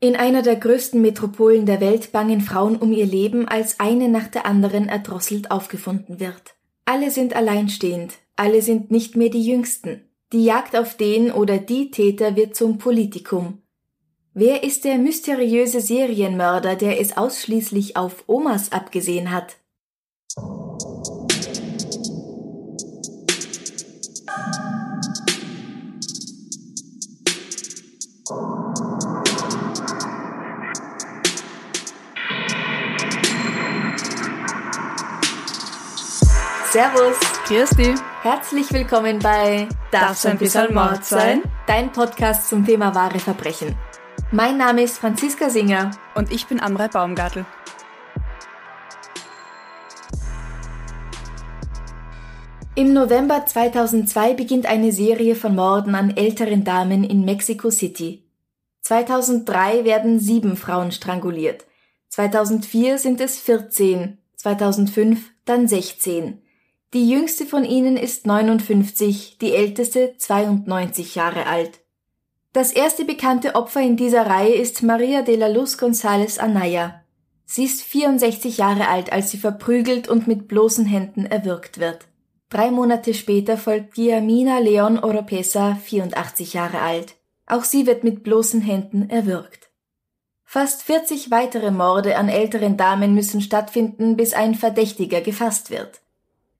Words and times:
In 0.00 0.14
einer 0.14 0.42
der 0.42 0.54
größten 0.54 1.02
Metropolen 1.02 1.66
der 1.66 1.80
Welt 1.80 2.12
bangen 2.12 2.40
Frauen 2.40 2.76
um 2.76 2.92
ihr 2.92 3.04
Leben, 3.04 3.48
als 3.48 3.80
eine 3.80 4.08
nach 4.08 4.28
der 4.28 4.46
anderen 4.46 4.88
erdrosselt 4.88 5.50
aufgefunden 5.50 6.20
wird. 6.20 6.54
Alle 6.84 7.10
sind 7.10 7.34
alleinstehend, 7.34 8.14
alle 8.36 8.62
sind 8.62 8.92
nicht 8.92 9.16
mehr 9.16 9.28
die 9.28 9.44
Jüngsten. 9.44 10.08
Die 10.32 10.44
Jagd 10.44 10.76
auf 10.76 10.96
den 10.96 11.32
oder 11.32 11.58
die 11.58 11.90
Täter 11.90 12.36
wird 12.36 12.54
zum 12.54 12.78
Politikum. 12.78 13.62
Wer 14.34 14.62
ist 14.62 14.84
der 14.84 14.98
mysteriöse 14.98 15.80
Serienmörder, 15.80 16.76
der 16.76 17.00
es 17.00 17.16
ausschließlich 17.16 17.96
auf 17.96 18.22
Omas 18.28 18.70
abgesehen 18.70 19.32
hat? 19.32 19.56
Servus. 36.70 37.16
Dich. 37.48 37.98
Herzlich 38.20 38.70
willkommen 38.74 39.20
bei 39.20 39.70
Darf's 39.90 40.26
ein 40.26 40.36
bisschen 40.36 40.74
Mord 40.74 41.02
sein? 41.02 41.42
Dein 41.66 41.90
Podcast 41.92 42.50
zum 42.50 42.66
Thema 42.66 42.94
wahre 42.94 43.18
Verbrechen. 43.20 43.74
Mein 44.32 44.58
Name 44.58 44.82
ist 44.82 44.98
Franziska 44.98 45.48
Singer. 45.48 45.92
Und 46.14 46.30
ich 46.30 46.46
bin 46.46 46.60
Amrei 46.60 46.88
Baumgartl. 46.88 47.46
Im 52.74 52.92
November 52.92 53.46
2002 53.46 54.34
beginnt 54.34 54.66
eine 54.66 54.92
Serie 54.92 55.36
von 55.36 55.54
Morden 55.54 55.94
an 55.94 56.18
älteren 56.18 56.64
Damen 56.64 57.02
in 57.02 57.24
Mexico 57.24 57.70
City. 57.70 58.28
2003 58.82 59.84
werden 59.84 60.20
sieben 60.20 60.58
Frauen 60.58 60.92
stranguliert. 60.92 61.64
2004 62.10 62.98
sind 62.98 63.22
es 63.22 63.38
14, 63.38 64.18
2005 64.36 65.30
dann 65.46 65.66
16. 65.66 66.42
Die 66.94 67.10
jüngste 67.10 67.44
von 67.44 67.66
ihnen 67.66 67.98
ist 67.98 68.26
59, 68.26 69.36
die 69.38 69.52
älteste 69.52 70.14
92 70.16 71.16
Jahre 71.16 71.46
alt. 71.46 71.80
Das 72.54 72.72
erste 72.72 73.04
bekannte 73.04 73.56
Opfer 73.56 73.82
in 73.82 73.98
dieser 73.98 74.24
Reihe 74.24 74.54
ist 74.54 74.82
Maria 74.82 75.20
de 75.20 75.36
la 75.36 75.48
Luz 75.48 75.76
González 75.76 76.38
Anaya. 76.38 77.04
Sie 77.44 77.64
ist 77.64 77.82
64 77.82 78.56
Jahre 78.56 78.88
alt, 78.88 79.12
als 79.12 79.30
sie 79.30 79.36
verprügelt 79.36 80.08
und 80.08 80.26
mit 80.26 80.48
bloßen 80.48 80.86
Händen 80.86 81.26
erwürgt 81.26 81.78
wird. 81.78 82.06
Drei 82.48 82.70
Monate 82.70 83.12
später 83.12 83.58
folgt 83.58 83.94
Guillermina 83.94 84.58
Leon 84.58 84.98
Oropesa, 84.98 85.74
84 85.74 86.54
Jahre 86.54 86.80
alt. 86.80 87.16
Auch 87.46 87.64
sie 87.64 87.86
wird 87.86 88.02
mit 88.02 88.22
bloßen 88.22 88.62
Händen 88.62 89.10
erwürgt. 89.10 89.68
Fast 90.44 90.82
40 90.84 91.30
weitere 91.30 91.70
Morde 91.70 92.16
an 92.16 92.30
älteren 92.30 92.78
Damen 92.78 93.12
müssen 93.12 93.42
stattfinden, 93.42 94.16
bis 94.16 94.32
ein 94.32 94.54
Verdächtiger 94.54 95.20
gefasst 95.20 95.70
wird. 95.70 96.00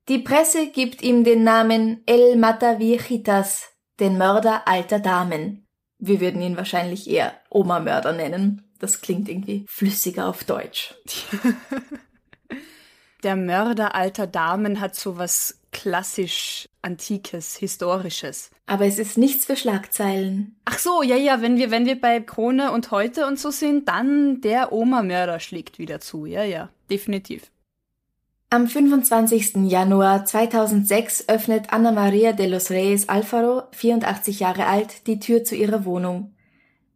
Die 0.09 0.19
Presse 0.19 0.69
gibt 0.69 1.03
ihm 1.03 1.23
den 1.23 1.45
Namen 1.45 2.03
El 2.07 2.37
Mata 2.37 2.79
Viejitas, 2.79 3.69
den 4.01 4.17
Mörder 4.17 4.67
alter 4.67 5.01
Damen. 5.01 5.67
Wir 5.99 6.21
würden 6.21 6.41
ihn 6.41 6.57
wahrscheinlich 6.57 7.11
eher 7.11 7.35
Oma-Mörder 7.51 8.15
nennen. 8.15 8.63
Das 8.79 9.03
klingt 9.03 9.29
irgendwie 9.29 9.67
flüssiger 9.69 10.29
auf 10.29 10.45
Deutsch. 10.45 10.95
Der 13.23 13.37
Mörder 13.37 13.95
alter 13.95 14.27
Damen 14.27 14.81
hat 14.81 14.95
so 14.95 15.19
was 15.19 15.61
klassisch 15.73 16.71
Antikes, 16.81 17.57
Historisches. 17.57 18.51
Aber 18.65 18.87
es 18.87 18.99
ist 18.99 19.19
nichts 19.19 19.45
für 19.45 19.57
Schlagzeilen. 19.57 20.57
Ach 20.65 20.79
so, 20.79 21.03
ja, 21.03 21.17
ja, 21.17 21.43
wenn 21.43 21.59
wir, 21.59 21.71
wenn 21.71 21.85
wir 21.85 22.01
bei 22.01 22.21
Krone 22.21 22.73
und 22.73 22.93
heute 22.93 23.27
und 23.27 23.39
so 23.39 23.51
sind, 23.51 23.89
dann 23.89 24.41
der 24.41 24.73
Oma-Mörder 24.73 25.39
schlägt 25.39 25.79
wieder 25.79 26.01
zu. 26.01 26.25
Ja, 26.25 26.45
ja, 26.45 26.71
definitiv. 26.89 27.51
Am 28.51 28.67
25. 28.67 29.69
Januar 29.71 30.25
2006 30.25 31.29
öffnet 31.29 31.71
Ana 31.71 31.93
Maria 31.93 32.33
de 32.33 32.47
los 32.47 32.71
Reyes 32.71 33.11
Alfaro, 33.11 33.65
84 33.73 34.41
Jahre 34.41 34.65
alt, 34.65 35.07
die 35.07 35.21
Tür 35.21 35.45
zu 35.45 35.55
ihrer 35.55 35.85
Wohnung. 35.85 36.33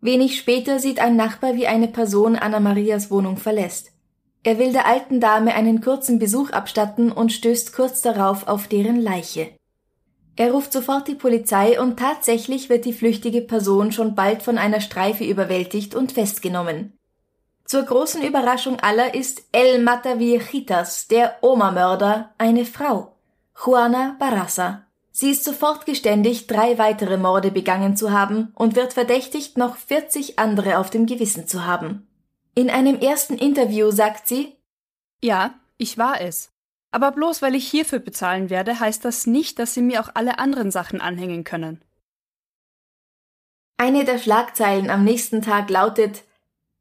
Wenig 0.00 0.38
später 0.38 0.78
sieht 0.78 0.98
ein 0.98 1.14
Nachbar, 1.14 1.54
wie 1.54 1.66
eine 1.66 1.88
Person 1.88 2.36
Anna 2.36 2.58
Marias 2.58 3.10
Wohnung 3.10 3.36
verlässt. 3.36 3.92
Er 4.42 4.58
will 4.58 4.72
der 4.72 4.86
alten 4.86 5.20
Dame 5.20 5.54
einen 5.54 5.82
kurzen 5.82 6.18
Besuch 6.18 6.52
abstatten 6.52 7.12
und 7.12 7.32
stößt 7.32 7.74
kurz 7.74 8.00
darauf 8.00 8.48
auf 8.48 8.66
deren 8.66 8.98
Leiche. 8.98 9.50
Er 10.36 10.52
ruft 10.52 10.72
sofort 10.72 11.06
die 11.06 11.16
Polizei 11.16 11.78
und 11.78 11.98
tatsächlich 11.98 12.70
wird 12.70 12.86
die 12.86 12.94
flüchtige 12.94 13.42
Person 13.42 13.92
schon 13.92 14.14
bald 14.14 14.42
von 14.42 14.56
einer 14.56 14.80
Streife 14.80 15.24
überwältigt 15.24 15.94
und 15.94 16.12
festgenommen. 16.12 16.94
Zur 17.72 17.84
großen 17.84 18.22
Überraschung 18.22 18.80
aller 18.80 19.14
ist 19.14 19.44
El 19.50 19.80
Mataviejitas, 19.80 21.08
der 21.08 21.38
Oma-Mörder, 21.40 22.34
eine 22.36 22.66
Frau, 22.66 23.16
Juana 23.64 24.14
Barraza. 24.18 24.84
Sie 25.10 25.30
ist 25.30 25.42
sofort 25.42 25.86
geständig, 25.86 26.46
drei 26.48 26.76
weitere 26.76 27.16
Morde 27.16 27.50
begangen 27.50 27.96
zu 27.96 28.12
haben 28.12 28.52
und 28.56 28.76
wird 28.76 28.92
verdächtigt, 28.92 29.56
noch 29.56 29.76
40 29.76 30.38
andere 30.38 30.76
auf 30.76 30.90
dem 30.90 31.06
Gewissen 31.06 31.46
zu 31.46 31.64
haben. 31.64 32.06
In 32.54 32.68
einem 32.68 32.98
ersten 32.98 33.38
Interview 33.38 33.90
sagt 33.90 34.28
sie, 34.28 34.54
Ja, 35.22 35.54
ich 35.78 35.96
war 35.96 36.20
es. 36.20 36.52
Aber 36.90 37.10
bloß 37.10 37.40
weil 37.40 37.54
ich 37.54 37.66
hierfür 37.66 38.00
bezahlen 38.00 38.50
werde, 38.50 38.80
heißt 38.80 39.02
das 39.02 39.26
nicht, 39.26 39.58
dass 39.58 39.72
Sie 39.72 39.80
mir 39.80 40.02
auch 40.02 40.10
alle 40.12 40.38
anderen 40.38 40.70
Sachen 40.70 41.00
anhängen 41.00 41.42
können. 41.42 41.82
Eine 43.78 44.04
der 44.04 44.18
Schlagzeilen 44.18 44.90
am 44.90 45.04
nächsten 45.04 45.40
Tag 45.40 45.70
lautet 45.70 46.24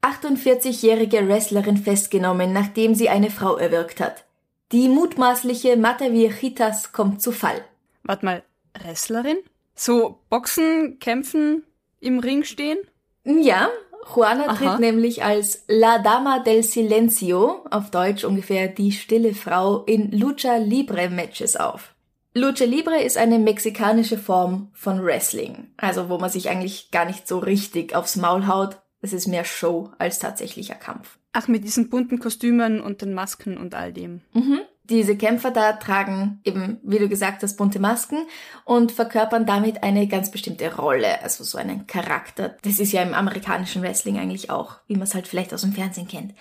48-jährige 0.02 1.28
Wrestlerin 1.28 1.78
festgenommen, 1.78 2.54
nachdem 2.54 2.96
sie 2.96 3.10
eine 3.10 3.30
Frau 3.30 3.56
erwürgt 3.58 4.00
hat. 4.00 4.26
Die 4.72 4.88
mutmaßliche 4.88 5.78
Mata 5.78 6.12
Viejitas 6.12 6.92
kommt 6.92 7.22
zu 7.22 7.32
Fall. 7.32 7.64
Warte 8.04 8.26
mal, 8.26 8.44
Wrestlerin? 8.82 9.38
So 9.76 10.20
Boxen, 10.30 11.00
Kämpfen, 11.00 11.64
im 12.00 12.20
Ring 12.20 12.44
stehen? 12.44 12.80
Ja, 13.24 13.70
Juana 14.16 14.48
Aha. 14.48 14.56
tritt 14.56 14.80
nämlich 14.80 15.24
als 15.24 15.64
La 15.68 16.00
Dama 16.00 16.40
del 16.40 16.64
Silencio, 16.64 17.66
auf 17.70 17.92
Deutsch 17.92 18.24
ungefähr 18.24 18.68
die 18.68 18.92
stille 18.92 19.34
Frau, 19.34 19.84
in 19.84 20.12
Lucha 20.12 20.58
Libre 20.58 21.10
Matches 21.10 21.56
auf. 21.56 21.94
Lucha 22.34 22.66
Libre 22.66 23.02
ist 23.02 23.18
eine 23.18 23.40
mexikanische 23.40 24.18
Form 24.18 24.70
von 24.74 25.04
Wrestling, 25.04 25.72
also 25.78 26.10
wo 26.10 26.18
man 26.18 26.30
sich 26.30 26.50
eigentlich 26.50 26.90
gar 26.92 27.06
nicht 27.06 27.28
so 27.28 27.40
richtig 27.40 27.94
aufs 27.96 28.16
Maul 28.16 28.48
haut. 28.48 28.78
Es 29.02 29.14
ist 29.14 29.28
mehr 29.28 29.46
Show 29.46 29.92
als 29.98 30.20
tatsächlicher 30.20 30.76
Kampf. 30.76 31.18
Ach, 31.34 31.48
mit 31.48 31.64
diesen 31.64 31.90
bunten 31.90 32.20
Kostümen 32.20 32.82
und 32.82 33.02
den 33.02 33.14
Masken 33.14 33.58
und 33.58 33.74
all 33.74 33.94
dem. 33.94 34.22
Mhm. 34.34 34.60
Diese 34.84 35.16
Kämpfer 35.16 35.52
da 35.52 35.74
tragen 35.74 36.42
eben, 36.44 36.80
wie 36.84 37.00
du 37.00 37.08
gesagt 37.08 37.44
hast, 37.44 37.56
bunte 37.56 37.80
Masken 37.80 38.26
und 38.66 38.92
verkörpern 38.92 39.46
damit 39.46 39.84
eine 39.84 40.08
ganz 40.08 40.32
bestimmte 40.32 40.76
Rolle, 40.76 41.22
also 41.24 41.44
so 41.44 41.58
einen 41.58 41.88
Charakter. 41.88 42.58
Das 42.64 42.80
ist 42.80 42.92
ja 42.92 43.02
im 43.02 43.14
amerikanischen 43.14 43.82
Wrestling 43.82 44.18
eigentlich 44.18 44.50
auch, 44.50 44.78
wie 44.88 44.96
man 44.96 45.04
es 45.04 45.16
halt 45.16 45.28
vielleicht 45.28 45.54
aus 45.54 45.62
dem 45.62 45.72
Fernsehen 45.72 46.08
kennt. 46.08 46.34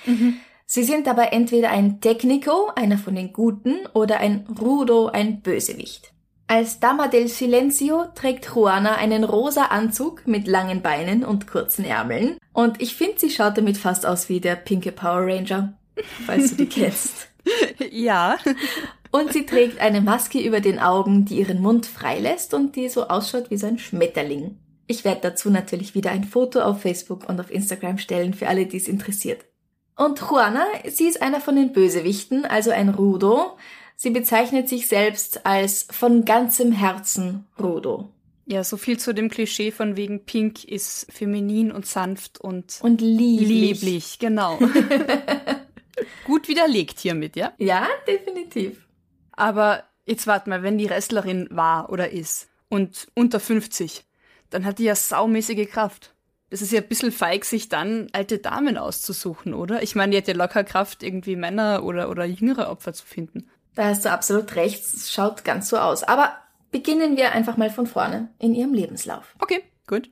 Sie 0.66 0.84
sind 0.84 1.06
aber 1.06 1.32
entweder 1.32 1.70
ein 1.70 2.00
Technico, 2.00 2.70
einer 2.74 2.98
von 2.98 3.14
den 3.14 3.32
Guten, 3.32 3.86
oder 3.92 4.18
ein 4.18 4.46
Rudo, 4.60 5.06
ein 5.06 5.42
Bösewicht. 5.42 6.12
Als 6.50 6.80
Dama 6.80 7.06
del 7.06 7.28
Silencio 7.28 8.06
trägt 8.16 8.44
Juana 8.52 8.96
einen 8.96 9.22
rosa 9.22 9.66
Anzug 9.66 10.26
mit 10.26 10.48
langen 10.48 10.82
Beinen 10.82 11.24
und 11.24 11.46
kurzen 11.46 11.84
Ärmeln. 11.84 12.38
Und 12.52 12.82
ich 12.82 12.96
finde, 12.96 13.20
sie 13.20 13.30
schaut 13.30 13.56
damit 13.56 13.76
fast 13.76 14.04
aus 14.04 14.28
wie 14.28 14.40
der 14.40 14.56
pinke 14.56 14.90
Power 14.90 15.28
Ranger, 15.28 15.74
falls 16.26 16.50
du 16.50 16.56
die 16.56 16.66
kennst. 16.66 17.28
Ja. 17.92 18.36
Und 19.12 19.32
sie 19.32 19.46
trägt 19.46 19.80
eine 19.80 20.00
Maske 20.00 20.40
über 20.40 20.58
den 20.58 20.80
Augen, 20.80 21.24
die 21.24 21.38
ihren 21.38 21.62
Mund 21.62 21.86
freilässt 21.86 22.52
und 22.52 22.74
die 22.74 22.88
so 22.88 23.06
ausschaut 23.06 23.52
wie 23.52 23.56
so 23.56 23.68
ein 23.68 23.78
Schmetterling. 23.78 24.58
Ich 24.88 25.04
werde 25.04 25.20
dazu 25.22 25.50
natürlich 25.50 25.94
wieder 25.94 26.10
ein 26.10 26.24
Foto 26.24 26.62
auf 26.62 26.82
Facebook 26.82 27.28
und 27.28 27.38
auf 27.38 27.52
Instagram 27.52 27.98
stellen 27.98 28.34
für 28.34 28.48
alle, 28.48 28.66
die 28.66 28.78
es 28.78 28.88
interessiert. 28.88 29.44
Und 29.96 30.18
Juana, 30.20 30.64
sie 30.88 31.06
ist 31.06 31.22
einer 31.22 31.40
von 31.40 31.54
den 31.54 31.72
Bösewichten, 31.72 32.44
also 32.44 32.72
ein 32.72 32.88
Rudo. 32.88 33.56
Sie 34.02 34.08
bezeichnet 34.08 34.66
sich 34.66 34.88
selbst 34.88 35.44
als 35.44 35.86
von 35.90 36.24
ganzem 36.24 36.72
Herzen 36.72 37.46
Rudo. 37.58 38.08
Ja, 38.46 38.64
so 38.64 38.78
viel 38.78 38.98
zu 38.98 39.12
dem 39.12 39.28
Klischee 39.28 39.72
von 39.72 39.94
wegen 39.94 40.24
Pink 40.24 40.64
ist 40.64 41.12
feminin 41.12 41.70
und 41.70 41.84
sanft 41.84 42.40
und, 42.40 42.78
und 42.80 43.02
lieblich. 43.02 43.48
lieblich 43.82 44.18
genau. 44.18 44.58
Gut 46.24 46.48
widerlegt 46.48 46.98
hiermit, 47.00 47.36
ja? 47.36 47.52
Ja, 47.58 47.86
definitiv. 48.08 48.88
Aber 49.32 49.84
jetzt 50.06 50.26
warte 50.26 50.48
mal, 50.48 50.62
wenn 50.62 50.78
die 50.78 50.88
Wrestlerin 50.88 51.48
war 51.50 51.90
oder 51.90 52.08
ist 52.10 52.48
und 52.70 53.06
unter 53.14 53.38
50, 53.38 54.06
dann 54.48 54.64
hat 54.64 54.78
die 54.78 54.84
ja 54.84 54.96
saumäßige 54.96 55.68
Kraft. 55.68 56.14
Das 56.48 56.62
ist 56.62 56.72
ja 56.72 56.80
ein 56.80 56.88
bisschen 56.88 57.12
feig, 57.12 57.44
sich 57.44 57.68
dann 57.68 58.08
alte 58.12 58.38
Damen 58.38 58.78
auszusuchen, 58.78 59.52
oder? 59.52 59.82
Ich 59.82 59.94
meine, 59.94 60.12
die 60.12 60.16
hat 60.16 60.26
ja 60.26 60.32
locker 60.32 60.64
Kraft, 60.64 61.02
irgendwie 61.02 61.36
Männer 61.36 61.84
oder, 61.84 62.08
oder 62.08 62.24
jüngere 62.24 62.70
Opfer 62.70 62.94
zu 62.94 63.04
finden. 63.04 63.50
Da 63.80 63.86
hast 63.86 64.04
du 64.04 64.10
absolut 64.10 64.56
recht, 64.56 64.84
es 64.84 65.10
schaut 65.10 65.42
ganz 65.42 65.70
so 65.70 65.78
aus. 65.78 66.02
Aber 66.02 66.34
beginnen 66.70 67.16
wir 67.16 67.32
einfach 67.32 67.56
mal 67.56 67.70
von 67.70 67.86
vorne 67.86 68.28
in 68.38 68.54
ihrem 68.54 68.74
Lebenslauf. 68.74 69.34
Okay, 69.38 69.62
gut. 69.86 70.10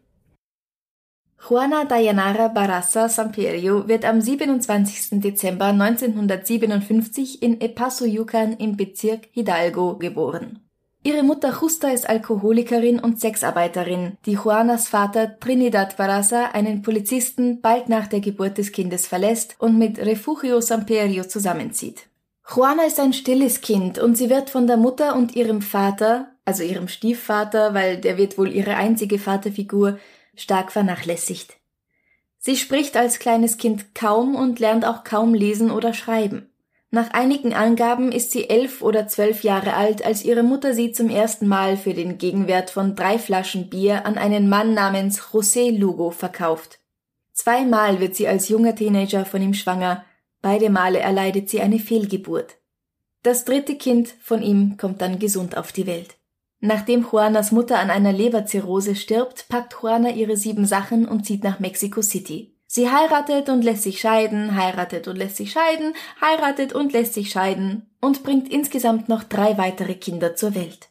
Juana 1.47 1.85
Dayanara 1.85 2.49
Barraza 2.49 3.11
Samperio 3.11 3.87
wird 3.87 4.07
am 4.07 4.23
27. 4.23 5.21
Dezember 5.21 5.67
1957 5.67 7.43
in 7.43 7.61
Epasuyucan 7.61 8.55
im 8.55 8.79
Bezirk 8.79 9.29
Hidalgo 9.33 9.99
geboren. 9.99 10.61
Ihre 11.03 11.23
Mutter 11.23 11.55
Justa 11.61 11.91
ist 11.91 12.09
Alkoholikerin 12.09 12.99
und 12.99 13.21
Sexarbeiterin, 13.21 14.17
die 14.25 14.33
Juanas 14.33 14.89
Vater 14.89 15.39
Trinidad 15.41 15.99
Barraza 15.99 16.53
einen 16.55 16.81
Polizisten 16.81 17.61
bald 17.61 17.91
nach 17.91 18.07
der 18.07 18.21
Geburt 18.21 18.57
des 18.57 18.73
Kindes 18.73 19.07
verlässt 19.07 19.57
und 19.59 19.77
mit 19.77 19.99
Refugio 19.99 20.63
Samperio 20.63 21.25
zusammenzieht. 21.25 22.09
Juana 22.51 22.85
ist 22.85 22.99
ein 22.99 23.13
stilles 23.13 23.61
Kind 23.61 23.99
und 23.99 24.17
sie 24.17 24.31
wird 24.31 24.49
von 24.49 24.67
der 24.67 24.79
Mutter 24.79 25.15
und 25.15 25.37
ihrem 25.37 25.61
Vater, 25.61 26.29
also 26.47 26.63
ihrem 26.63 26.89
Stiefvater, 26.89 27.75
weil 27.75 27.99
der 27.99 28.17
wird 28.17 28.39
wohl 28.39 28.51
ihre 28.51 28.77
einzige 28.77 29.19
Vaterfigur, 29.19 29.99
stark 30.35 30.73
vernachlässigt. 30.73 31.59
Sie 32.39 32.57
spricht 32.57 32.97
als 32.97 33.19
kleines 33.19 33.59
Kind 33.59 33.95
kaum 33.95 34.35
und 34.35 34.61
lernt 34.61 34.87
auch 34.87 35.05
kaum 35.05 35.35
lesen 35.35 35.71
oder 35.71 35.93
schreiben. 35.93 36.51
Nach 36.91 37.11
einigen 37.11 37.53
Angaben 37.53 38.13
ist 38.13 38.31
sie 38.31 38.49
elf 38.49 38.81
oder 38.81 39.09
zwölf 39.09 39.43
Jahre 39.43 39.75
alt, 39.75 40.03
als 40.03 40.25
ihre 40.25 40.43
Mutter 40.43 40.73
sie 40.73 40.93
zum 40.93 41.11
ersten 41.11 41.49
Mal 41.49 41.77
für 41.77 41.93
den 41.93 42.17
Gegenwert 42.17 42.71
von 42.71 42.97
drei 42.97 43.19
Flaschen 43.19 43.69
Bier 43.69 44.07
an 44.07 44.17
einen 44.17 44.49
Mann 44.49 44.73
namens 44.73 45.21
José 45.21 45.77
Lugo 45.77 46.11
verkauft. 46.11 46.79
Zweimal 47.35 48.01
wird 48.01 48.17
sie 48.17 48.27
als 48.27 48.49
junger 48.49 48.75
Teenager 48.75 49.27
von 49.27 49.43
ihm 49.43 49.53
schwanger, 49.53 50.05
beide 50.43 50.71
Male 50.71 50.99
erleidet 50.99 51.49
sie 51.49 51.61
eine 51.61 51.79
Fehlgeburt. 51.79 52.57
Das 53.23 53.45
dritte 53.45 53.77
Kind 53.77 54.15
von 54.21 54.43
ihm 54.43 54.77
kommt 54.77 55.01
dann 55.01 55.19
gesund 55.19 55.57
auf 55.57 55.73
die 55.73 55.87
Welt. 55.87 56.17
Nachdem 56.61 57.07
Juanas 57.11 57.53
Mutter 57.53 57.79
an 57.79 57.91
einer 57.91 58.13
Leberzirrhose 58.13 58.97
stirbt, 58.97 59.49
packt 59.49 59.77
Juana 59.81 60.11
ihre 60.11 60.37
sieben 60.37 60.67
Sachen 60.67 61.07
und 61.07 61.25
zieht 61.25 61.45
nach 61.45 61.61
Mexico 61.61 62.03
City. 62.03 62.57
Sie 62.67 62.91
heiratet 62.91 63.49
und 63.49 63.63
lässt 63.63 63.85
sich 63.85 64.01
scheiden, 64.01 64.57
heiratet 64.57 65.09
und 65.09 65.17
lässt 65.17 65.37
sich 65.37 65.53
scheiden, 65.53 65.95
heiratet 66.21 66.75
und 66.75 66.93
lässt 66.93 67.15
sich 67.15 67.31
scheiden 67.31 67.89
und 68.01 68.25
bringt 68.25 68.49
insgesamt 68.49 69.09
noch 69.09 69.23
drei 69.23 69.57
weitere 69.57 69.95
Kinder 69.95 70.37
zur 70.37 70.55
Welt. 70.55 70.89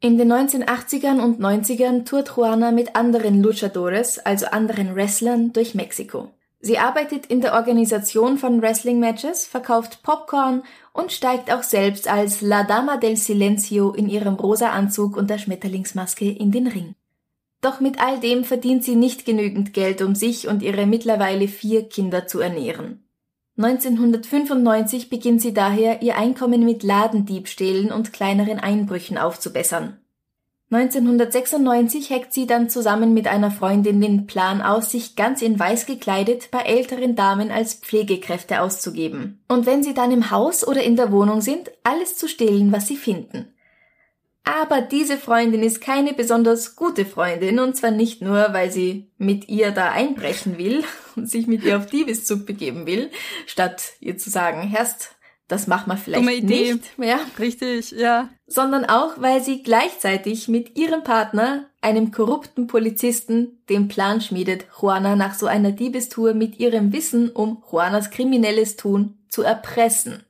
In 0.00 0.18
den 0.18 0.30
1980ern 0.30 1.20
und 1.20 1.40
90ern 1.40 2.04
tourt 2.04 2.36
Juana 2.36 2.72
mit 2.72 2.94
anderen 2.94 3.42
Luchadores, 3.42 4.18
also 4.18 4.46
anderen 4.46 4.94
Wrestlern, 4.94 5.54
durch 5.54 5.74
Mexiko. 5.74 6.34
Sie 6.60 6.78
arbeitet 6.78 7.26
in 7.26 7.40
der 7.40 7.52
Organisation 7.52 8.38
von 8.38 8.62
Wrestling-Matches, 8.62 9.46
verkauft 9.46 10.02
Popcorn 10.02 10.62
und 10.92 11.12
steigt 11.12 11.52
auch 11.52 11.62
selbst 11.62 12.08
als 12.08 12.40
La 12.40 12.64
Dama 12.64 12.96
del 12.96 13.16
Silencio 13.16 13.92
in 13.92 14.08
ihrem 14.08 14.34
rosa 14.34 14.70
Anzug 14.70 15.16
und 15.16 15.28
der 15.28 15.38
Schmetterlingsmaske 15.38 16.30
in 16.30 16.50
den 16.50 16.66
Ring. 16.66 16.94
Doch 17.60 17.80
mit 17.80 18.00
all 18.00 18.20
dem 18.20 18.44
verdient 18.44 18.84
sie 18.84 18.96
nicht 18.96 19.26
genügend 19.26 19.74
Geld, 19.74 20.00
um 20.02 20.14
sich 20.14 20.48
und 20.48 20.62
ihre 20.62 20.86
mittlerweile 20.86 21.48
vier 21.48 21.88
Kinder 21.88 22.26
zu 22.26 22.40
ernähren. 22.40 23.06
1995 23.58 25.08
beginnt 25.08 25.40
sie 25.40 25.54
daher, 25.54 26.02
ihr 26.02 26.16
Einkommen 26.16 26.64
mit 26.64 26.82
Ladendiebstählen 26.82 27.90
und 27.90 28.12
kleineren 28.12 28.60
Einbrüchen 28.60 29.16
aufzubessern. 29.16 29.98
1996 30.68 32.10
heckt 32.10 32.32
sie 32.32 32.48
dann 32.48 32.68
zusammen 32.68 33.14
mit 33.14 33.28
einer 33.28 33.52
Freundin 33.52 34.00
den 34.00 34.26
Plan 34.26 34.60
aus, 34.60 34.90
sich 34.90 35.14
ganz 35.14 35.40
in 35.40 35.60
weiß 35.60 35.86
gekleidet 35.86 36.50
bei 36.50 36.58
älteren 36.58 37.14
Damen 37.14 37.52
als 37.52 37.74
Pflegekräfte 37.74 38.60
auszugeben. 38.60 39.44
Und 39.46 39.64
wenn 39.64 39.84
sie 39.84 39.94
dann 39.94 40.10
im 40.10 40.32
Haus 40.32 40.66
oder 40.66 40.82
in 40.82 40.96
der 40.96 41.12
Wohnung 41.12 41.40
sind, 41.40 41.70
alles 41.84 42.16
zu 42.16 42.26
stehlen, 42.26 42.72
was 42.72 42.88
sie 42.88 42.96
finden. 42.96 43.52
Aber 44.42 44.80
diese 44.80 45.16
Freundin 45.16 45.64
ist 45.64 45.80
keine 45.80 46.14
besonders 46.14 46.76
gute 46.76 47.04
Freundin 47.04 47.58
und 47.58 47.76
zwar 47.76 47.90
nicht 47.90 48.22
nur, 48.22 48.52
weil 48.52 48.70
sie 48.70 49.10
mit 49.18 49.48
ihr 49.48 49.72
da 49.72 49.90
einbrechen 49.90 50.56
will 50.56 50.84
und 51.16 51.28
sich 51.28 51.48
mit 51.48 51.64
ihr 51.64 51.76
auf 51.76 51.86
Diebeszug 51.86 52.46
begeben 52.46 52.86
will, 52.86 53.10
statt 53.46 53.92
ihr 53.98 54.18
zu 54.18 54.30
sagen, 54.30 54.62
Herst, 54.62 55.15
das 55.48 55.68
macht 55.68 55.86
man 55.86 55.96
vielleicht 55.96 56.44
nicht 56.44 56.98
mehr. 56.98 57.20
Richtig, 57.38 57.92
ja. 57.92 58.28
Sondern 58.46 58.84
auch, 58.84 59.12
weil 59.18 59.42
sie 59.42 59.62
gleichzeitig 59.62 60.48
mit 60.48 60.76
ihrem 60.76 61.04
Partner, 61.04 61.66
einem 61.80 62.10
korrupten 62.10 62.66
Polizisten, 62.66 63.60
den 63.68 63.86
Plan 63.86 64.20
schmiedet, 64.20 64.66
Juana 64.80 65.14
nach 65.14 65.34
so 65.34 65.46
einer 65.46 65.70
Diebestour 65.70 66.34
mit 66.34 66.58
ihrem 66.58 66.92
Wissen 66.92 67.30
um 67.30 67.62
Juanas 67.70 68.10
kriminelles 68.10 68.76
Tun 68.76 69.18
zu 69.28 69.42
erpressen. 69.42 70.24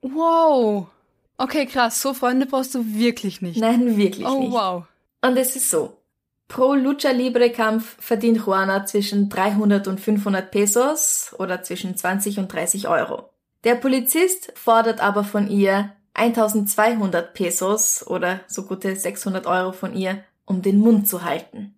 Wow. 0.00 0.88
Okay, 1.36 1.66
krass. 1.66 2.02
So 2.02 2.12
Freunde 2.12 2.46
brauchst 2.46 2.74
du 2.74 2.84
wirklich 2.94 3.42
nicht. 3.42 3.60
Nein, 3.60 3.96
wirklich 3.96 4.26
oh, 4.26 4.40
nicht. 4.40 4.52
wow. 4.52 4.84
Und 5.20 5.36
es 5.36 5.54
ist 5.54 5.70
so. 5.70 5.96
Pro 6.48 6.74
Lucha 6.74 7.10
Libre 7.12 7.50
Kampf 7.50 7.96
verdient 7.98 8.44
Juana 8.44 8.84
zwischen 8.84 9.28
300 9.28 9.86
und 9.88 10.00
500 10.00 10.50
Pesos 10.50 11.34
oder 11.38 11.62
zwischen 11.62 11.96
20 11.96 12.40
und 12.40 12.52
30 12.52 12.88
Euro. 12.88 13.31
Der 13.64 13.76
Polizist 13.76 14.52
fordert 14.56 15.00
aber 15.00 15.24
von 15.24 15.48
ihr 15.48 15.92
1200 16.14 17.32
Pesos 17.32 18.06
oder 18.06 18.40
so 18.48 18.64
gute 18.64 18.96
600 18.96 19.46
Euro 19.46 19.72
von 19.72 19.94
ihr, 19.94 20.24
um 20.44 20.62
den 20.62 20.78
Mund 20.78 21.08
zu 21.08 21.22
halten. 21.22 21.74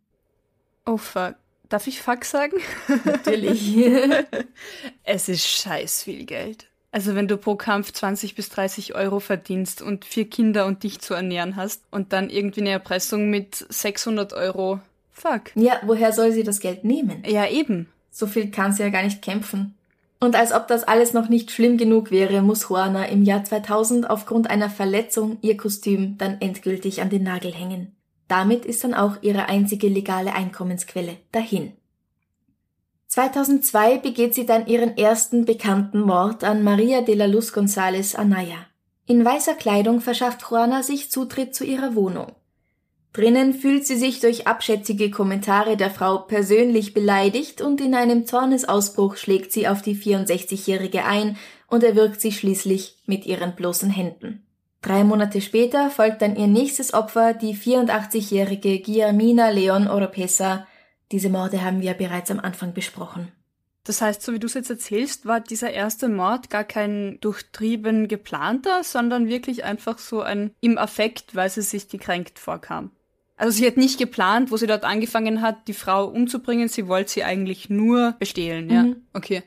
Oh 0.87 0.97
fuck. 0.97 1.35
Darf 1.69 1.87
ich 1.87 2.01
fuck 2.03 2.25
sagen? 2.25 2.57
Natürlich. 3.05 3.77
es 5.05 5.29
ist 5.29 5.47
scheiß 5.47 6.03
viel 6.05 6.25
Geld. 6.25 6.67
Also 6.93 7.17
wenn 7.17 7.27
du 7.27 7.37
pro 7.37 7.57
Kampf 7.57 7.93
20 7.93 8.35
bis 8.35 8.51
30 8.51 8.95
Euro 8.95 9.19
verdienst 9.19 9.83
und 9.83 10.05
vier 10.05 10.29
Kinder 10.31 10.67
und 10.67 10.85
dich 10.85 11.01
zu 11.01 11.15
ernähren 11.15 11.57
hast 11.57 11.83
und 11.91 12.13
dann 12.13 12.31
irgendwie 12.31 12.61
eine 12.61 12.71
Erpressung 12.71 13.31
mit 13.31 13.67
600 13.69 14.33
Euro, 14.33 14.81
fuck. 15.11 15.51
ja, 15.57 15.81
woher 15.83 16.13
soll 16.13 16.33
sie 16.33 16.45
das 16.45 16.61
Geld 16.61 16.85
nehmen? 16.85 17.25
Ja, 17.27 17.49
eben. 17.49 17.89
So 18.13 18.29
viel 18.29 18.51
kann 18.51 18.73
sie 18.73 18.85
ja 18.85 18.91
gar 18.91 19.03
nicht 19.03 19.23
kämpfen. 19.23 19.75
Und 20.21 20.37
als 20.37 20.53
ob 20.53 20.69
das 20.69 20.85
alles 20.85 21.13
noch 21.13 21.29
nicht 21.29 21.51
schlimm 21.51 21.77
genug 21.77 22.11
wäre, 22.11 22.41
muss 22.41 22.69
Juana 22.69 23.06
im 23.06 23.23
Jahr 23.23 23.44
2000 23.44 24.09
aufgrund 24.09 24.49
einer 24.49 24.71
Verletzung 24.71 25.39
ihr 25.43 25.56
Kostüm 25.56 26.17
dann 26.19 26.41
endgültig 26.41 27.03
an 27.03 27.11
den 27.11 27.25
Nagel 27.25 27.53
hängen. 27.53 27.94
Damit 28.29 28.65
ist 28.65 28.85
dann 28.85 28.94
auch 28.94 29.17
ihre 29.23 29.49
einzige 29.49 29.89
legale 29.89 30.33
Einkommensquelle 30.33 31.17
dahin. 31.33 31.73
2002 33.09 33.99
begeht 33.99 34.35
sie 34.35 34.47
dann 34.47 34.67
ihren 34.67 34.97
ersten 34.97 35.44
bekannten 35.44 36.01
Mord 36.01 36.43
an 36.43 36.65
Maria 36.65 37.03
de 37.03 37.15
la 37.15 37.27
Luz 37.27 37.53
González 37.53 38.17
Anaya. 38.17 38.67
In 39.06 39.25
weißer 39.25 39.55
Kleidung 39.55 40.01
verschafft 40.01 40.43
Juana 40.51 40.83
sich 40.83 41.11
Zutritt 41.11 41.55
zu 41.55 41.65
ihrer 41.65 41.94
Wohnung. 41.94 42.33
Drinnen 43.15 43.55
fühlt 43.55 43.87
sie 43.87 43.94
sich 43.94 44.19
durch 44.19 44.49
abschätzige 44.49 45.09
Kommentare 45.09 45.77
der 45.77 45.91
Frau 45.91 46.19
persönlich 46.19 46.94
beleidigt 46.94 47.61
und 47.61 47.81
in 47.81 47.94
einem 47.94 48.27
Zornesausbruch 48.27 49.17
schlägt 49.17 49.53
sie 49.53 49.69
auf 49.69 49.83
die 49.83 49.94
64-Jährige 49.94 51.05
ein 51.05 51.37
und 51.69 51.85
erwürgt 51.85 52.21
sie 52.21 52.33
schließlich 52.33 52.97
mit 53.06 53.25
ihren 53.25 53.55
bloßen 53.55 53.89
Händen. 53.89 54.44
Drei 54.83 55.05
Monate 55.05 55.41
später 55.41 55.91
folgt 55.91 56.23
dann 56.23 56.35
ihr 56.35 56.49
nächstes 56.49 56.93
Opfer, 56.93 57.35
die 57.35 57.55
84-jährige 57.55 58.81
Guillermina 58.81 59.51
Leon 59.51 59.87
Oropesa. 59.87 60.67
Diese 61.13 61.31
Morde 61.31 61.63
haben 61.63 61.83
wir 61.83 61.94
bereits 61.94 62.33
am 62.33 62.41
Anfang 62.41 62.75
besprochen. 62.75 63.31
Das 63.85 64.03
heißt, 64.03 64.23
so 64.23 64.33
wie 64.33 64.41
du 64.41 64.49
es 64.49 64.55
jetzt 64.55 64.71
erzählst, 64.71 65.25
war 65.25 65.39
dieser 65.39 65.71
erste 65.71 66.09
Mord 66.09 66.51
gar 66.51 66.65
kein 66.65 67.19
durchtrieben 67.21 68.09
geplanter, 68.09 68.83
sondern 68.83 69.29
wirklich 69.29 69.63
einfach 69.63 69.99
so 69.99 70.21
ein 70.21 70.51
im 70.61 70.79
Affekt, 70.79 71.37
weil 71.37 71.49
sie 71.49 71.63
sich 71.63 71.89
gekränkt 71.89 72.41
vorkam. 72.41 72.91
Also 73.36 73.58
sie 73.58 73.67
hat 73.67 73.76
nicht 73.76 73.98
geplant, 73.98 74.50
wo 74.50 74.56
sie 74.56 74.67
dort 74.67 74.84
angefangen 74.84 75.43
hat, 75.43 75.67
die 75.67 75.74
Frau 75.74 76.06
umzubringen. 76.06 76.69
Sie 76.69 76.86
wollte 76.86 77.10
sie 77.10 77.24
eigentlich 77.24 77.69
nur 77.69 78.12
bestehlen, 78.19 78.70
ja. 78.70 78.82
Mhm. 78.84 78.96
Okay. 79.12 79.43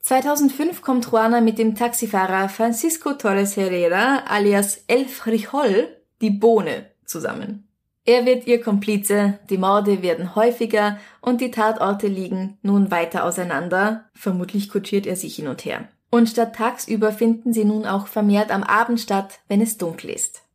2005 0.00 0.82
kommt 0.82 1.06
Juana 1.10 1.40
mit 1.40 1.58
dem 1.58 1.74
Taxifahrer 1.74 2.48
Francisco 2.48 3.14
Torres 3.14 3.56
Herrera 3.56 4.22
alias 4.28 4.84
El 4.86 5.06
Frijol, 5.06 5.88
die 6.20 6.30
Bohne, 6.30 6.90
zusammen. 7.04 7.66
Er 8.04 8.24
wird 8.24 8.46
ihr 8.46 8.60
Komplize, 8.60 9.40
die 9.50 9.58
Morde 9.58 10.02
werden 10.02 10.36
häufiger 10.36 10.98
und 11.20 11.40
die 11.40 11.50
Tatorte 11.50 12.06
liegen 12.06 12.56
nun 12.62 12.92
weiter 12.92 13.24
auseinander. 13.24 14.04
Vermutlich 14.14 14.70
kutschiert 14.70 15.06
er 15.06 15.16
sich 15.16 15.34
hin 15.34 15.48
und 15.48 15.64
her. 15.64 15.88
Und 16.10 16.28
statt 16.28 16.54
tagsüber 16.54 17.10
finden 17.10 17.52
sie 17.52 17.64
nun 17.64 17.84
auch 17.84 18.06
vermehrt 18.06 18.52
am 18.52 18.62
Abend 18.62 19.00
statt, 19.00 19.40
wenn 19.48 19.60
es 19.60 19.76
dunkel 19.76 20.10
ist. 20.10 20.45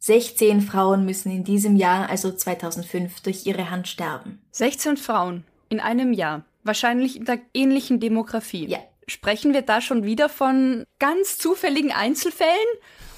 16 0.00 0.60
Frauen 0.62 1.04
müssen 1.04 1.30
in 1.32 1.44
diesem 1.44 1.76
Jahr, 1.76 2.08
also 2.08 2.32
2005, 2.32 3.20
durch 3.20 3.46
ihre 3.46 3.70
Hand 3.70 3.88
sterben. 3.88 4.40
16 4.52 4.96
Frauen 4.96 5.44
in 5.68 5.80
einem 5.80 6.12
Jahr. 6.12 6.44
Wahrscheinlich 6.64 7.16
in 7.16 7.24
der 7.24 7.40
ähnlichen 7.54 8.00
Demografie. 8.00 8.66
Ja. 8.66 8.78
Sprechen 9.06 9.54
wir 9.54 9.62
da 9.62 9.80
schon 9.80 10.04
wieder 10.04 10.28
von 10.28 10.84
ganz 10.98 11.38
zufälligen 11.38 11.92
Einzelfällen? 11.92 12.52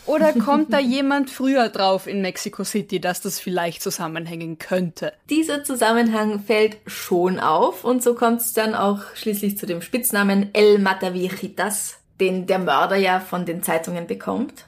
Oder 0.06 0.32
kommt 0.44 0.72
da 0.72 0.78
jemand 0.78 1.30
früher 1.30 1.68
drauf 1.68 2.06
in 2.06 2.22
Mexico 2.22 2.64
City, 2.64 3.00
dass 3.00 3.20
das 3.20 3.38
vielleicht 3.38 3.82
zusammenhängen 3.82 4.58
könnte? 4.58 5.12
Dieser 5.28 5.64
Zusammenhang 5.64 6.40
fällt 6.40 6.78
schon 6.86 7.38
auf 7.38 7.84
und 7.84 8.02
so 8.02 8.14
kommt 8.14 8.40
es 8.40 8.52
dann 8.52 8.74
auch 8.74 9.00
schließlich 9.14 9.58
zu 9.58 9.66
dem 9.66 9.82
Spitznamen 9.82 10.50
El 10.54 10.78
Matavijitas, 10.78 11.98
den 12.20 12.46
der 12.46 12.58
Mörder 12.58 12.96
ja 12.96 13.20
von 13.20 13.44
den 13.44 13.62
Zeitungen 13.62 14.06
bekommt. 14.06 14.64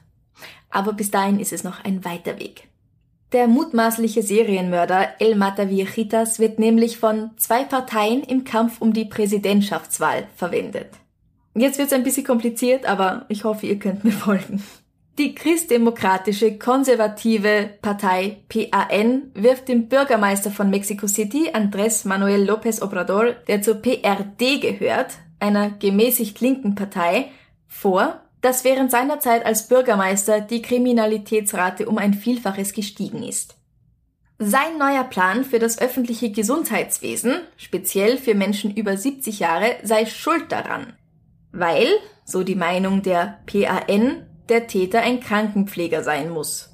Aber 0.72 0.94
bis 0.94 1.12
dahin 1.12 1.38
ist 1.38 1.52
es 1.52 1.62
noch 1.62 1.84
ein 1.84 2.04
weiter 2.04 2.40
Weg. 2.40 2.68
Der 3.32 3.46
mutmaßliche 3.46 4.22
Serienmörder 4.22 5.20
El 5.20 5.36
Matavijitas 5.36 6.38
wird 6.38 6.58
nämlich 6.58 6.98
von 6.98 7.30
zwei 7.36 7.64
Parteien 7.64 8.22
im 8.22 8.44
Kampf 8.44 8.80
um 8.80 8.92
die 8.92 9.04
Präsidentschaftswahl 9.04 10.26
verwendet. 10.36 10.88
Jetzt 11.54 11.78
wird's 11.78 11.92
ein 11.92 12.02
bisschen 12.02 12.24
kompliziert, 12.24 12.86
aber 12.86 13.26
ich 13.28 13.44
hoffe, 13.44 13.66
ihr 13.66 13.78
könnt 13.78 14.04
mir 14.04 14.12
folgen. 14.12 14.62
Die 15.18 15.34
christdemokratische 15.34 16.56
konservative 16.56 17.68
Partei 17.82 18.38
PAN 18.48 19.30
wirft 19.34 19.68
dem 19.68 19.88
Bürgermeister 19.88 20.50
von 20.50 20.70
Mexico 20.70 21.06
City, 21.06 21.50
Andrés 21.52 22.08
Manuel 22.08 22.48
López 22.50 22.82
Obrador, 22.82 23.32
der 23.46 23.60
zur 23.60 23.74
PRD 23.74 24.60
gehört, 24.60 25.18
einer 25.38 25.70
gemäßigt 25.70 26.40
linken 26.40 26.74
Partei, 26.74 27.30
vor, 27.68 28.21
dass 28.42 28.64
während 28.64 28.90
seiner 28.90 29.20
Zeit 29.20 29.46
als 29.46 29.68
Bürgermeister 29.68 30.40
die 30.40 30.60
Kriminalitätsrate 30.60 31.88
um 31.88 31.96
ein 31.96 32.12
Vielfaches 32.12 32.74
gestiegen 32.74 33.22
ist. 33.22 33.56
Sein 34.38 34.76
neuer 34.78 35.04
Plan 35.04 35.44
für 35.44 35.60
das 35.60 35.78
öffentliche 35.78 36.32
Gesundheitswesen, 36.32 37.42
speziell 37.56 38.18
für 38.18 38.34
Menschen 38.34 38.74
über 38.74 38.96
70 38.96 39.38
Jahre, 39.38 39.76
sei 39.84 40.04
schuld 40.04 40.50
daran, 40.50 40.94
weil, 41.52 41.88
so 42.24 42.42
die 42.42 42.56
Meinung 42.56 43.02
der 43.02 43.38
PAN, 43.46 44.26
der 44.48 44.66
Täter 44.66 45.00
ein 45.00 45.20
Krankenpfleger 45.20 46.02
sein 46.02 46.30
muss. 46.30 46.70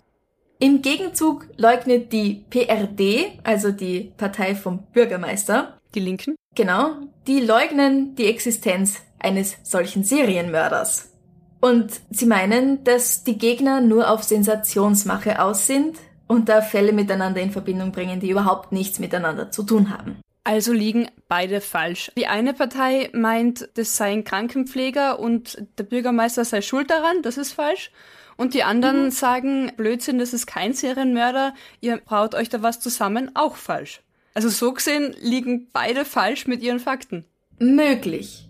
Im 0.59 0.81
Gegenzug 0.81 1.47
leugnet 1.57 2.13
die 2.13 2.47
PRD, 2.49 3.39
also 3.45 3.71
die 3.71 4.13
Partei 4.17 4.55
vom 4.55 4.87
Bürgermeister, 4.93 5.79
Die 5.95 6.01
Linken? 6.01 6.35
genau, 6.55 6.97
die 7.27 7.41
leugnen 7.41 8.17
die 8.17 8.27
Existenz 8.27 9.03
eines 9.19 9.59
solchen 9.63 10.03
Serienmörders. 10.03 11.13
Und 11.61 12.01
sie 12.11 12.27
meinen, 12.27 12.85
dass 12.85 13.25
die 13.25 13.39
Gegner 13.39 13.81
nur 13.81 14.11
auf 14.11 14.23
Sensationsmache 14.23 15.43
aus 15.43 15.67
sind 15.67 15.97
und 16.27 16.49
da 16.49 16.63
Fälle 16.63 16.93
miteinander 16.93 17.41
in 17.41 17.51
Verbindung 17.51 17.91
bringen, 17.91 18.21
die 18.21 18.31
überhaupt 18.31 18.71
nichts 18.73 18.99
miteinander 18.99 19.51
zu 19.51 19.65
tun 19.65 19.91
haben. 19.91 20.19
Also 20.45 20.73
liegen 20.73 21.11
beide 21.29 21.61
falsch. 21.61 22.11
Die 22.17 22.27
eine 22.27 22.55
Partei 22.55 23.11
meint, 23.13 23.69
das 23.75 23.97
sei 23.97 24.13
ein 24.13 24.25
Krankenpfleger 24.25 25.19
und 25.19 25.63
der 25.77 25.85
Bürgermeister 25.85 26.45
sei 26.45 26.63
schuld 26.63 26.91
daran, 26.91 27.23
das 27.23 27.37
ist 27.37 27.53
falsch. 27.53 27.91
Und 28.37 28.55
die 28.55 28.63
anderen 28.63 29.11
sagen, 29.11 29.73
Blödsinn, 29.77 30.19
das 30.19 30.33
ist 30.33 30.47
kein 30.47 30.73
Serienmörder, 30.73 31.55
ihr 31.81 31.99
braut 31.99 32.35
euch 32.35 32.49
da 32.49 32.63
was 32.63 32.79
zusammen, 32.79 33.33
auch 33.35 33.57
falsch. 33.57 34.01
Also 34.33 34.49
so 34.49 34.73
gesehen 34.73 35.15
liegen 35.21 35.69
beide 35.73 36.05
falsch 36.05 36.47
mit 36.47 36.63
ihren 36.63 36.79
Fakten. 36.79 37.25
Möglich. 37.59 38.48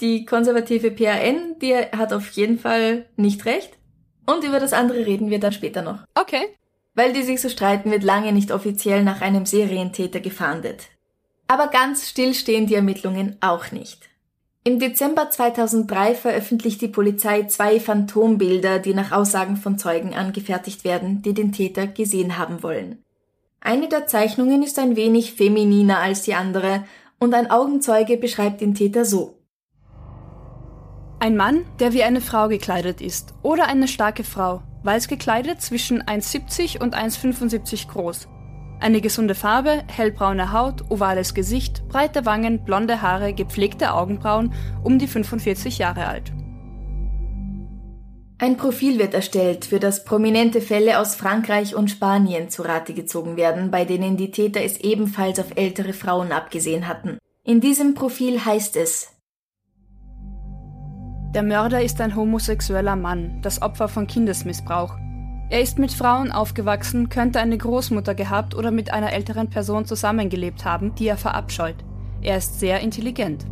Die 0.00 0.24
konservative 0.24 0.90
PAN, 0.90 1.58
die 1.60 1.74
hat 1.74 2.12
auf 2.12 2.30
jeden 2.30 2.58
Fall 2.58 3.06
nicht 3.16 3.44
recht. 3.44 3.78
Und 4.26 4.44
über 4.44 4.60
das 4.60 4.72
andere 4.72 5.06
reden 5.06 5.30
wir 5.30 5.40
dann 5.40 5.52
später 5.52 5.82
noch. 5.82 6.04
Okay. 6.14 6.42
Weil 6.94 7.12
die 7.12 7.22
sich 7.22 7.40
so 7.40 7.48
streiten, 7.48 7.90
wird 7.90 8.02
lange 8.02 8.32
nicht 8.32 8.52
offiziell 8.52 9.02
nach 9.02 9.20
einem 9.20 9.46
Serientäter 9.46 10.20
gefahndet. 10.20 10.86
Aber 11.48 11.68
ganz 11.68 12.08
still 12.08 12.34
stehen 12.34 12.66
die 12.66 12.74
Ermittlungen 12.74 13.36
auch 13.40 13.72
nicht. 13.72 14.08
Im 14.62 14.78
Dezember 14.78 15.30
2003 15.30 16.14
veröffentlicht 16.14 16.80
die 16.82 16.88
Polizei 16.88 17.44
zwei 17.44 17.80
Phantombilder, 17.80 18.78
die 18.78 18.94
nach 18.94 19.10
Aussagen 19.10 19.56
von 19.56 19.78
Zeugen 19.78 20.14
angefertigt 20.14 20.84
werden, 20.84 21.22
die 21.22 21.32
den 21.32 21.52
Täter 21.52 21.86
gesehen 21.86 22.38
haben 22.38 22.62
wollen. 22.62 23.02
Eine 23.60 23.88
der 23.88 24.06
Zeichnungen 24.06 24.62
ist 24.62 24.78
ein 24.78 24.96
wenig 24.96 25.32
femininer 25.32 25.98
als 25.98 26.22
die 26.22 26.34
andere 26.34 26.84
und 27.18 27.34
ein 27.34 27.50
Augenzeuge 27.50 28.16
beschreibt 28.16 28.60
den 28.60 28.74
Täter 28.74 29.04
so. 29.04 29.39
Ein 31.22 31.36
Mann, 31.36 31.66
der 31.80 31.92
wie 31.92 32.02
eine 32.02 32.22
Frau 32.22 32.48
gekleidet 32.48 33.02
ist 33.02 33.34
oder 33.42 33.66
eine 33.66 33.88
starke 33.88 34.24
Frau, 34.24 34.62
weiß 34.84 35.06
gekleidet 35.06 35.60
zwischen 35.60 36.02
1,70 36.02 36.80
und 36.80 36.96
1,75 36.96 37.88
groß. 37.88 38.26
Eine 38.80 39.02
gesunde 39.02 39.34
Farbe, 39.34 39.82
hellbraune 39.86 40.54
Haut, 40.54 40.90
ovales 40.90 41.34
Gesicht, 41.34 41.86
breite 41.88 42.24
Wangen, 42.24 42.64
blonde 42.64 43.02
Haare, 43.02 43.34
gepflegte 43.34 43.92
Augenbrauen, 43.92 44.54
um 44.82 44.98
die 44.98 45.06
45 45.06 45.76
Jahre 45.76 46.06
alt. 46.06 46.32
Ein 48.38 48.56
Profil 48.56 48.98
wird 48.98 49.12
erstellt, 49.12 49.66
für 49.66 49.78
das 49.78 50.04
prominente 50.06 50.62
Fälle 50.62 50.98
aus 50.98 51.16
Frankreich 51.16 51.74
und 51.74 51.90
Spanien 51.90 52.48
zu 52.48 52.62
Rate 52.62 52.94
gezogen 52.94 53.36
werden, 53.36 53.70
bei 53.70 53.84
denen 53.84 54.16
die 54.16 54.30
Täter 54.30 54.62
es 54.62 54.80
ebenfalls 54.80 55.38
auf 55.38 55.54
ältere 55.56 55.92
Frauen 55.92 56.32
abgesehen 56.32 56.88
hatten. 56.88 57.18
In 57.44 57.60
diesem 57.60 57.92
Profil 57.92 58.42
heißt 58.42 58.78
es, 58.78 59.19
Der 61.34 61.44
Mörder 61.44 61.80
ist 61.80 62.00
ein 62.00 62.16
homosexueller 62.16 62.96
Mann, 62.96 63.40
das 63.40 63.62
Opfer 63.62 63.86
von 63.86 64.08
Kindesmissbrauch. 64.08 64.96
Er 65.48 65.60
ist 65.60 65.78
mit 65.78 65.92
Frauen 65.92 66.32
aufgewachsen, 66.32 67.08
könnte 67.08 67.38
eine 67.38 67.56
Großmutter 67.56 68.16
gehabt 68.16 68.56
oder 68.56 68.72
mit 68.72 68.92
einer 68.92 69.12
älteren 69.12 69.48
Person 69.48 69.84
zusammengelebt 69.84 70.64
haben, 70.64 70.92
die 70.96 71.06
er 71.06 71.16
verabscheut. 71.16 71.76
Er 72.20 72.36
ist 72.36 72.58
sehr 72.58 72.80
intelligent. 72.80 73.46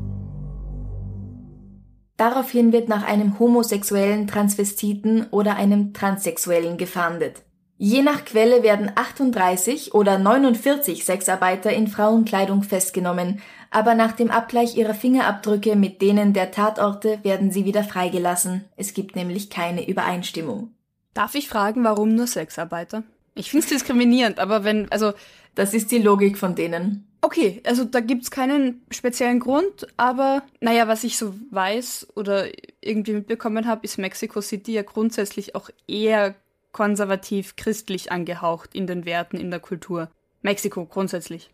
Daraufhin 2.17 2.73
wird 2.73 2.89
nach 2.89 3.07
einem 3.07 3.39
homosexuellen 3.39 4.27
Transvestiten 4.27 5.29
oder 5.31 5.55
einem 5.55 5.93
Transsexuellen 5.93 6.79
gefahndet. 6.79 7.45
Je 7.81 8.03
nach 8.03 8.25
Quelle 8.25 8.65
werden 8.65 8.91
38 8.93 9.95
oder 9.95 10.19
49 10.19 11.05
Sexarbeiter 11.05 11.73
in 11.73 11.87
Frauenkleidung 11.87 12.65
festgenommen, 12.65 13.41
aber 13.71 13.95
nach 13.95 14.13
dem 14.13 14.33
Abgleich 14.33 14.77
ihrer 14.77 14.95
Fingerabdrücke 14.95 15.77
mit 15.77 16.03
denen 16.03 16.33
der 16.33 16.51
Tatorte 16.51 17.21
werden 17.23 17.53
sie 17.53 17.65
wieder 17.65 17.85
freigelassen. 17.85 18.65
Es 18.77 18.95
gibt 18.95 19.15
nämlich 19.15 19.49
keine 19.49 19.89
Übereinstimmung. 19.89 20.75
Darf 21.15 21.37
ich 21.37 21.49
fragen, 21.49 21.85
warum 21.85 22.17
nur 22.17 22.27
Sexarbeiter? 22.27 23.05
Ich 23.37 23.51
finde 23.51 23.65
es 23.65 23.71
diskriminierend, 23.71 24.41
aber 24.41 24.65
wenn, 24.65 24.91
also, 24.91 25.13
Das 25.55 25.73
ist 25.73 25.93
die 25.93 25.99
Logik 25.99 26.37
von 26.37 26.57
denen. 26.57 27.07
okay, 27.21 27.61
also 27.65 27.85
da 27.85 28.01
gibt's 28.01 28.33
keinen 28.33 28.83
speziellen 28.91 29.39
Grund, 29.39 29.87
aber 29.97 30.43
naja, 30.61 30.89
was 30.89 31.05
ich 31.05 31.17
so 31.17 31.33
weiß 31.53 32.09
oder 32.17 32.49
irgendwie 32.81 33.13
mitbekommen 33.13 33.67
habe, 33.69 33.85
ist 33.85 33.99
Mexico 33.99 34.41
City 34.41 34.73
ja 34.73 34.83
grundsätzlich 34.83 35.55
auch 35.55 35.71
eher 35.87 36.35
konservativ 36.73 37.57
christlich 37.57 38.13
angehaucht 38.13 38.75
in 38.75 38.87
den 38.87 39.05
Werten, 39.05 39.37
in 39.37 39.51
der 39.51 39.61
Kultur. 39.61 40.09
Mexiko 40.43 40.85
grundsätzlich. 40.87 41.51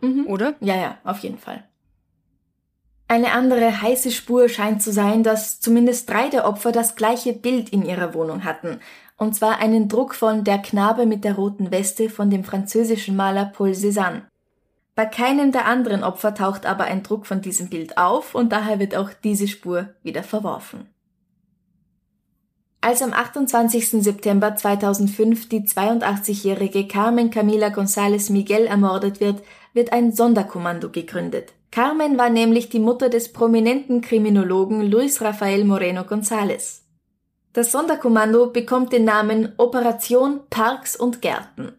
Mhm. 0.00 0.26
Oder? 0.26 0.54
Ja, 0.60 0.76
ja, 0.76 0.98
auf 1.04 1.18
jeden 1.18 1.38
Fall. 1.38 1.64
Eine 3.08 3.32
andere 3.32 3.82
heiße 3.82 4.12
Spur 4.12 4.48
scheint 4.48 4.82
zu 4.82 4.92
sein, 4.92 5.24
dass 5.24 5.60
zumindest 5.60 6.08
drei 6.08 6.28
der 6.28 6.46
Opfer 6.46 6.70
das 6.70 6.94
gleiche 6.94 7.32
Bild 7.32 7.70
in 7.70 7.84
ihrer 7.84 8.14
Wohnung 8.14 8.44
hatten. 8.44 8.80
Und 9.16 9.34
zwar 9.34 9.58
einen 9.58 9.88
Druck 9.88 10.14
von 10.14 10.44
Der 10.44 10.58
Knabe 10.58 11.06
mit 11.06 11.24
der 11.24 11.34
roten 11.34 11.72
Weste 11.72 12.08
von 12.08 12.30
dem 12.30 12.44
französischen 12.44 13.16
Maler 13.16 13.46
Paul 13.46 13.70
Cézanne. 13.70 14.22
Bei 14.94 15.06
keinem 15.06 15.50
der 15.50 15.64
anderen 15.64 16.04
Opfer 16.04 16.34
taucht 16.34 16.66
aber 16.66 16.84
ein 16.84 17.02
Druck 17.02 17.26
von 17.26 17.40
diesem 17.40 17.70
Bild 17.70 17.96
auf 17.96 18.34
und 18.34 18.52
daher 18.52 18.78
wird 18.78 18.94
auch 18.94 19.10
diese 19.24 19.48
Spur 19.48 19.88
wieder 20.02 20.22
verworfen. 20.22 20.89
Als 22.82 23.02
am 23.02 23.12
28. 23.12 24.02
September 24.02 24.56
2005 24.56 25.50
die 25.50 25.60
82-jährige 25.60 26.88
Carmen 26.88 27.30
Camila 27.30 27.68
González 27.68 28.32
Miguel 28.32 28.64
ermordet 28.64 29.20
wird, 29.20 29.42
wird 29.74 29.92
ein 29.92 30.12
Sonderkommando 30.12 30.88
gegründet. 30.88 31.52
Carmen 31.70 32.16
war 32.16 32.30
nämlich 32.30 32.70
die 32.70 32.78
Mutter 32.78 33.10
des 33.10 33.34
prominenten 33.34 34.00
Kriminologen 34.00 34.80
Luis 34.90 35.20
Rafael 35.20 35.64
Moreno 35.64 36.02
González. 36.02 36.80
Das 37.52 37.70
Sonderkommando 37.70 38.46
bekommt 38.46 38.94
den 38.94 39.04
Namen 39.04 39.52
Operation 39.58 40.40
Parks 40.48 40.96
und 40.96 41.20
Gärten. 41.20 41.72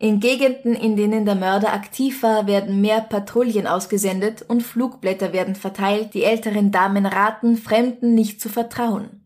In 0.00 0.18
Gegenden, 0.18 0.74
in 0.74 0.96
denen 0.96 1.26
der 1.26 1.36
Mörder 1.36 1.72
aktiv 1.72 2.24
war, 2.24 2.48
werden 2.48 2.80
mehr 2.80 3.02
Patrouillen 3.02 3.68
ausgesendet 3.68 4.44
und 4.48 4.62
Flugblätter 4.62 5.32
werden 5.32 5.54
verteilt, 5.54 6.12
die 6.14 6.24
älteren 6.24 6.72
Damen 6.72 7.06
raten, 7.06 7.56
Fremden 7.56 8.14
nicht 8.14 8.40
zu 8.40 8.48
vertrauen. 8.48 9.19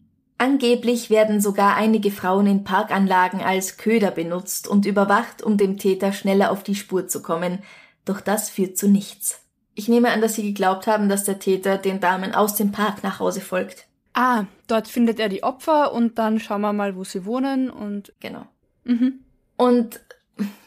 Angeblich 0.45 1.09
werden 1.09 1.41
sogar 1.41 1.75
einige 1.75 2.11
Frauen 2.11 2.47
in 2.47 2.65
Parkanlagen 2.65 3.41
als 3.41 3.79
Köder 3.79 4.11
benutzt 4.11 4.69
und 4.69 4.85
überwacht, 4.85 5.43
um 5.43 5.57
dem 5.57 5.79
Täter 5.79 6.13
schneller 6.13 6.51
auf 6.51 6.63
die 6.63 6.75
Spur 6.75 7.09
zu 7.09 7.23
kommen, 7.23 7.61
doch 8.05 8.21
das 8.21 8.51
führt 8.51 8.77
zu 8.77 8.87
nichts. 8.87 9.41
Ich 9.75 9.89
nehme 9.89 10.11
an, 10.11 10.21
dass 10.21 10.35
Sie 10.35 10.43
geglaubt 10.43 10.87
haben, 10.87 11.09
dass 11.09 11.25
der 11.25 11.39
Täter 11.39 11.79
den 11.79 11.99
Damen 11.99 12.35
aus 12.35 12.57
dem 12.57 12.73
Park 12.73 13.03
nach 13.03 13.21
Hause 13.21 13.41
folgt. 13.41 13.87
Ah, 14.13 14.45
dort 14.67 14.87
findet 14.87 15.19
er 15.19 15.31
die 15.31 15.43
Opfer 15.43 15.95
und 15.95 16.19
dann 16.19 16.39
schauen 16.39 16.61
wir 16.61 16.75
mal, 16.75 16.95
wo 16.95 17.05
sie 17.05 17.25
wohnen 17.25 17.71
und 17.71 18.13
Genau. 18.21 18.45
Mhm. 18.85 19.21
Und 19.57 20.01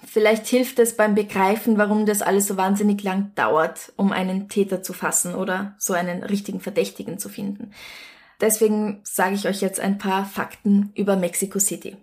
vielleicht 0.07 0.47
hilft 0.47 0.79
es 0.79 0.97
beim 0.97 1.13
Begreifen, 1.13 1.77
warum 1.77 2.07
das 2.07 2.23
alles 2.23 2.47
so 2.47 2.57
wahnsinnig 2.57 3.03
lang 3.03 3.31
dauert, 3.35 3.93
um 3.95 4.11
einen 4.11 4.49
Täter 4.49 4.81
zu 4.81 4.93
fassen 4.93 5.35
oder 5.35 5.75
so 5.77 5.93
einen 5.93 6.23
richtigen 6.23 6.61
Verdächtigen 6.61 7.19
zu 7.19 7.29
finden. 7.29 7.73
Deswegen 8.39 9.01
sage 9.03 9.35
ich 9.35 9.47
euch 9.47 9.61
jetzt 9.61 9.79
ein 9.79 9.97
paar 9.97 10.25
Fakten 10.25 10.91
über 10.95 11.15
Mexico 11.15 11.59
City. 11.59 11.97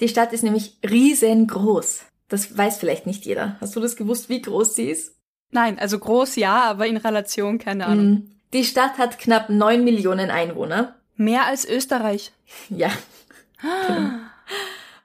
Die 0.00 0.08
Stadt 0.08 0.32
ist 0.32 0.42
nämlich 0.42 0.76
riesengroß. 0.88 2.04
Das 2.28 2.56
weiß 2.56 2.78
vielleicht 2.78 3.06
nicht 3.06 3.24
jeder. 3.24 3.56
Hast 3.60 3.76
du 3.76 3.80
das 3.80 3.96
gewusst, 3.96 4.28
wie 4.28 4.42
groß 4.42 4.74
sie 4.74 4.90
ist? 4.90 5.14
Nein, 5.50 5.78
also 5.78 5.98
groß 5.98 6.36
ja, 6.36 6.62
aber 6.62 6.86
in 6.86 6.96
Relation 6.96 7.58
keine 7.58 7.86
Ahnung. 7.86 8.06
Mm. 8.06 8.30
Die 8.52 8.64
Stadt 8.64 8.98
hat 8.98 9.18
knapp 9.18 9.48
neun 9.48 9.84
Millionen 9.84 10.30
Einwohner. 10.30 10.96
Mehr 11.16 11.46
als 11.46 11.66
Österreich. 11.66 12.32
Ja. 12.68 12.90
Genau. 13.60 14.10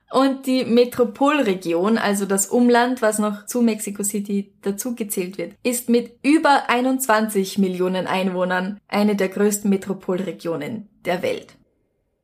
Und 0.09 0.45
die 0.45 0.63
Metropolregion, 0.63 1.97
also 1.97 2.25
das 2.25 2.47
Umland, 2.47 3.01
was 3.01 3.19
noch 3.19 3.45
zu 3.45 3.61
Mexico 3.61 4.03
City 4.03 4.53
dazugezählt 4.61 5.37
wird, 5.37 5.53
ist 5.63 5.89
mit 5.89 6.17
über 6.23 6.69
21 6.69 7.57
Millionen 7.57 8.07
Einwohnern 8.07 8.79
eine 8.87 9.17
der 9.17 9.27
größten 9.27 9.69
Metropolregionen 9.69 10.89
der 11.03 11.21
Welt. 11.21 11.55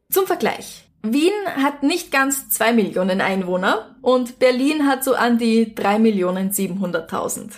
Zum 0.09 0.25
Vergleich. 0.25 0.85
Wien 1.01 1.33
hat 1.57 1.83
nicht 1.83 2.11
ganz 2.11 2.49
zwei 2.49 2.71
Millionen 2.71 3.19
Einwohner 3.19 3.97
und 4.01 4.39
Berlin 4.39 4.87
hat 4.87 5.03
so 5.03 5.15
an 5.15 5.37
die 5.37 5.75
drei 5.75 5.99
Millionen 5.99 6.51
700.000. 6.51 7.49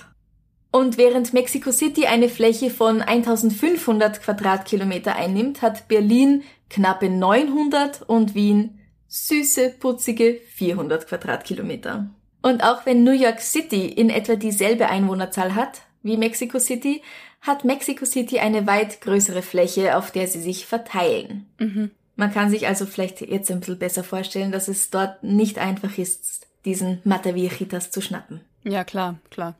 Und 0.71 0.97
während 0.97 1.31
Mexico 1.33 1.71
City 1.71 2.07
eine 2.07 2.27
Fläche 2.27 2.71
von 2.71 3.03
1500 3.03 4.21
Quadratkilometer 4.21 5.15
einnimmt, 5.15 5.61
hat 5.61 5.87
Berlin 5.87 6.41
knappe 6.71 7.09
900 7.09 8.01
und 8.01 8.33
Wien 8.33 8.79
süße, 9.15 9.75
putzige 9.79 10.41
400 10.55 11.07
Quadratkilometer. 11.07 12.09
Und 12.41 12.63
auch 12.63 12.85
wenn 12.85 13.03
New 13.03 13.11
York 13.11 13.39
City 13.39 13.87
in 13.87 14.09
etwa 14.09 14.35
dieselbe 14.35 14.89
Einwohnerzahl 14.89 15.55
hat 15.55 15.81
wie 16.03 16.17
Mexico 16.17 16.59
City, 16.59 17.01
hat 17.41 17.63
Mexico 17.63 18.05
City 18.05 18.39
eine 18.39 18.67
weit 18.67 19.01
größere 19.01 19.41
Fläche, 19.41 19.97
auf 19.97 20.11
der 20.11 20.27
sie 20.27 20.41
sich 20.41 20.65
verteilen. 20.65 21.47
Mhm. 21.59 21.91
Man 22.15 22.31
kann 22.31 22.49
sich 22.49 22.67
also 22.67 22.85
vielleicht 22.85 23.21
jetzt 23.21 23.49
ein 23.51 23.61
bisschen 23.61 23.79
besser 23.79 24.03
vorstellen, 24.03 24.51
dass 24.51 24.67
es 24.67 24.89
dort 24.89 25.23
nicht 25.23 25.59
einfach 25.59 25.97
ist, 25.97 26.47
diesen 26.65 26.99
Matavirchitas 27.03 27.91
zu 27.91 28.01
schnappen. 28.01 28.41
Ja, 28.63 28.83
klar, 28.83 29.19
klar. 29.29 29.55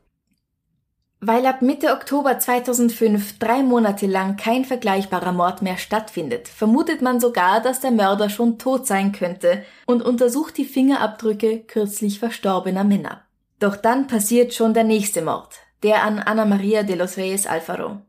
Weil 1.22 1.45
ab 1.45 1.62
Mitte 1.62 1.91
Oktober 1.91 2.38
2005 2.38 3.39
drei 3.39 3.63
Monate 3.63 4.05
lang 4.05 4.38
kein 4.38 4.65
vergleichbarer 4.65 5.31
Mord 5.31 5.62
mehr 5.62 5.77
stattfindet, 5.77 6.48
vermutet 6.48 7.01
man 7.01 7.19
sogar, 7.19 7.62
dass 7.62 7.79
der 7.79 7.91
Mörder 7.91 8.29
schon 8.29 8.60
tot 8.60 8.86
sein 8.86 9.12
könnte 9.12 9.63
und 9.86 10.03
untersucht 10.03 10.57
die 10.57 10.65
Fingerabdrücke 10.65 11.60
kürzlich 11.60 12.19
verstorbener 12.19 12.84
Männer. 12.84 13.22
Doch 13.60 13.75
dann 13.75 14.07
passiert 14.07 14.53
schon 14.53 14.74
der 14.74 14.84
nächste 14.84 15.22
Mord, 15.22 15.55
der 15.84 16.03
an 16.03 16.19
Ana 16.19 16.45
Maria 16.45 16.84
de 16.84 16.95
los 16.95 17.17
Reyes 17.17 17.48
Alfaro. 17.48 18.01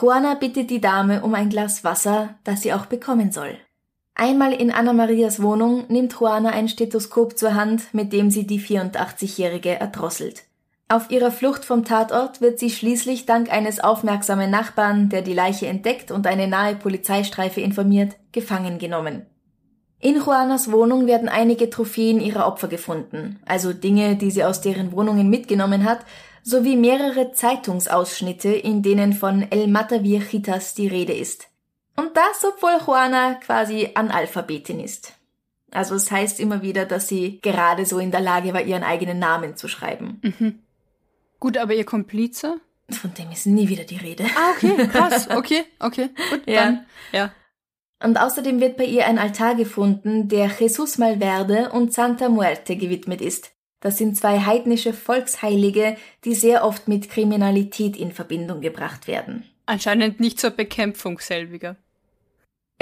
Juana 0.00 0.34
bittet 0.34 0.70
die 0.70 0.80
Dame 0.80 1.22
um 1.22 1.34
ein 1.34 1.50
Glas 1.50 1.84
Wasser, 1.84 2.36
das 2.44 2.62
sie 2.62 2.72
auch 2.72 2.86
bekommen 2.86 3.30
soll. 3.30 3.58
Einmal 4.14 4.52
in 4.52 4.70
Anna 4.70 4.92
Marias 4.92 5.42
Wohnung 5.42 5.86
nimmt 5.88 6.14
Juana 6.18 6.50
ein 6.50 6.68
Stethoskop 6.68 7.36
zur 7.36 7.54
Hand, 7.54 7.92
mit 7.92 8.12
dem 8.12 8.30
sie 8.30 8.46
die 8.46 8.60
84-Jährige 8.60 9.80
erdrosselt. 9.80 10.44
Auf 10.92 11.10
ihrer 11.10 11.30
Flucht 11.30 11.64
vom 11.64 11.86
Tatort 11.86 12.42
wird 12.42 12.58
sie 12.58 12.68
schließlich 12.68 13.24
dank 13.24 13.50
eines 13.50 13.80
aufmerksamen 13.80 14.50
Nachbarn, 14.50 15.08
der 15.08 15.22
die 15.22 15.32
Leiche 15.32 15.66
entdeckt 15.66 16.10
und 16.10 16.26
eine 16.26 16.46
nahe 16.46 16.76
Polizeistreife 16.76 17.62
informiert, 17.62 18.16
gefangen 18.32 18.78
genommen. 18.78 19.24
In 20.00 20.16
Juanas 20.16 20.70
Wohnung 20.70 21.06
werden 21.06 21.30
einige 21.30 21.70
Trophäen 21.70 22.20
ihrer 22.20 22.46
Opfer 22.46 22.68
gefunden, 22.68 23.40
also 23.46 23.72
Dinge, 23.72 24.16
die 24.16 24.30
sie 24.30 24.44
aus 24.44 24.60
deren 24.60 24.92
Wohnungen 24.92 25.30
mitgenommen 25.30 25.86
hat, 25.86 26.00
sowie 26.42 26.76
mehrere 26.76 27.32
Zeitungsausschnitte, 27.32 28.50
in 28.50 28.82
denen 28.82 29.14
von 29.14 29.50
El 29.50 29.68
Matavirchitas 29.68 30.74
die 30.74 30.88
Rede 30.88 31.14
ist. 31.14 31.48
Und 31.96 32.14
das, 32.18 32.44
obwohl 32.44 32.78
Juana 32.86 33.36
quasi 33.36 33.92
Analphabetin 33.94 34.78
ist. 34.78 35.14
Also 35.70 35.94
es 35.94 36.10
heißt 36.10 36.38
immer 36.38 36.60
wieder, 36.60 36.84
dass 36.84 37.08
sie 37.08 37.40
gerade 37.40 37.86
so 37.86 37.98
in 37.98 38.10
der 38.10 38.20
Lage 38.20 38.52
war, 38.52 38.60
ihren 38.60 38.82
eigenen 38.82 39.18
Namen 39.18 39.56
zu 39.56 39.68
schreiben. 39.68 40.20
Mhm. 40.22 40.58
Gut, 41.42 41.58
aber 41.58 41.74
ihr 41.74 41.84
Komplize? 41.84 42.60
Von 42.88 43.14
dem 43.14 43.32
ist 43.32 43.46
nie 43.46 43.68
wieder 43.68 43.82
die 43.82 43.96
Rede. 43.96 44.22
Ah, 44.36 44.52
okay, 44.52 44.86
krass. 44.86 45.28
Okay, 45.36 45.64
okay, 45.80 46.10
gut, 46.30 46.42
ja. 46.46 46.62
dann, 46.62 46.86
ja. 47.10 47.32
Und 48.00 48.16
außerdem 48.16 48.60
wird 48.60 48.76
bei 48.76 48.84
ihr 48.84 49.06
ein 49.06 49.18
Altar 49.18 49.56
gefunden, 49.56 50.28
der 50.28 50.46
Jesus 50.46 50.98
Malverde 50.98 51.70
und 51.70 51.92
Santa 51.92 52.28
Muerte 52.28 52.76
gewidmet 52.76 53.20
ist. 53.20 53.50
Das 53.80 53.98
sind 53.98 54.16
zwei 54.16 54.38
heidnische 54.38 54.92
Volksheilige, 54.92 55.96
die 56.24 56.36
sehr 56.36 56.64
oft 56.64 56.86
mit 56.86 57.10
Kriminalität 57.10 57.96
in 57.96 58.12
Verbindung 58.12 58.60
gebracht 58.60 59.08
werden. 59.08 59.42
Anscheinend 59.66 60.20
nicht 60.20 60.38
zur 60.38 60.50
Bekämpfung 60.50 61.18
selbiger. 61.18 61.74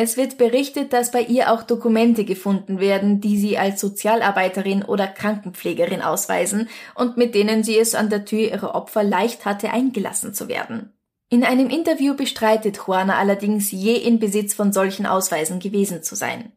Es 0.03 0.17
wird 0.17 0.39
berichtet, 0.39 0.95
dass 0.95 1.11
bei 1.11 1.21
ihr 1.21 1.53
auch 1.53 1.63
Dokumente 1.63 2.25
gefunden 2.25 2.81
werden, 2.81 3.21
die 3.21 3.37
sie 3.37 3.59
als 3.59 3.83
Sozialarbeiterin 3.83 4.83
oder 4.83 5.07
Krankenpflegerin 5.07 6.01
ausweisen 6.01 6.71
und 6.95 7.19
mit 7.19 7.35
denen 7.35 7.65
sie 7.65 7.79
es 7.79 7.95
an 7.95 8.09
der 8.09 8.25
Tür 8.25 8.39
ihrer 8.39 8.75
Opfer 8.75 9.03
leicht 9.03 9.45
hatte, 9.45 9.69
eingelassen 9.69 10.33
zu 10.33 10.49
werden. 10.49 10.91
In 11.29 11.45
einem 11.45 11.69
Interview 11.69 12.15
bestreitet 12.15 12.79
Juana 12.79 13.19
allerdings, 13.19 13.73
je 13.73 13.95
in 13.95 14.19
Besitz 14.19 14.55
von 14.55 14.73
solchen 14.73 15.05
Ausweisen 15.05 15.59
gewesen 15.61 16.03
zu 16.03 16.15
sein. 16.15 16.51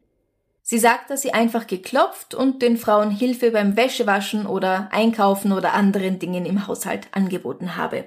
Sie 0.62 0.78
sagt, 0.78 1.10
dass 1.10 1.20
sie 1.20 1.34
einfach 1.34 1.66
geklopft 1.66 2.34
und 2.34 2.62
den 2.62 2.78
Frauen 2.78 3.10
Hilfe 3.10 3.50
beim 3.50 3.76
Wäschewaschen 3.76 4.46
oder 4.46 4.88
Einkaufen 4.90 5.52
oder 5.52 5.74
anderen 5.74 6.18
Dingen 6.18 6.46
im 6.46 6.66
Haushalt 6.66 7.08
angeboten 7.12 7.76
habe. 7.76 8.06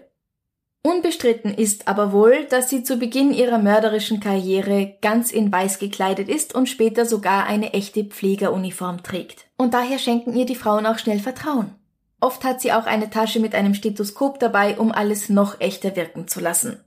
Unbestritten 0.83 1.53
ist 1.53 1.87
aber 1.87 2.11
wohl, 2.11 2.45
dass 2.49 2.69
sie 2.69 2.83
zu 2.83 2.97
Beginn 2.97 3.33
ihrer 3.33 3.57
mörderischen 3.57 4.19
Karriere 4.19 4.95
ganz 5.01 5.31
in 5.31 5.51
Weiß 5.51 5.79
gekleidet 5.79 6.29
ist 6.29 6.55
und 6.55 6.69
später 6.69 7.05
sogar 7.05 7.45
eine 7.45 7.73
echte 7.73 8.05
Pflegeruniform 8.05 9.03
trägt. 9.03 9.47
Und 9.57 9.73
daher 9.73 9.99
schenken 9.99 10.35
ihr 10.35 10.45
die 10.45 10.55
Frauen 10.55 10.85
auch 10.85 10.97
schnell 10.97 11.19
Vertrauen. 11.19 11.75
Oft 12.19 12.43
hat 12.43 12.61
sie 12.61 12.71
auch 12.71 12.85
eine 12.85 13.09
Tasche 13.09 13.39
mit 13.39 13.53
einem 13.53 13.73
Stethoskop 13.73 14.39
dabei, 14.39 14.77
um 14.77 14.91
alles 14.91 15.29
noch 15.29 15.59
echter 15.59 15.95
wirken 15.95 16.27
zu 16.27 16.39
lassen. 16.39 16.79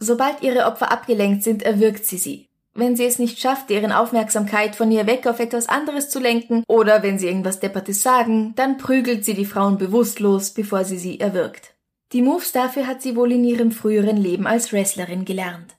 Sobald 0.00 0.42
ihre 0.42 0.66
Opfer 0.66 0.90
abgelenkt 0.90 1.42
sind, 1.42 1.62
erwürgt 1.62 2.06
sie 2.06 2.18
sie. 2.18 2.48
Wenn 2.74 2.94
sie 2.94 3.04
es 3.04 3.18
nicht 3.18 3.40
schafft, 3.40 3.70
deren 3.70 3.90
Aufmerksamkeit 3.90 4.76
von 4.76 4.90
ihr 4.92 5.06
weg 5.06 5.26
auf 5.26 5.40
etwas 5.40 5.68
anderes 5.68 6.10
zu 6.10 6.20
lenken, 6.20 6.62
oder 6.68 7.02
wenn 7.02 7.18
sie 7.18 7.26
irgendwas 7.26 7.58
Deppertes 7.58 8.02
sagen, 8.02 8.54
dann 8.54 8.78
prügelt 8.78 9.24
sie 9.24 9.34
die 9.34 9.44
Frauen 9.44 9.78
bewusstlos, 9.78 10.50
bevor 10.52 10.84
sie 10.84 10.98
sie 10.98 11.18
erwürgt. 11.18 11.74
Die 12.12 12.22
Moves 12.22 12.52
dafür 12.52 12.86
hat 12.86 13.02
sie 13.02 13.16
wohl 13.16 13.32
in 13.32 13.44
ihrem 13.44 13.70
früheren 13.70 14.16
Leben 14.16 14.46
als 14.46 14.72
Wrestlerin 14.72 15.24
gelernt. 15.24 15.74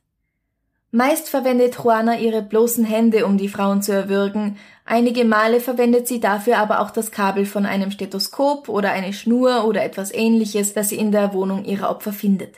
Meist 0.92 1.30
verwendet 1.30 1.76
Juana 1.76 2.18
ihre 2.18 2.42
bloßen 2.42 2.84
Hände, 2.84 3.26
um 3.26 3.38
die 3.38 3.50
Frauen 3.50 3.84
zu 3.84 3.92
erwürgen, 3.92 4.58
einige 4.86 5.24
Male 5.24 5.60
verwendet 5.60 6.08
sie 6.08 6.20
dafür 6.20 6.58
aber 6.58 6.80
auch 6.80 6.90
das 6.90 7.12
Kabel 7.12 7.46
von 7.46 7.68
einem 7.68 7.92
Stethoskop 7.92 8.70
oder 8.70 8.92
eine 8.92 9.14
Schnur 9.14 9.66
oder 9.66 9.84
etwas 9.84 10.12
ähnliches, 10.12 10.74
das 10.74 10.90
sie 10.90 10.98
in 10.98 11.12
der 11.12 11.34
Wohnung 11.34 11.64
ihrer 11.64 11.92
Opfer 11.92 12.12
findet. 12.12 12.56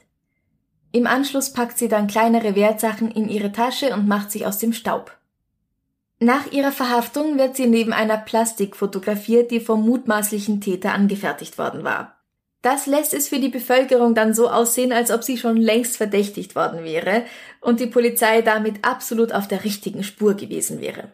Im 0.94 1.08
Anschluss 1.08 1.52
packt 1.52 1.78
sie 1.78 1.90
dann 1.90 2.08
kleinere 2.08 2.56
Wertsachen 2.56 3.12
in 3.12 3.28
ihre 3.30 3.52
Tasche 3.52 3.94
und 3.94 4.08
macht 4.08 4.32
sich 4.32 4.46
aus 4.46 4.58
dem 4.58 4.72
Staub. 4.72 5.18
Nach 6.20 6.52
ihrer 6.52 6.72
Verhaftung 6.72 7.38
wird 7.38 7.56
sie 7.56 7.68
neben 7.68 7.94
einer 7.94 8.18
Plastik 8.18 8.76
fotografiert, 8.76 9.52
die 9.52 9.60
vom 9.60 9.86
mutmaßlichen 9.86 10.62
Täter 10.62 10.94
angefertigt 10.94 11.58
worden 11.58 11.84
war. 11.84 12.21
Das 12.62 12.86
lässt 12.86 13.14
es 13.14 13.28
für 13.28 13.40
die 13.40 13.50
Bevölkerung 13.50 14.14
dann 14.14 14.34
so 14.34 14.50
aussehen, 14.50 14.94
als 14.94 15.10
ob 15.10 15.24
sie 15.24 15.38
schon 15.38 15.58
längst 15.58 15.98
verdächtigt 15.98 16.56
worden 16.56 16.84
wäre 16.84 17.24
und 17.60 17.80
die 17.80 17.88
Polizei 17.88 18.42
damit 18.42 18.86
absolut 18.86 19.34
auf 19.34 19.48
der 19.48 19.64
richtigen 19.64 20.04
Spur 20.04 20.36
gewesen 20.36 20.80
wäre. 20.80 21.12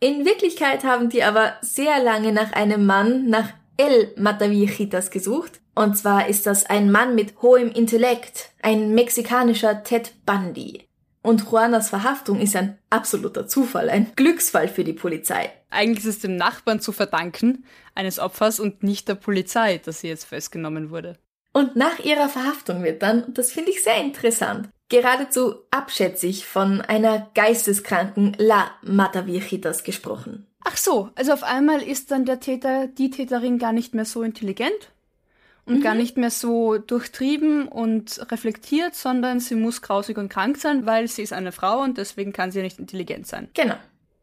In 0.00 0.24
Wirklichkeit 0.24 0.84
haben 0.84 1.08
die 1.08 1.24
aber 1.24 1.54
sehr 1.62 2.02
lange 2.02 2.32
nach 2.32 2.52
einem 2.52 2.86
Mann, 2.86 3.28
nach 3.28 3.48
El 3.76 4.12
Matavichitas 4.16 5.10
gesucht. 5.10 5.60
Und 5.74 5.96
zwar 5.96 6.28
ist 6.28 6.46
das 6.46 6.66
ein 6.66 6.90
Mann 6.90 7.14
mit 7.14 7.40
hohem 7.40 7.70
Intellekt, 7.70 8.50
ein 8.62 8.94
mexikanischer 8.94 9.84
Ted 9.84 10.12
Bundy. 10.26 10.87
Und 11.22 11.42
Juanas 11.42 11.90
Verhaftung 11.90 12.40
ist 12.40 12.56
ein 12.56 12.78
absoluter 12.90 13.46
Zufall, 13.46 13.90
ein 13.90 14.12
Glücksfall 14.16 14.68
für 14.68 14.84
die 14.84 14.92
Polizei. 14.92 15.50
Eigentlich 15.70 16.04
ist 16.04 16.16
es 16.16 16.20
dem 16.20 16.36
Nachbarn 16.36 16.80
zu 16.80 16.92
verdanken, 16.92 17.64
eines 17.94 18.18
Opfers 18.18 18.60
und 18.60 18.82
nicht 18.82 19.08
der 19.08 19.16
Polizei, 19.16 19.78
dass 19.78 20.00
sie 20.00 20.08
jetzt 20.08 20.24
festgenommen 20.24 20.90
wurde. 20.90 21.18
Und 21.52 21.76
nach 21.76 21.98
ihrer 21.98 22.28
Verhaftung 22.28 22.84
wird 22.84 23.02
dann, 23.02 23.24
und 23.24 23.38
das 23.38 23.50
finde 23.50 23.70
ich 23.70 23.82
sehr 23.82 24.00
interessant, 24.00 24.68
geradezu 24.88 25.56
abschätzig 25.70 26.46
von 26.46 26.80
einer 26.80 27.30
geisteskranken 27.34 28.36
La 28.38 28.70
Matavirchitas 28.82 29.82
gesprochen. 29.84 30.46
Ach 30.64 30.76
so, 30.76 31.10
also 31.14 31.32
auf 31.32 31.42
einmal 31.42 31.82
ist 31.82 32.10
dann 32.10 32.24
der 32.24 32.40
Täter, 32.40 32.86
die 32.86 33.10
Täterin 33.10 33.58
gar 33.58 33.72
nicht 33.72 33.94
mehr 33.94 34.04
so 34.04 34.22
intelligent? 34.22 34.92
Und 35.68 35.78
mhm. 35.78 35.82
gar 35.82 35.94
nicht 35.94 36.16
mehr 36.16 36.30
so 36.30 36.78
durchtrieben 36.78 37.68
und 37.68 38.20
reflektiert, 38.32 38.94
sondern 38.94 39.38
sie 39.38 39.54
muss 39.54 39.82
grausig 39.82 40.16
und 40.16 40.30
krank 40.30 40.56
sein, 40.56 40.86
weil 40.86 41.08
sie 41.08 41.22
ist 41.22 41.32
eine 41.32 41.52
Frau 41.52 41.82
und 41.82 41.98
deswegen 41.98 42.32
kann 42.32 42.50
sie 42.50 42.62
nicht 42.62 42.78
intelligent 42.78 43.26
sein. 43.26 43.48
Genau. 43.54 43.74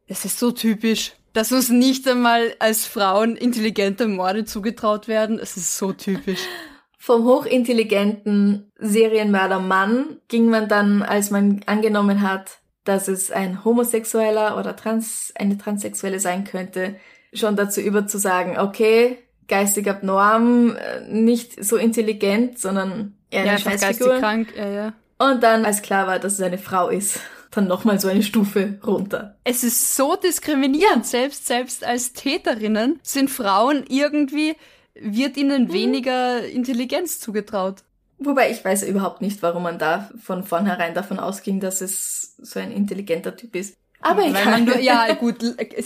Das 0.07 0.25
ist 0.25 0.39
so 0.39 0.51
typisch. 0.51 1.13
Dass 1.33 1.51
uns 1.51 1.69
nicht 1.69 2.07
einmal 2.07 2.55
als 2.59 2.85
Frauen 2.85 3.35
intelligente 3.35 4.07
Morde 4.07 4.45
zugetraut 4.45 5.07
werden. 5.07 5.37
Es 5.37 5.57
ist 5.57 5.77
so 5.77 5.93
typisch. 5.93 6.39
Vom 6.97 7.25
hochintelligenten 7.25 8.71
Serienmörder 8.79 9.59
Mann 9.59 10.17
ging 10.27 10.49
man 10.49 10.67
dann, 10.67 11.03
als 11.03 11.29
man 11.29 11.61
angenommen 11.67 12.23
hat, 12.23 12.59
dass 12.83 13.07
es 13.07 13.29
ein 13.31 13.63
Homosexueller 13.63 14.57
oder 14.57 14.75
trans, 14.75 15.31
eine 15.35 15.57
Transsexuelle 15.57 16.19
sein 16.19 16.45
könnte, 16.45 16.95
schon 17.33 17.55
dazu 17.55 17.81
über 17.81 18.07
zu 18.07 18.17
sagen, 18.17 18.57
okay, 18.57 19.19
geistig 19.47 19.89
abnorm, 19.89 20.75
äh, 20.75 21.01
nicht 21.09 21.63
so 21.63 21.77
intelligent, 21.77 22.59
sondern 22.59 23.15
eher 23.29 23.41
eine 23.41 23.51
ja, 23.51 23.57
Scheißfigur. 23.57 24.19
krank, 24.19 24.53
ja, 24.55 24.69
ja. 24.69 24.93
Und 25.17 25.43
dann, 25.43 25.65
als 25.65 25.81
klar 25.81 26.07
war, 26.07 26.19
dass 26.19 26.33
es 26.33 26.41
eine 26.41 26.57
Frau 26.57 26.89
ist, 26.89 27.19
dann 27.51 27.67
nochmal 27.67 27.99
so 27.99 28.07
eine 28.07 28.23
Stufe 28.23 28.79
runter. 28.85 29.37
Es 29.43 29.63
ist 29.63 29.95
so 29.95 30.15
diskriminierend. 30.15 31.05
Selbst, 31.05 31.47
selbst 31.47 31.85
als 31.85 32.13
Täterinnen 32.13 32.99
sind 33.01 33.29
Frauen 33.29 33.85
irgendwie, 33.87 34.55
wird 34.93 35.37
ihnen 35.37 35.65
mhm. 35.65 35.73
weniger 35.73 36.45
Intelligenz 36.45 37.19
zugetraut. 37.19 37.83
Wobei 38.17 38.49
ich 38.49 38.63
weiß 38.63 38.83
überhaupt 38.83 39.21
nicht, 39.21 39.41
warum 39.41 39.63
man 39.63 39.77
da 39.77 40.09
von 40.21 40.43
vornherein 40.43 40.93
davon 40.93 41.19
ausging, 41.19 41.59
dass 41.59 41.81
es 41.81 42.35
so 42.37 42.59
ein 42.59 42.71
intelligenter 42.71 43.35
Typ 43.35 43.55
ist. 43.55 43.75
Aber 44.05 44.21
Weil 44.21 44.29
egal. 44.29 44.45
Man 44.45 44.65
nur, 44.65 44.77
ja, 44.79 45.11
gut. 45.13 45.37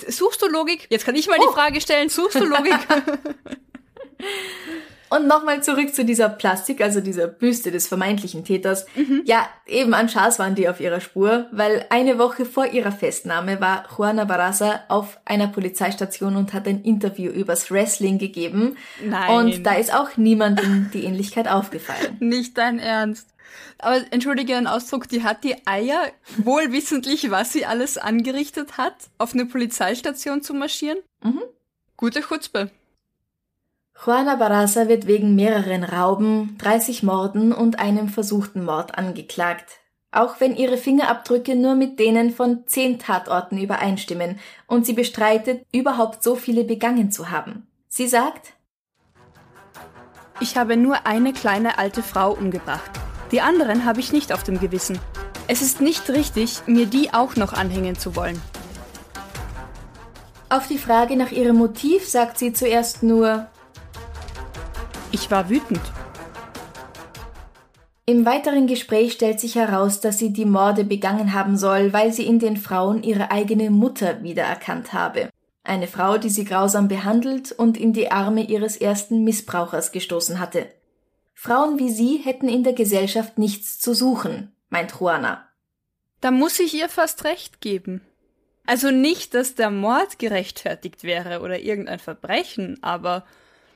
Suchst 0.09 0.41
du 0.41 0.47
Logik? 0.47 0.87
Jetzt 0.89 1.05
kann 1.05 1.15
ich 1.15 1.27
mal 1.27 1.37
oh. 1.39 1.47
die 1.47 1.53
Frage 1.53 1.79
stellen. 1.79 2.09
Suchst 2.09 2.39
du 2.39 2.45
Logik? 2.45 2.75
Und 5.09 5.25
nochmal 5.25 5.63
zurück 5.63 5.95
zu 5.95 6.05
dieser 6.05 6.29
Plastik, 6.29 6.81
also 6.81 7.01
dieser 7.01 7.25
Büste 7.25 7.71
des 7.71 7.87
vermeintlichen 7.87 8.43
Täters. 8.43 8.85
Mhm. 8.95 9.23
Ja, 9.25 9.49
eben 9.65 9.95
an 9.95 10.07
Chars 10.07 10.37
waren 10.37 10.53
die 10.53 10.69
auf 10.69 10.79
ihrer 10.79 10.99
Spur, 10.99 11.47
weil 11.51 11.85
eine 11.89 12.19
Woche 12.19 12.45
vor 12.45 12.67
ihrer 12.67 12.91
Festnahme 12.91 13.59
war 13.59 13.85
Juana 13.97 14.25
Barraza 14.25 14.81
auf 14.87 15.19
einer 15.25 15.47
Polizeistation 15.47 16.35
und 16.35 16.53
hat 16.53 16.67
ein 16.67 16.83
Interview 16.83 17.31
übers 17.31 17.71
Wrestling 17.71 18.19
gegeben. 18.19 18.77
Nein. 19.03 19.29
Und 19.31 19.65
da 19.65 19.75
ist 19.75 19.91
auch 19.91 20.15
niemandem 20.17 20.91
die 20.93 21.05
Ähnlichkeit 21.05 21.47
aufgefallen. 21.47 22.17
Nicht 22.19 22.57
dein 22.59 22.77
Ernst. 22.77 23.29
Aber 23.77 24.01
entschuldige 24.11 24.53
den 24.53 24.67
Ausdruck, 24.67 25.07
die 25.07 25.23
hat 25.23 25.43
die 25.43 25.55
Eier, 25.65 26.11
wohlwissentlich, 26.37 27.31
was 27.31 27.53
sie 27.53 27.65
alles 27.65 27.97
angerichtet 27.97 28.77
hat, 28.77 28.95
auf 29.17 29.33
eine 29.33 29.45
Polizeistation 29.45 30.41
zu 30.41 30.53
marschieren? 30.53 30.99
Mhm. 31.23 31.41
Gute 31.97 32.21
Chutzpe. 32.21 32.71
Juana 34.05 34.35
Barraza 34.35 34.87
wird 34.87 35.07
wegen 35.07 35.35
mehreren 35.35 35.83
Rauben, 35.83 36.57
30 36.59 37.03
Morden 37.03 37.51
und 37.51 37.79
einem 37.79 38.07
versuchten 38.07 38.63
Mord 38.63 38.97
angeklagt. 38.97 39.79
Auch 40.11 40.39
wenn 40.39 40.55
ihre 40.55 40.77
Fingerabdrücke 40.77 41.55
nur 41.55 41.75
mit 41.75 41.99
denen 41.99 42.31
von 42.31 42.65
zehn 42.65 42.97
Tatorten 42.97 43.57
übereinstimmen 43.57 44.39
und 44.67 44.85
sie 44.85 44.93
bestreitet, 44.93 45.65
überhaupt 45.73 46.23
so 46.23 46.35
viele 46.35 46.63
begangen 46.63 47.11
zu 47.11 47.29
haben. 47.29 47.67
Sie 47.89 48.07
sagt, 48.07 48.53
ich 50.39 50.55
habe 50.55 50.77
nur 50.77 51.05
eine 51.05 51.33
kleine 51.33 51.77
alte 51.77 52.01
Frau 52.01 52.31
umgebracht. 52.31 52.91
Die 53.31 53.41
anderen 53.41 53.85
habe 53.85 53.99
ich 53.99 54.11
nicht 54.11 54.33
auf 54.33 54.43
dem 54.43 54.59
Gewissen. 54.59 54.99
Es 55.47 55.61
ist 55.61 55.81
nicht 55.81 56.09
richtig, 56.09 56.61
mir 56.65 56.85
die 56.85 57.13
auch 57.13 57.35
noch 57.35 57.53
anhängen 57.53 57.97
zu 57.97 58.15
wollen. 58.15 58.41
Auf 60.49 60.67
die 60.67 60.79
Frage 60.79 61.15
nach 61.15 61.31
ihrem 61.31 61.57
Motiv 61.57 62.07
sagt 62.07 62.39
sie 62.39 62.53
zuerst 62.53 63.03
nur, 63.03 63.47
ich 65.11 65.29
war 65.29 65.49
wütend. 65.49 65.81
Im 68.07 68.25
weiteren 68.25 68.65
Gespräch 68.65 69.13
stellt 69.13 69.39
sich 69.39 69.53
heraus, 69.53 70.01
dass 70.01 70.17
sie 70.17 70.33
die 70.33 70.45
Morde 70.45 70.83
begangen 70.83 71.33
haben 71.33 71.57
soll, 71.57 71.93
weil 71.93 72.11
sie 72.11 72.25
in 72.25 72.39
den 72.39 72.57
Frauen 72.57 73.03
ihre 73.03 73.29
eigene 73.29 73.69
Mutter 73.69 74.23
wiedererkannt 74.23 74.93
habe. 74.93 75.29
Eine 75.63 75.85
Frau, 75.85 76.17
die 76.17 76.31
sie 76.31 76.45
grausam 76.45 76.87
behandelt 76.87 77.51
und 77.51 77.77
in 77.77 77.93
die 77.93 78.11
Arme 78.11 78.41
ihres 78.41 78.77
ersten 78.77 79.23
Missbrauchers 79.23 79.91
gestoßen 79.91 80.39
hatte. 80.39 80.65
Frauen 81.41 81.79
wie 81.79 81.89
sie 81.89 82.17
hätten 82.17 82.49
in 82.49 82.65
der 82.65 82.73
Gesellschaft 82.73 83.37
nichts 83.37 83.79
zu 83.79 83.93
suchen, 83.93 84.51
meint 84.67 84.91
Juana. 84.99 85.47
Da 86.19 86.31
muss 86.31 86.59
ich 86.59 86.73
ihr 86.73 86.89
fast 86.89 87.23
recht 87.23 87.61
geben. 87.61 88.01
Also 88.65 88.91
nicht, 88.91 89.33
dass 89.33 89.55
der 89.55 89.71
Mord 89.71 90.19
gerechtfertigt 90.19 91.05
wäre 91.05 91.39
oder 91.39 91.57
irgendein 91.57 91.99
Verbrechen, 91.99 92.77
aber 92.81 93.25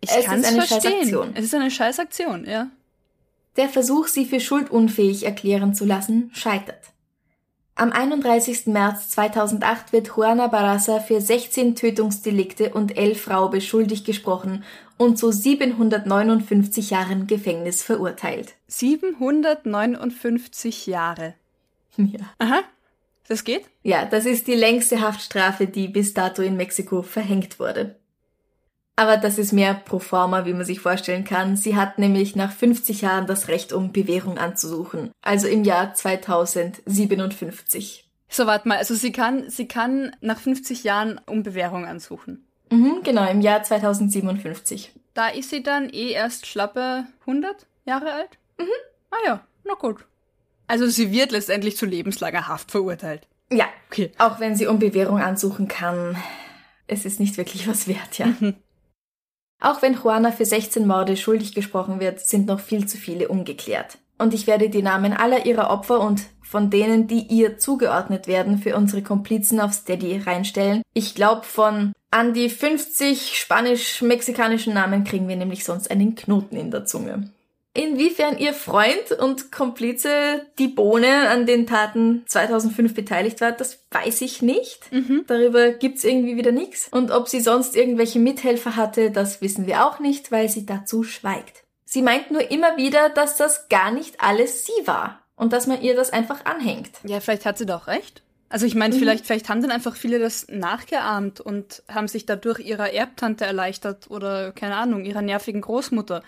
ich 0.02 0.10
kann 0.10 0.42
es 0.42 0.50
verstehen. 0.50 1.32
Es 1.36 1.46
ist 1.46 1.56
eine 1.56 1.72
Scheißaktion, 1.72 2.44
ja. 2.46 2.68
Der 3.56 3.70
Versuch, 3.70 4.08
sie 4.08 4.26
für 4.26 4.42
schuldunfähig 4.42 5.24
erklären 5.24 5.74
zu 5.74 5.86
lassen, 5.86 6.32
scheitert. 6.34 6.92
Am 7.76 7.94
31. 7.94 8.68
März 8.68 9.10
2008 9.12 9.94
wird 9.94 10.12
Juana 10.16 10.48
Barraza 10.48 11.00
für 11.00 11.22
16 11.22 11.76
Tötungsdelikte 11.78 12.74
und 12.74 12.98
11 12.98 13.30
Raube 13.30 13.62
schuldig 13.62 14.04
gesprochen 14.04 14.66
und 15.04 15.18
zu 15.18 15.32
759 15.32 16.90
Jahren 16.90 17.28
Gefängnis 17.28 17.84
verurteilt. 17.84 18.56
759 18.68 20.88
Jahre. 20.88 21.36
Ja. 21.98 22.22
Aha. 22.40 22.62
Das 23.28 23.44
geht? 23.44 23.66
Ja, 23.84 24.06
das 24.06 24.26
ist 24.26 24.48
die 24.48 24.56
längste 24.56 25.02
Haftstrafe, 25.02 25.68
die 25.68 25.88
bis 25.88 26.14
dato 26.14 26.42
in 26.42 26.58
Mexiko 26.58 27.04
verhängt 27.04 27.60
wurde. 27.60 27.96
Aber 28.96 29.18
das 29.18 29.40
ist 29.40 29.54
mehr 29.54 29.74
pro 29.74 29.98
forma, 30.00 30.46
wie 30.46 30.54
man 30.54 30.66
sich 30.66 30.80
vorstellen 30.80 31.24
kann. 31.24 31.58
Sie 31.58 31.76
hat 31.76 31.98
nämlich 31.98 32.36
nach 32.36 32.52
50 32.52 33.02
Jahren 33.02 33.26
das 33.26 33.48
Recht, 33.48 33.74
um 33.74 33.92
Bewährung 33.92 34.38
anzusuchen. 34.38 35.10
Also 35.22 35.48
im 35.48 35.64
Jahr 35.64 35.96
2057. 35.96 38.08
So, 38.30 38.46
warte 38.46 38.68
mal. 38.68 38.78
Also 38.78 38.94
sie 38.94 39.12
kann, 39.12 39.50
sie 39.50 39.68
kann 39.68 40.16
nach 40.22 40.40
50 40.40 40.84
Jahren 40.84 41.20
um 41.26 41.42
Bewährung 41.44 41.86
ansuchen. 41.86 42.46
Mhm, 42.74 43.04
genau, 43.04 43.30
im 43.30 43.42
Jahr 43.42 43.62
2057. 43.62 44.92
Da 45.14 45.28
ist 45.28 45.52
sie 45.52 45.62
dann 45.62 45.90
eh 45.90 46.12
erst 46.12 46.48
schlappe 46.48 47.06
100 47.22 47.68
Jahre 47.86 48.12
alt? 48.14 48.40
Mhm. 48.58 48.66
Ah 49.12 49.18
ja, 49.26 49.48
na 49.64 49.76
gut. 49.76 50.06
Also 50.66 50.88
sie 50.88 51.12
wird 51.12 51.32
letztendlich 51.32 51.78
zu 51.78 51.86
lebenslanger 51.86 52.48
Haft 52.48 52.72
verurteilt. 52.72 53.28
Ja, 53.52 53.66
okay. 53.90 54.12
Auch 54.18 54.40
wenn 54.40 54.56
sie 54.56 54.66
um 54.66 54.80
Bewährung 54.80 55.20
ansuchen 55.20 55.68
kann, 55.68 56.18
es 56.88 57.06
ist 57.06 57.20
nicht 57.20 57.38
wirklich 57.38 57.68
was 57.68 57.88
wert, 57.88 58.18
ja. 58.18 58.26
Mhm. 58.26 58.56
Auch 59.62 59.82
wenn 59.84 59.94
Juana 59.94 60.32
für 60.32 60.46
16 60.46 60.88
Morde 60.88 61.16
schuldig 61.16 61.54
gesprochen 61.54 62.00
wird, 62.00 62.20
sind 62.20 62.48
noch 62.48 62.60
viel 62.60 62.88
zu 62.88 62.98
viele 62.98 63.28
ungeklärt. 63.28 64.00
Und 64.18 64.34
ich 64.34 64.48
werde 64.48 64.70
die 64.70 64.82
Namen 64.82 65.14
aller 65.14 65.46
ihrer 65.46 65.70
Opfer 65.70 66.00
und 66.00 66.22
von 66.42 66.70
denen, 66.70 67.08
die 67.08 67.22
ihr 67.22 67.58
zugeordnet 67.58 68.28
werden, 68.28 68.60
für 68.60 68.76
unsere 68.76 69.02
Komplizen 69.02 69.60
auf 69.60 69.74
Steady 69.74 70.18
reinstellen. 70.18 70.84
Ich 70.94 71.16
glaube, 71.16 71.44
von 71.44 71.94
an 72.12 72.34
die 72.34 72.50
50 72.50 73.38
spanisch-mexikanischen 73.38 74.74
Namen 74.74 75.04
kriegen 75.04 75.28
wir 75.28 75.36
nämlich 75.36 75.66
sonst 75.66 75.90
einen 75.90 76.14
Knoten 76.14 76.56
in 76.56 76.70
der 76.70 76.86
Zunge. 76.86 77.32
Inwiefern 77.76 78.38
ihr 78.38 78.54
Freund 78.54 79.14
und 79.20 79.52
Komplize 79.52 80.46
die 80.60 80.68
Bohne 80.68 81.30
an 81.30 81.48
den 81.48 81.66
Taten 81.66 82.22
2005 82.28 82.94
beteiligt 82.94 83.42
war, 83.42 83.52
das 83.52 83.80
weiß 83.90 84.22
ich 84.22 84.44
nicht. 84.44 84.92
Mhm. 84.92 85.24
Darüber 85.26 85.72
gibt's 85.72 86.04
irgendwie 86.04 86.38
wieder 86.38 86.52
nichts. 86.52 86.88
Und 86.92 87.10
ob 87.10 87.28
sie 87.28 87.40
sonst 87.40 87.76
irgendwelche 87.76 88.20
Mithelfer 88.20 88.76
hatte, 88.76 89.10
das 89.10 89.42
wissen 89.42 89.66
wir 89.66 89.88
auch 89.88 90.00
nicht, 90.00 90.32
weil 90.32 90.50
sie 90.50 90.68
dazu 90.68 91.02
schweigt. 91.02 91.63
Sie 91.94 92.02
meint 92.02 92.32
nur 92.32 92.50
immer 92.50 92.76
wieder, 92.76 93.10
dass 93.10 93.38
das 93.38 93.70
gar 93.70 93.92
nicht 93.92 94.20
alles 94.20 94.66
sie 94.66 94.88
war 94.88 95.22
und 95.36 95.54
dass 95.54 95.68
man 95.68 95.80
ihr 95.84 95.96
das 95.96 96.10
einfach 96.10 96.44
anhängt. 96.44 96.90
Ja, 97.04 97.20
vielleicht 97.20 97.46
hat 97.46 97.60
sie 97.60 97.68
doch 97.68 97.86
recht. 97.86 98.24
Also 98.50 98.66
ich 98.66 98.74
meine, 98.74 98.96
mhm. 98.96 99.00
vielleicht, 99.00 99.28
vielleicht 99.28 99.48
haben 99.48 99.62
dann 99.62 99.70
einfach 99.70 99.96
viele 99.96 100.18
das 100.18 100.48
nachgeahmt 100.50 101.40
und 101.40 101.84
haben 101.88 102.08
sich 102.08 102.26
dadurch 102.26 102.58
ihrer 102.62 102.92
Erbtante 102.92 103.46
erleichtert 103.46 104.10
oder 104.10 104.54
keine 104.54 104.78
Ahnung, 104.78 105.06
ihrer 105.06 105.22
nervigen 105.22 105.62
Großmutter. 105.62 106.24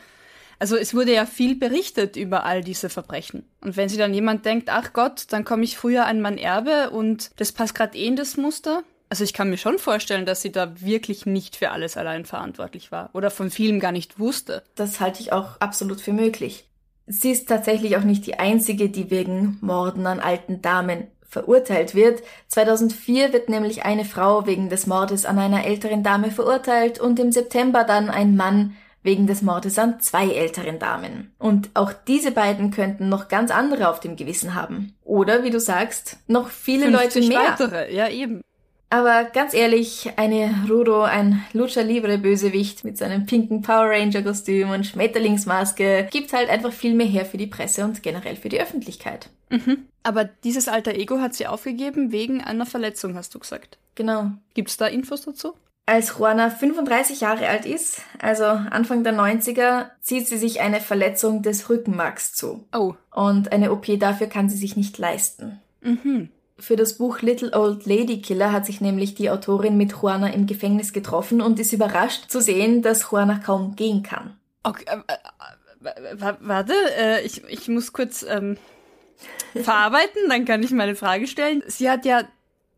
Also 0.60 0.78
es 0.78 0.94
wurde 0.94 1.16
ja 1.16 1.26
viel 1.26 1.56
berichtet 1.56 2.16
über 2.16 2.46
all 2.46 2.62
diese 2.62 2.90
Verbrechen. 2.90 3.50
Und 3.62 3.76
wenn 3.76 3.90
sich 3.90 3.98
dann 3.98 4.14
jemand 4.14 4.46
denkt, 4.46 4.70
ach 4.70 4.94
Gott, 4.94 5.26
dann 5.30 5.46
komme 5.46 5.64
ich 5.64 5.78
früher 5.78 6.06
an 6.06 6.22
mein 6.22 6.38
Erbe 6.38 6.92
und 6.92 7.32
das 7.38 7.52
passt 7.52 7.74
gerade 7.74 7.98
eh 7.98 8.06
in 8.06 8.16
das 8.16 8.38
Muster. 8.38 8.84
Also 9.10 9.24
ich 9.24 9.34
kann 9.34 9.50
mir 9.50 9.58
schon 9.58 9.78
vorstellen, 9.78 10.26
dass 10.26 10.42
sie 10.42 10.52
da 10.52 10.82
wirklich 10.82 11.26
nicht 11.26 11.56
für 11.56 11.72
alles 11.72 11.98
allein 11.98 12.26
verantwortlich 12.26 12.92
war 12.92 13.10
oder 13.14 13.32
von 13.32 13.52
vielem 13.52 13.80
gar 13.80 13.92
nicht 13.92 14.20
wusste. 14.20 14.64
Das 14.76 15.00
halte 15.00 15.22
ich 15.22 15.32
auch 15.32 15.60
absolut 15.60 16.02
für 16.02 16.14
möglich. 16.14 16.66
Sie 17.08 17.32
ist 17.32 17.48
tatsächlich 17.48 17.98
auch 17.98 18.04
nicht 18.04 18.26
die 18.26 18.40
einzige, 18.40 18.90
die 18.90 19.12
wegen 19.12 19.60
Morden 19.62 20.08
an 20.08 20.20
alten 20.20 20.62
Damen 20.62 21.08
verurteilt 21.28 21.94
wird. 21.94 22.24
2004 22.48 23.34
wird 23.34 23.50
nämlich 23.50 23.84
eine 23.86 24.06
Frau 24.06 24.48
wegen 24.48 24.70
des 24.70 24.88
Mordes 24.88 25.26
an 25.26 25.38
einer 25.38 25.66
älteren 25.66 26.02
Dame 26.02 26.32
verurteilt 26.32 27.00
und 27.00 27.20
im 27.20 27.32
September 27.32 27.84
dann 27.84 28.10
ein 28.10 28.36
Mann 28.36 28.76
wegen 29.04 29.28
des 29.28 29.44
Mordes 29.44 29.78
an 29.78 30.00
zwei 30.00 30.30
älteren 30.30 30.80
Damen. 30.80 31.32
Und 31.38 31.70
auch 31.76 31.94
diese 31.94 32.32
beiden 32.32 32.72
könnten 32.72 33.08
noch 33.08 33.28
ganz 33.28 33.52
andere 33.52 33.90
auf 33.90 34.00
dem 34.00 34.16
Gewissen 34.16 34.56
haben. 34.56 34.96
Oder, 35.04 35.44
wie 35.44 35.52
du 35.52 35.60
sagst, 35.60 36.18
noch 36.28 36.50
viele 36.50 36.90
Leute 36.90 37.22
mehr. 37.22 37.40
weitere, 37.40 37.94
ja 37.94 38.10
eben. 38.10 38.42
Aber 38.96 39.26
ganz 39.26 39.54
ehrlich, 39.54 40.14
eine 40.16 40.56
Rudo, 40.70 41.02
ein 41.02 41.44
Lucha 41.52 41.82
Libre 41.82 42.18
Bösewicht 42.18 42.86
mit 42.86 42.98
seinem 42.98 43.26
pinken 43.26 43.62
Power 43.62 43.90
Ranger 43.90 44.22
Kostüm 44.22 44.70
und 44.70 44.86
Schmetterlingsmaske, 44.86 46.08
gibt 46.10 46.32
halt 46.32 46.50
einfach 46.50 46.72
viel 46.72 46.94
mehr 46.94 47.06
her 47.06 47.26
für 47.26 47.36
die 47.36 47.46
Presse 47.46 47.84
und 47.84 48.04
generell 48.04 48.38
für 48.38 48.48
die 48.48 48.62
Öffentlichkeit. 48.62 49.28
Mhm. 49.50 49.90
Aber 50.04 50.24
dieses 50.24 50.70
alter 50.70 50.96
Ego 50.96 51.20
hat 51.20 51.34
sie 51.34 51.46
aufgegeben 51.46 52.14
wegen 52.14 52.42
einer 52.42 52.66
Verletzung, 52.66 53.16
hast 53.16 53.36
du 53.36 53.40
gesagt. 53.40 53.80
genau. 53.96 54.32
Gibt's 54.54 54.78
da 54.78 54.88
Infos 54.88 55.24
dazu? 55.24 55.56
Als 55.86 56.18
Juana 56.18 56.50
35 56.50 57.20
Jahre 57.20 57.50
alt 57.50 57.66
ist, 57.66 58.02
also 58.22 58.46
Anfang 58.46 59.04
der 59.04 59.14
90er, 59.14 59.88
zieht 60.00 60.26
sie 60.26 60.38
sich 60.38 60.62
eine 60.62 60.80
Verletzung 60.80 61.42
des 61.42 61.70
Rückenmarks 61.70 62.32
zu. 62.32 62.64
Oh. 62.74 62.94
Und 63.14 63.52
eine 63.52 63.74
OP 63.74 64.00
dafür 64.00 64.28
kann 64.28 64.48
sie 64.48 64.56
sich 64.56 64.78
nicht 64.78 64.98
leisten. 64.98 65.60
Mhm. 65.82 66.30
Für 66.58 66.78
das 66.78 66.98
Buch 66.98 67.22
Little 67.22 67.52
Old 67.52 67.86
Lady 67.86 68.22
Killer 68.22 68.54
hat 68.54 68.66
sich 68.66 68.80
nämlich 68.80 69.14
die 69.14 69.30
Autorin 69.30 69.76
mit 69.76 69.92
Juana 69.92 70.30
im 70.30 70.48
Gefängnis 70.48 70.94
getroffen 70.94 71.42
und 71.42 71.60
ist 71.60 71.74
überrascht 71.74 72.30
zu 72.30 72.40
sehen, 72.40 72.82
dass 72.82 73.12
Juana 73.12 73.40
kaum 73.40 73.76
gehen 73.76 74.04
kann. 74.04 74.38
Okay, 74.64 74.86
äh, 74.88 75.14
äh, 75.84 76.34
warte, 76.40 76.74
äh, 76.98 77.26
ich, 77.26 77.44
ich 77.44 77.68
muss 77.68 77.92
kurz 77.92 78.24
ähm, 78.24 78.58
verarbeiten, 79.54 80.30
dann 80.30 80.46
kann 80.46 80.64
ich 80.64 80.72
meine 80.72 80.96
Frage 80.96 81.28
stellen. 81.28 81.62
Sie 81.68 81.90
hat 81.90 82.06
ja, 82.06 82.24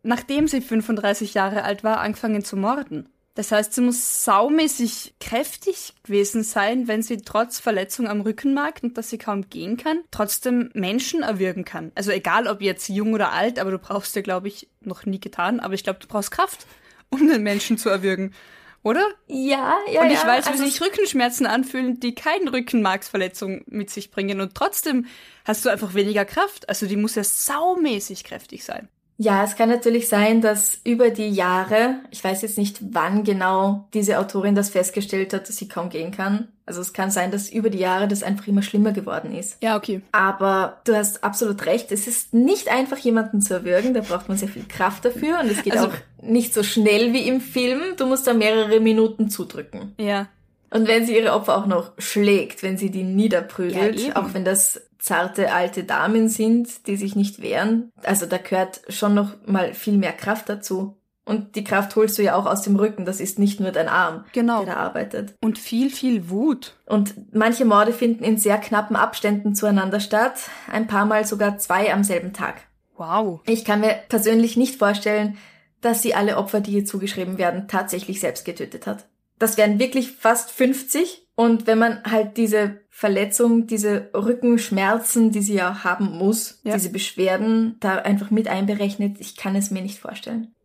nachdem 0.02 0.48
sie 0.48 0.62
35 0.62 1.36
Jahre 1.36 1.64
alt 1.64 1.84
war, 1.84 2.00
angefangen 2.00 2.44
zu 2.44 2.58
morden. 2.58 3.08
Das 3.38 3.52
heißt, 3.52 3.76
sie 3.76 3.82
muss 3.82 4.26
saumäßig 4.26 5.14
kräftig 5.20 5.94
gewesen 6.02 6.42
sein, 6.42 6.88
wenn 6.88 7.04
sie 7.04 7.18
trotz 7.18 7.60
Verletzung 7.60 8.08
am 8.08 8.22
Rückenmark 8.22 8.80
und 8.82 8.98
dass 8.98 9.12
sie 9.12 9.20
kaum 9.20 9.48
gehen 9.48 9.78
kann, 9.78 10.00
trotzdem 10.10 10.72
Menschen 10.74 11.22
erwürgen 11.22 11.64
kann. 11.64 11.92
Also 11.94 12.10
egal 12.10 12.48
ob 12.48 12.64
jetzt 12.64 12.90
jung 12.90 13.14
oder 13.14 13.34
alt, 13.34 13.60
aber 13.60 13.70
du 13.70 13.78
brauchst 13.78 14.16
ja, 14.16 14.24
glaube 14.24 14.48
ich, 14.48 14.70
noch 14.82 15.06
nie 15.06 15.20
getan, 15.20 15.60
aber 15.60 15.76
ich 15.76 15.84
glaube, 15.84 16.00
du 16.00 16.08
brauchst 16.08 16.32
Kraft, 16.32 16.66
um 17.10 17.28
den 17.28 17.44
Menschen 17.44 17.78
zu 17.78 17.90
erwürgen. 17.90 18.34
Oder? 18.82 19.06
Ja, 19.28 19.78
ja, 19.92 20.02
Und 20.02 20.08
ich 20.10 20.24
ja. 20.24 20.28
weiß, 20.28 20.48
wie 20.48 20.54
also 20.54 20.66
sich 20.66 20.82
Rückenschmerzen 20.82 21.46
anfühlen, 21.46 22.00
die 22.00 22.16
keine 22.16 22.52
Rückenmarksverletzung 22.52 23.62
mit 23.68 23.92
sich 23.92 24.10
bringen. 24.10 24.42
Und 24.42 24.56
trotzdem 24.56 25.06
hast 25.46 25.64
du 25.64 25.70
einfach 25.70 25.94
weniger 25.94 26.26
Kraft. 26.26 26.68
Also 26.70 26.88
die 26.88 26.96
muss 26.96 27.14
ja 27.14 27.24
saumäßig 27.24 28.24
kräftig 28.24 28.64
sein. 28.64 28.90
Ja, 29.20 29.44
es 29.44 29.56
kann 29.56 29.70
natürlich 29.70 30.08
sein, 30.10 30.42
dass 30.42 30.80
über 30.84 31.10
die 31.10 31.30
Jahre, 31.30 31.96
ich 32.12 32.24
weiß 32.24 32.44
jetzt 32.44 32.58
nicht, 32.58 32.78
wann 32.94 33.24
genau 33.24 33.88
diese 33.96 34.20
Autorin 34.20 34.54
das 34.54 34.70
festgestellt 34.70 35.34
hat, 35.34 35.50
dass 35.50 35.58
sie 35.58 35.68
kaum 35.68 35.90
gehen 35.90 36.12
kann. 36.12 36.50
Also 36.68 36.82
es 36.82 36.94
kann 36.94 37.10
sein, 37.10 37.32
dass 37.32 37.50
über 37.50 37.72
die 37.72 37.80
Jahre 37.80 38.08
das 38.08 38.22
einfach 38.22 38.46
immer 38.48 38.62
schlimmer 38.62 38.92
geworden 38.92 39.34
ist. 39.34 39.58
Ja, 39.64 39.76
okay. 39.76 40.02
Aber 40.12 40.82
du 40.84 40.96
hast 40.96 41.24
absolut 41.24 41.66
recht, 41.66 41.92
es 41.92 42.08
ist 42.08 42.34
nicht 42.36 42.70
einfach, 42.70 42.98
jemanden 42.98 43.42
zu 43.42 43.56
erwürgen, 43.56 43.94
da 43.96 44.02
braucht 44.02 44.28
man 44.28 44.38
sehr 44.38 44.50
viel 44.50 44.66
Kraft 44.68 45.04
dafür 45.06 45.40
und 45.40 45.50
es 45.50 45.64
geht 45.64 45.74
Also- 45.74 45.88
auch 45.88 45.94
nicht 46.22 46.54
so 46.54 46.62
schnell 46.62 47.12
wie 47.14 47.28
im 47.28 47.42
Film. 47.42 47.82
Du 47.98 48.06
musst 48.06 48.28
da 48.28 48.34
mehrere 48.34 48.80
Minuten 48.80 49.30
zudrücken. 49.30 49.96
Ja. 50.00 50.28
Und 50.70 50.88
wenn 50.88 51.06
sie 51.06 51.16
ihre 51.16 51.32
Opfer 51.34 51.58
auch 51.58 51.66
noch 51.66 51.94
schlägt, 51.98 52.62
wenn 52.62 52.78
sie 52.78 52.92
die 52.92 53.04
niederprügelt, 53.04 54.00
Ja, 54.00 54.16
auch 54.18 54.34
wenn 54.34 54.44
das 54.44 54.82
zarte 55.00 55.54
alte 55.54 55.84
Damen 55.84 56.30
sind, 56.30 56.88
die 56.88 56.96
sich 56.98 57.16
nicht 57.16 57.42
wehren, 57.42 57.92
also 58.04 58.26
da 58.26 58.38
gehört 58.38 58.82
schon 58.90 59.14
noch 59.14 59.36
mal 59.46 59.74
viel 59.74 59.98
mehr 59.98 60.14
Kraft 60.14 60.50
dazu. 60.50 60.98
Und 61.26 61.58
die 61.58 61.66
Kraft 61.66 61.94
holst 61.98 62.18
du 62.18 62.24
ja 62.24 62.36
auch 62.36 62.46
aus 62.46 62.62
dem 62.62 62.78
Rücken, 62.78 63.04
das 63.04 63.20
ist 63.20 63.38
nicht 63.38 63.60
nur 63.60 63.72
dein 63.72 63.90
Arm, 63.90 64.24
Genau. 64.32 64.64
der 64.64 64.76
da 64.76 64.80
arbeitet. 64.80 65.34
Und 65.42 65.60
viel, 65.60 65.90
viel 65.90 66.30
Wut. 66.30 66.78
Und 66.86 67.34
manche 67.36 67.66
Morde 67.66 67.92
finden 67.92 68.24
in 68.24 68.38
sehr 68.38 68.58
knappen 68.58 68.96
Abständen 68.96 69.54
zueinander 69.54 70.00
statt, 70.00 70.40
ein 70.72 70.88
paar 70.88 71.06
Mal 71.06 71.26
sogar 71.26 71.58
zwei 71.58 71.92
am 71.94 72.06
selben 72.06 72.32
Tag. 72.32 72.62
Wow. 72.96 73.42
Ich 73.46 73.66
kann 73.66 73.82
mir 73.82 73.96
persönlich 74.08 74.56
nicht 74.56 74.78
vorstellen, 74.78 75.38
dass 75.82 76.02
sie 76.02 76.16
alle 76.16 76.38
Opfer, 76.38 76.62
die 76.62 76.72
ihr 76.72 76.86
zugeschrieben 76.86 77.38
werden, 77.38 77.68
tatsächlich 77.68 78.22
selbst 78.22 78.46
getötet 78.46 78.88
hat. 78.88 79.06
Das 79.38 79.58
wären 79.58 79.80
wirklich 79.80 80.14
fast 80.14 80.50
50. 80.52 81.28
Und 81.36 81.68
wenn 81.68 81.78
man 81.78 82.02
halt 82.10 82.38
diese 82.38 82.80
Verletzung, 82.98 83.68
diese 83.68 84.10
Rückenschmerzen, 84.16 85.32
die 85.32 85.44
sie 85.44 85.54
ja 85.54 85.84
haben 85.84 86.18
muss, 86.18 86.60
Ja. 86.64 86.74
diese 86.74 86.90
Beschwerden 86.90 87.76
da 87.80 87.98
einfach 87.98 88.32
mit 88.32 88.48
einberechnet, 88.48 89.18
ich 89.20 89.36
kann 89.36 89.56
es 89.56 89.70
mir 89.70 89.84
nicht 89.84 90.00
vorstellen. 90.00 90.56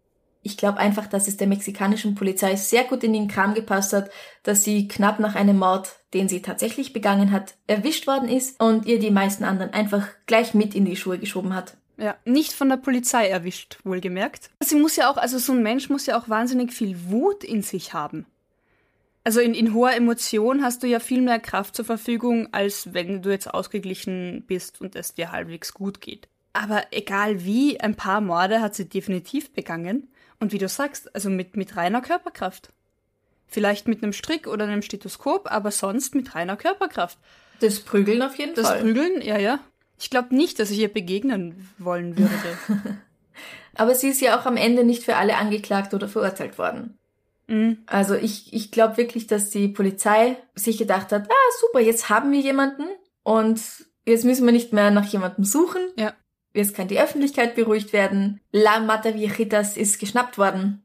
Ich 0.40 0.56
glaube 0.56 0.78
einfach, 0.78 1.06
dass 1.06 1.28
es 1.28 1.36
der 1.36 1.46
mexikanischen 1.46 2.14
Polizei 2.14 2.56
sehr 2.56 2.84
gut 2.84 3.04
in 3.04 3.12
den 3.12 3.28
Kram 3.28 3.52
gepasst 3.52 3.92
hat, 3.92 4.10
dass 4.44 4.64
sie 4.64 4.88
knapp 4.88 5.20
nach 5.20 5.34
einem 5.34 5.58
Mord, 5.58 6.00
den 6.14 6.30
sie 6.30 6.40
tatsächlich 6.40 6.94
begangen 6.94 7.32
hat, 7.32 7.52
erwischt 7.66 8.06
worden 8.06 8.30
ist 8.30 8.58
und 8.62 8.86
ihr 8.86 8.98
die 8.98 9.10
meisten 9.10 9.44
anderen 9.44 9.74
einfach 9.74 10.08
gleich 10.24 10.54
mit 10.54 10.74
in 10.74 10.86
die 10.86 10.96
Schuhe 10.96 11.18
geschoben 11.18 11.54
hat. 11.54 11.76
Ja, 11.98 12.16
nicht 12.24 12.54
von 12.54 12.70
der 12.70 12.78
Polizei 12.78 13.28
erwischt, 13.28 13.78
wohlgemerkt. 13.84 14.48
Sie 14.60 14.76
muss 14.76 14.96
ja 14.96 15.10
auch, 15.10 15.18
also 15.18 15.36
so 15.36 15.52
ein 15.52 15.62
Mensch 15.62 15.90
muss 15.90 16.06
ja 16.06 16.18
auch 16.18 16.30
wahnsinnig 16.30 16.72
viel 16.72 16.96
Wut 17.10 17.44
in 17.44 17.60
sich 17.60 17.92
haben. 17.92 18.24
Also 19.24 19.40
in, 19.40 19.54
in 19.54 19.72
hoher 19.72 19.94
Emotion 19.94 20.62
hast 20.62 20.82
du 20.82 20.88
ja 20.88 20.98
viel 20.98 21.22
mehr 21.22 21.38
Kraft 21.38 21.76
zur 21.76 21.84
Verfügung, 21.84 22.48
als 22.52 22.92
wenn 22.92 23.22
du 23.22 23.30
jetzt 23.30 23.52
ausgeglichen 23.52 24.44
bist 24.46 24.80
und 24.80 24.96
es 24.96 25.14
dir 25.14 25.30
halbwegs 25.30 25.74
gut 25.74 26.00
geht. 26.00 26.28
Aber 26.52 26.84
egal 26.90 27.44
wie, 27.44 27.80
ein 27.80 27.94
paar 27.94 28.20
Morde 28.20 28.60
hat 28.60 28.74
sie 28.74 28.88
definitiv 28.88 29.52
begangen. 29.52 30.08
Und 30.40 30.52
wie 30.52 30.58
du 30.58 30.68
sagst, 30.68 31.14
also 31.14 31.30
mit, 31.30 31.56
mit 31.56 31.76
reiner 31.76 32.00
Körperkraft. 32.00 32.70
Vielleicht 33.46 33.86
mit 33.86 34.02
einem 34.02 34.12
Strick 34.12 34.48
oder 34.48 34.64
einem 34.64 34.82
Stethoskop, 34.82 35.50
aber 35.50 35.70
sonst 35.70 36.14
mit 36.14 36.34
reiner 36.34 36.56
Körperkraft. 36.56 37.18
Das 37.60 37.80
Prügeln 37.80 38.22
auf 38.22 38.36
jeden 38.36 38.54
Das 38.54 38.66
Fall. 38.66 38.80
Prügeln, 38.80 39.22
ja, 39.22 39.38
ja. 39.38 39.60
Ich 40.00 40.10
glaube 40.10 40.34
nicht, 40.34 40.58
dass 40.58 40.70
ich 40.70 40.78
ihr 40.78 40.92
begegnen 40.92 41.68
wollen 41.78 42.18
würde. 42.18 42.58
Aber 43.74 43.94
sie 43.94 44.08
ist 44.08 44.20
ja 44.20 44.38
auch 44.38 44.46
am 44.46 44.56
Ende 44.56 44.84
nicht 44.84 45.04
für 45.04 45.16
alle 45.16 45.36
angeklagt 45.36 45.94
oder 45.94 46.08
verurteilt 46.08 46.58
worden. 46.58 46.98
Mhm. 47.46 47.78
Also 47.86 48.14
ich, 48.14 48.52
ich 48.52 48.70
glaube 48.70 48.96
wirklich, 48.96 49.26
dass 49.26 49.50
die 49.50 49.68
Polizei 49.68 50.36
sich 50.54 50.78
gedacht 50.78 51.12
hat, 51.12 51.30
ah 51.30 51.50
super, 51.60 51.80
jetzt 51.80 52.08
haben 52.08 52.32
wir 52.32 52.40
jemanden 52.40 52.84
und 53.22 53.60
jetzt 54.06 54.24
müssen 54.24 54.44
wir 54.46 54.52
nicht 54.52 54.72
mehr 54.72 54.90
nach 54.90 55.06
jemandem 55.06 55.44
suchen. 55.44 55.82
Ja. 55.96 56.14
Jetzt 56.54 56.74
kann 56.74 56.88
die 56.88 57.00
Öffentlichkeit 57.00 57.54
beruhigt 57.54 57.92
werden. 57.92 58.40
La 58.52 58.80
Mata 58.80 59.14
Viejitas 59.14 59.76
ist 59.76 59.98
geschnappt 59.98 60.36
worden. 60.36 60.82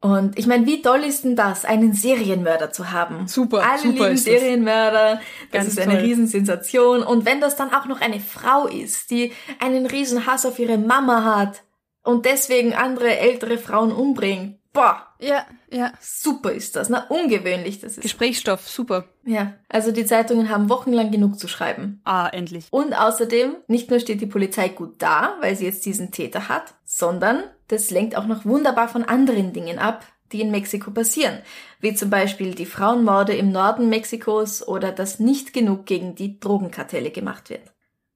Und 0.00 0.38
ich 0.38 0.46
meine, 0.46 0.64
wie 0.66 0.80
toll 0.80 1.00
ist 1.00 1.24
denn 1.24 1.34
das, 1.34 1.64
einen 1.64 1.92
Serienmörder 1.92 2.70
zu 2.70 2.92
haben? 2.92 3.26
Super, 3.26 3.68
Alle 3.68 3.78
super 3.78 3.92
lieben 3.92 4.14
ist 4.14 4.28
das. 4.28 4.34
Serienmörder. 4.34 5.20
Das 5.50 5.64
Ganz 5.64 5.68
ist 5.68 5.80
eine 5.80 5.94
toll. 5.94 6.02
Riesensensation. 6.02 7.02
Und 7.02 7.24
wenn 7.24 7.40
das 7.40 7.56
dann 7.56 7.72
auch 7.72 7.86
noch 7.86 8.00
eine 8.00 8.20
Frau 8.20 8.68
ist, 8.68 9.10
die 9.10 9.32
einen 9.58 9.86
riesen 9.86 10.26
Hass 10.26 10.46
auf 10.46 10.58
ihre 10.60 10.78
Mama 10.78 11.24
hat 11.24 11.62
und 12.04 12.26
deswegen 12.26 12.74
andere 12.74 13.18
ältere 13.18 13.58
Frauen 13.58 13.90
umbringt, 13.90 14.57
boah, 14.78 15.06
Ja, 15.18 15.46
ja. 15.70 15.92
super 16.00 16.52
ist 16.52 16.76
das, 16.76 16.88
ne? 16.88 17.04
Ungewöhnlich 17.08 17.80
das 17.80 17.92
ist. 17.92 18.02
Gesprächsstoff, 18.02 18.68
super. 18.68 19.04
Ja, 19.24 19.54
also 19.68 19.92
die 19.92 20.06
Zeitungen 20.06 20.48
haben 20.48 20.68
wochenlang 20.68 21.10
genug 21.10 21.38
zu 21.38 21.48
schreiben. 21.48 22.00
Ah, 22.04 22.28
endlich. 22.28 22.66
Und 22.70 22.94
außerdem, 22.94 23.56
nicht 23.66 23.90
nur 23.90 24.00
steht 24.00 24.20
die 24.20 24.26
Polizei 24.26 24.68
gut 24.68 24.94
da, 24.98 25.36
weil 25.40 25.56
sie 25.56 25.64
jetzt 25.64 25.84
diesen 25.84 26.12
Täter 26.12 26.48
hat, 26.48 26.74
sondern 26.84 27.42
das 27.68 27.90
lenkt 27.90 28.16
auch 28.16 28.26
noch 28.26 28.44
wunderbar 28.44 28.88
von 28.88 29.04
anderen 29.04 29.52
Dingen 29.52 29.78
ab, 29.78 30.04
die 30.32 30.40
in 30.40 30.50
Mexiko 30.50 30.90
passieren. 30.90 31.38
Wie 31.80 31.94
zum 31.94 32.10
Beispiel 32.10 32.54
die 32.54 32.66
Frauenmorde 32.66 33.34
im 33.34 33.50
Norden 33.50 33.88
Mexikos 33.88 34.66
oder 34.66 34.92
dass 34.92 35.18
nicht 35.18 35.52
genug 35.52 35.86
gegen 35.86 36.14
die 36.14 36.38
Drogenkartelle 36.38 37.10
gemacht 37.10 37.50
wird. 37.50 37.62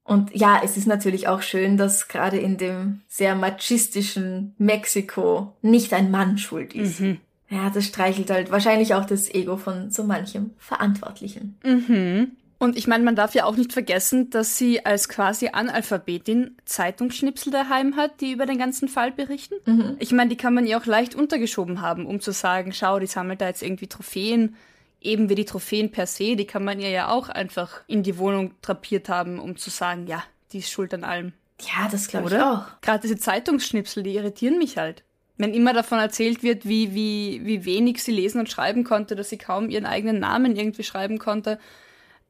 Und 0.05 0.35
ja, 0.35 0.61
es 0.65 0.77
ist 0.77 0.87
natürlich 0.87 1.29
auch 1.29 1.43
schön, 1.43 1.77
dass 1.77 2.09
gerade 2.09 2.39
in 2.39 2.57
dem 2.57 3.03
sehr 3.09 3.35
machistischen 3.35 4.55
Mexiko 4.59 5.55
nicht 5.63 5.93
ein 5.93 6.11
Mann 6.11 6.39
schuld 6.39 6.75
ist. 6.75 7.01
Mhm. 7.01 7.19
Ja, 7.49 7.71
das 7.71 7.87
streichelt 7.87 8.31
halt 8.31 8.51
wahrscheinlich 8.51 8.95
auch 8.95 9.05
das 9.05 9.33
Ego 9.33 9.57
von 9.57 9.91
so 9.91 10.05
manchem 10.05 10.51
Verantwortlichen. 10.59 11.59
Mhm. 11.63 12.33
Und 12.59 12.77
ich 12.77 12.87
meine, 12.87 13.03
man 13.05 13.17
darf 13.17 13.35
ja 13.35 13.45
auch 13.45 13.57
nicht 13.57 13.73
vergessen, 13.73 14.31
dass 14.31 14.57
sie 14.57 14.87
als 14.87 15.09
quasi 15.09 15.49
Analphabetin 15.49 16.57
Zeitungsschnipsel 16.65 17.53
daheim 17.53 17.97
hat, 17.97 18.21
die 18.21 18.33
über 18.33 18.47
den 18.47 18.57
ganzen 18.57 18.87
Fall 18.87 19.11
berichten. 19.11 19.57
Mhm. 19.67 19.97
Ich 19.99 20.13
meine, 20.13 20.31
die 20.31 20.37
kann 20.37 20.55
man 20.55 20.65
ihr 20.65 20.79
auch 20.79 20.87
leicht 20.87 21.15
untergeschoben 21.15 21.81
haben, 21.81 22.07
um 22.07 22.21
zu 22.21 22.33
sagen, 22.33 22.73
schau, 22.73 23.01
die 23.01 23.07
sammelt 23.07 23.41
da 23.41 23.49
jetzt 23.49 23.63
irgendwie 23.63 23.89
Trophäen. 23.89 24.55
Eben 25.03 25.29
wie 25.29 25.35
die 25.35 25.45
Trophäen 25.45 25.91
per 25.91 26.07
se, 26.07 26.37
die 26.37 26.47
kann 26.47 26.65
man 26.65 26.79
ihr 26.81 26.91
ja 26.91 27.09
auch 27.09 27.29
einfach 27.29 27.83
in 27.87 28.03
die 28.03 28.19
Wohnung 28.19 28.55
drapiert 28.63 29.09
haben, 29.09 29.39
um 29.39 29.57
zu 29.57 29.71
sagen, 29.71 30.07
ja, 30.07 30.23
die 30.53 30.59
ist 30.59 30.71
schuld 30.71 30.95
an 30.95 31.05
allem. 31.05 31.33
Ja, 31.61 31.89
das 31.91 32.09
glaube 32.09 32.29
ich 32.29 32.41
auch. 32.41 32.65
Gerade 32.81 33.01
diese 33.03 33.17
Zeitungsschnipsel, 33.17 34.03
die 34.03 34.15
irritieren 34.15 34.59
mich 34.59 34.77
halt. 34.79 35.05
Wenn 35.39 35.55
immer 35.55 35.73
davon 35.73 35.99
erzählt 35.99 36.43
wird, 36.43 36.67
wie, 36.69 36.95
wie, 36.95 37.41
wie 37.45 37.65
wenig 37.65 38.03
sie 38.03 38.13
lesen 38.13 38.39
und 38.39 38.51
schreiben 38.51 38.85
konnte, 38.85 39.17
dass 39.17 39.29
sie 39.31 39.39
kaum 39.39 39.71
ihren 39.71 39.87
eigenen 39.87 40.21
Namen 40.21 40.57
irgendwie 40.57 40.83
schreiben 40.85 41.19
konnte. 41.19 41.59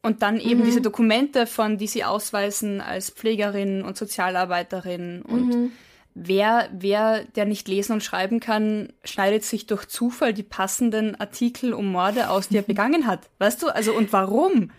Und 0.03 0.23
dann 0.23 0.39
eben 0.41 0.61
Mhm. 0.61 0.65
diese 0.65 0.81
Dokumente 0.81 1.47
von, 1.47 1.79
die 1.79 1.87
sie 1.87 2.05
ausweisen 2.05 2.81
als 2.81 3.11
Pflegerin 3.11 3.83
und 3.83 3.97
Sozialarbeiterin. 3.97 5.23
Und 5.23 5.49
Mhm. 5.49 5.73
Wer, 6.15 6.69
wer, 6.73 7.25
der 7.37 7.45
nicht 7.47 7.69
lesen 7.69 7.93
und 7.95 8.03
schreiben 8.05 8.41
kann, 8.41 8.93
schneidet 9.05 9.45
sich 9.45 9.67
durch 9.67 9.87
Zufall 9.87 10.33
die 10.35 10.43
passenden 10.43 11.15
Artikel 11.21 11.73
um 11.73 11.91
Morde 11.91 12.31
aus, 12.31 12.49
die 12.49 12.57
er 12.57 12.63
begangen 12.75 13.07
hat. 13.07 13.29
Weißt 13.39 13.63
du? 13.63 13.69
Also, 13.69 13.93
und 13.93 14.13
warum? 14.13 14.71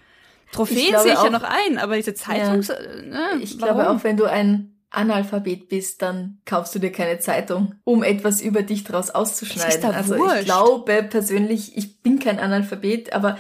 Trophäen 0.52 0.78
sehe 1.00 1.14
ich 1.14 1.20
ja 1.20 1.20
auch- 1.22 1.30
noch 1.32 1.44
ein, 1.44 1.78
aber 1.80 1.96
diese 1.96 2.14
Zeitungs... 2.14 2.70
äh, 2.70 3.02
ne, 3.04 3.20
Ich 3.42 3.60
warum? 3.60 3.76
glaube 3.78 3.90
auch, 3.90 4.04
wenn 4.04 4.18
du 4.18 4.26
ein 4.26 4.70
Analphabet 4.92 5.70
bist, 5.70 6.04
dann 6.04 6.38
kaufst 6.46 6.76
du 6.76 6.80
dir 6.80 6.92
keine 6.92 7.18
Zeitung, 7.18 7.74
um 7.84 8.04
etwas 8.04 8.42
über 8.42 8.62
dich 8.62 8.84
daraus 8.84 9.10
auszuschneiden. 9.10 9.86
Also 9.86 10.16
wurscht. 10.18 10.40
ich 10.42 10.46
glaube 10.46 11.02
persönlich, 11.10 11.76
ich 11.76 12.02
bin 12.04 12.20
kein 12.20 12.40
Analphabet, 12.40 13.14
aber 13.14 13.40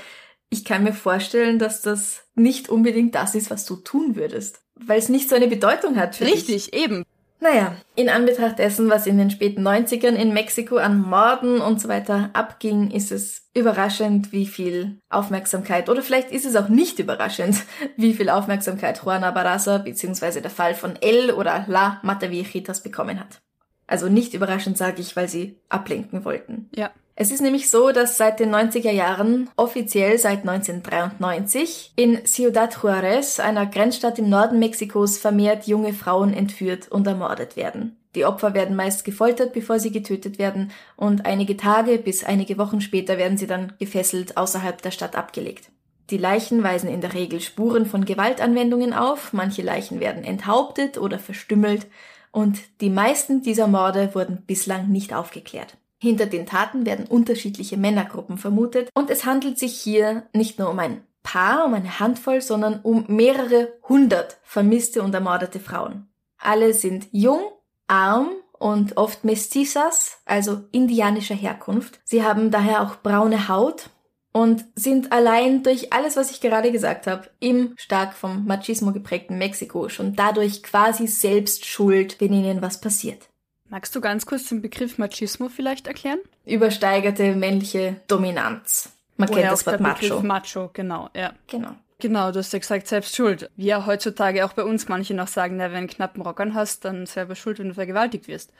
ich 0.49 0.65
kann 0.65 0.83
mir 0.83 0.93
vorstellen, 0.93 1.59
dass 1.59 1.81
das 1.83 2.23
nicht 2.33 2.69
unbedingt 2.69 3.13
das 3.13 3.35
ist, 3.35 3.51
was 3.51 3.65
du 3.65 3.75
tun 3.75 4.15
würdest. 4.15 4.61
Weil 4.75 4.97
es 4.97 5.09
nicht 5.09 5.29
so 5.29 5.35
eine 5.35 5.47
Bedeutung 5.47 5.95
hat 5.97 6.15
für 6.15 6.25
dich. 6.25 6.33
Richtig, 6.49 6.73
eben. 6.73 7.03
Naja, 7.43 7.75
in 7.95 8.07
Anbetracht 8.07 8.57
dessen, 8.57 8.89
was 8.89 9.05
in 9.05 9.17
den 9.17 9.29
späten 9.29 9.67
90ern 9.67 10.15
in 10.15 10.31
Mexiko 10.31 10.77
an 10.77 10.97
Morden 10.97 11.59
und 11.59 11.81
so 11.81 11.89
weiter 11.89 12.29
abging, 12.31 12.89
ist 12.89 13.11
es 13.11 13.49
überraschend, 13.53 14.31
wie 14.31 14.45
viel 14.45 15.01
Aufmerksamkeit, 15.09 15.89
oder 15.89 16.01
vielleicht 16.01 16.31
ist 16.31 16.45
es 16.45 16.55
auch 16.55 16.69
nicht 16.69 16.99
überraschend, 16.99 17.57
wie 17.97 18.13
viel 18.13 18.29
Aufmerksamkeit 18.29 19.01
Juana 19.03 19.31
Barraza 19.31 19.79
bzw. 19.79 20.39
der 20.39 20.51
Fall 20.51 20.73
von 20.73 20.95
El 21.01 21.31
oder 21.31 21.65
La 21.67 21.99
Mataviejitas 22.01 22.81
bekommen 22.81 23.19
hat. 23.19 23.41
Also 23.87 24.07
nicht 24.07 24.33
überraschend 24.33 24.77
sage 24.77 25.01
ich, 25.01 25.13
weil 25.17 25.27
sie 25.27 25.59
ablenken 25.67 26.23
wollten. 26.23 26.69
Ja. 26.73 26.91
Es 27.15 27.29
ist 27.29 27.41
nämlich 27.41 27.69
so, 27.69 27.91
dass 27.91 28.17
seit 28.17 28.39
den 28.39 28.53
90er 28.53 28.91
Jahren, 28.91 29.49
offiziell 29.55 30.17
seit 30.17 30.39
1993, 30.47 31.93
in 31.95 32.25
Ciudad 32.25 32.75
Juarez, 32.81 33.39
einer 33.39 33.67
Grenzstadt 33.67 34.17
im 34.17 34.29
Norden 34.29 34.57
Mexikos, 34.57 35.19
vermehrt 35.19 35.67
junge 35.67 35.93
Frauen 35.93 36.33
entführt 36.33 36.87
und 36.89 37.05
ermordet 37.05 37.55
werden. 37.55 37.97
Die 38.15 38.25
Opfer 38.25 38.55
werden 38.55 38.75
meist 38.75 39.05
gefoltert, 39.05 39.53
bevor 39.53 39.79
sie 39.79 39.91
getötet 39.91 40.39
werden, 40.39 40.71
und 40.95 41.25
einige 41.25 41.55
Tage 41.55 41.99
bis 41.99 42.23
einige 42.23 42.57
Wochen 42.57 42.81
später 42.81 43.19
werden 43.19 43.37
sie 43.37 43.47
dann 43.47 43.73
gefesselt 43.79 44.37
außerhalb 44.37 44.81
der 44.81 44.91
Stadt 44.91 45.15
abgelegt. 45.15 45.69
Die 46.09 46.17
Leichen 46.17 46.63
weisen 46.63 46.89
in 46.89 47.01
der 47.01 47.13
Regel 47.13 47.41
Spuren 47.41 47.85
von 47.85 48.05
Gewaltanwendungen 48.05 48.93
auf, 48.93 49.33
manche 49.33 49.61
Leichen 49.61 49.99
werden 49.99 50.23
enthauptet 50.23 50.97
oder 50.97 51.19
verstümmelt, 51.19 51.87
und 52.31 52.59
die 52.81 52.89
meisten 52.89 53.43
dieser 53.43 53.67
Morde 53.67 54.15
wurden 54.15 54.43
bislang 54.47 54.89
nicht 54.89 55.13
aufgeklärt. 55.13 55.77
Hinter 56.03 56.25
den 56.25 56.45
Taten 56.45 56.85
werden 56.85 57.05
unterschiedliche 57.07 57.77
Männergruppen 57.77 58.37
vermutet 58.37 58.89
und 58.93 59.09
es 59.09 59.23
handelt 59.23 59.57
sich 59.57 59.79
hier 59.79 60.23
nicht 60.33 60.59
nur 60.59 60.69
um 60.69 60.77
ein 60.77 61.01
Paar, 61.23 61.63
um 61.63 61.73
eine 61.73 61.97
Handvoll, 61.97 62.41
sondern 62.41 62.81
um 62.81 63.05
mehrere 63.07 63.71
hundert 63.87 64.37
vermisste 64.43 65.01
und 65.01 65.15
ermordete 65.15 65.61
Frauen. 65.61 66.09
Alle 66.37 66.73
sind 66.73 67.07
jung, 67.13 67.39
arm 67.87 68.31
und 68.59 68.97
oft 68.97 69.23
Mestizas, 69.23 70.17
also 70.25 70.65
indianischer 70.73 71.35
Herkunft. 71.35 72.01
Sie 72.03 72.21
haben 72.21 72.51
daher 72.51 72.81
auch 72.81 72.97
braune 72.97 73.47
Haut 73.47 73.89
und 74.33 74.65
sind 74.75 75.13
allein 75.13 75.63
durch 75.63 75.93
alles, 75.93 76.17
was 76.17 76.31
ich 76.31 76.41
gerade 76.41 76.73
gesagt 76.73 77.07
habe, 77.07 77.29
im 77.39 77.75
stark 77.77 78.13
vom 78.13 78.43
Machismo 78.45 78.91
geprägten 78.91 79.37
Mexiko 79.37 79.87
schon 79.87 80.17
dadurch 80.17 80.63
quasi 80.63 81.07
selbst 81.07 81.65
schuld, 81.65 82.19
wenn 82.19 82.33
ihnen 82.33 82.61
was 82.61 82.81
passiert. 82.81 83.29
Magst 83.69 83.95
du 83.95 84.01
ganz 84.01 84.25
kurz 84.25 84.49
den 84.49 84.61
Begriff 84.61 84.97
Machismo 84.97 85.49
vielleicht 85.49 85.87
erklären? 85.87 86.19
Übersteigerte 86.45 87.35
männliche 87.35 88.01
Dominanz. 88.07 88.91
Man 89.17 89.29
Woher 89.29 89.41
kennt 89.41 89.53
das 89.53 89.65
Wort 89.65 89.77
Begriff 89.77 90.21
Macho. 90.21 90.23
Macho, 90.23 90.69
genau, 90.73 91.09
ja. 91.15 91.33
Genau. 91.47 91.71
Genau, 91.99 92.31
du 92.31 92.39
hast 92.39 92.51
ja 92.51 92.59
gesagt, 92.59 92.87
selbst 92.87 93.15
schuld. 93.15 93.49
Wie 93.55 93.67
ja 93.67 93.85
heutzutage 93.85 94.43
auch 94.45 94.53
bei 94.53 94.63
uns 94.63 94.89
manche 94.89 95.13
noch 95.13 95.27
sagen, 95.27 95.55
na, 95.55 95.65
wenn 95.65 95.71
du 95.71 95.77
einen 95.77 95.87
knappen 95.87 96.21
Rock 96.21 96.41
an 96.41 96.53
hast, 96.53 96.83
dann 96.83 97.05
selber 97.05 97.35
schuld, 97.35 97.59
wenn 97.59 97.69
du 97.69 97.73
vergewaltigt 97.75 98.27
wirst. 98.27 98.51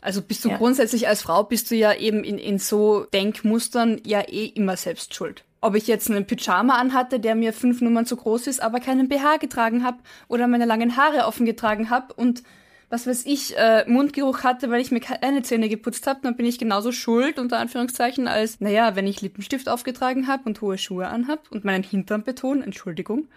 Also 0.00 0.22
bist 0.22 0.44
du 0.44 0.50
Ja. 0.50 0.58
grundsätzlich 0.58 1.08
als 1.08 1.22
Frau, 1.22 1.42
bist 1.42 1.70
du 1.72 1.74
ja 1.74 1.92
eben 1.92 2.22
in, 2.22 2.38
in 2.38 2.60
so 2.60 3.06
Denkmustern 3.12 4.00
ja 4.04 4.20
eh 4.20 4.46
immer 4.46 4.76
selbst 4.76 5.14
schuld. 5.14 5.44
Ob 5.60 5.74
ich 5.74 5.88
jetzt 5.88 6.08
einen 6.08 6.24
Pyjama 6.24 6.76
anhatte, 6.76 7.18
der 7.18 7.34
mir 7.34 7.52
fünf 7.52 7.80
Nummern 7.80 8.06
zu 8.06 8.14
groß 8.14 8.46
ist, 8.46 8.62
aber 8.62 8.78
keinen 8.78 9.08
BH 9.08 9.38
getragen 9.38 9.82
habe 9.84 9.98
oder 10.28 10.46
meine 10.46 10.66
langen 10.66 10.96
Haare 10.96 11.26
offen 11.26 11.46
getragen 11.46 11.90
habe 11.90 12.14
und 12.14 12.44
was 12.90 13.06
weiß 13.06 13.26
ich, 13.26 13.56
äh, 13.58 13.84
Mundgeruch 13.86 14.44
hatte, 14.44 14.70
weil 14.70 14.80
ich 14.80 14.90
mir 14.90 15.00
keine 15.00 15.42
Zähne 15.42 15.68
geputzt 15.68 16.06
habe, 16.06 16.20
dann 16.22 16.36
bin 16.36 16.46
ich 16.46 16.58
genauso 16.58 16.90
schuld, 16.92 17.38
unter 17.38 17.58
Anführungszeichen, 17.58 18.28
als, 18.28 18.60
naja, 18.60 18.96
wenn 18.96 19.06
ich 19.06 19.20
Lippenstift 19.20 19.68
aufgetragen 19.68 20.26
habe 20.26 20.44
und 20.46 20.60
hohe 20.62 20.78
Schuhe 20.78 21.08
anhab 21.08 21.40
und 21.50 21.64
meinen 21.64 21.84
Hintern 21.84 22.22
betone, 22.24 22.64
Entschuldigung. 22.64 23.28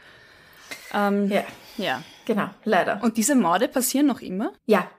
Ähm, 0.93 1.29
Ja, 1.29 1.43
ja. 1.77 2.03
genau, 2.25 2.49
leider. 2.63 3.01
Und 3.03 3.17
diese 3.17 3.35
Morde 3.35 3.67
passieren 3.67 4.07
noch 4.07 4.21
immer? 4.21 4.53
ja, 4.65 4.89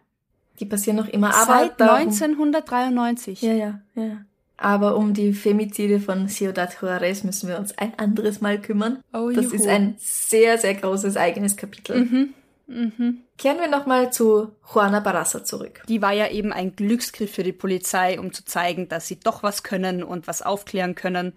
die 0.61 0.67
passieren 0.67 0.97
noch 0.99 1.09
immer, 1.09 1.35
aber 1.35 1.47
Seit 1.61 1.81
darum- 1.81 1.97
1993. 2.09 3.41
Ja, 3.43 3.53
ja, 3.55 3.81
ja. 3.95 4.19
Aber 4.59 4.97
um 4.97 5.13
die 5.15 5.33
Femizide 5.33 5.99
von 5.99 6.29
Ciudad 6.29 6.77
Juarez 6.81 7.25
müssen 7.25 7.49
wir 7.49 7.59
uns 7.59 7.77
ein 7.79 7.99
anderes 7.99 8.41
Mal 8.41 8.61
kümmern. 8.61 9.01
Oh, 9.13 9.31
das 9.31 9.47
juhu. 9.47 9.55
ist 9.57 9.67
ein 9.67 9.97
sehr, 9.99 10.59
sehr 10.59 10.75
großes 10.75 11.17
eigenes 11.17 11.57
Kapitel. 11.57 12.05
Mhm. 12.05 12.35
Mhm. 12.73 13.23
Kehren 13.39 13.59
wir 13.59 13.69
nochmal 13.69 14.13
zu 14.13 14.53
Juana 14.73 15.01
Barraza 15.01 15.45
zurück. 15.45 15.83
Die 15.89 16.03
war 16.03 16.13
ja 16.13 16.29
eben 16.29 16.53
ein 16.53 16.75
Glücksgriff 16.75 17.33
für 17.33 17.43
die 17.43 17.53
Polizei, 17.53 18.19
um 18.19 18.33
zu 18.33 18.45
zeigen, 18.45 18.89
dass 18.89 19.07
sie 19.07 19.21
doch 19.21 19.43
was 19.43 19.63
können 19.63 20.03
und 20.03 20.27
was 20.27 20.43
aufklären 20.43 20.95
können. 20.95 21.35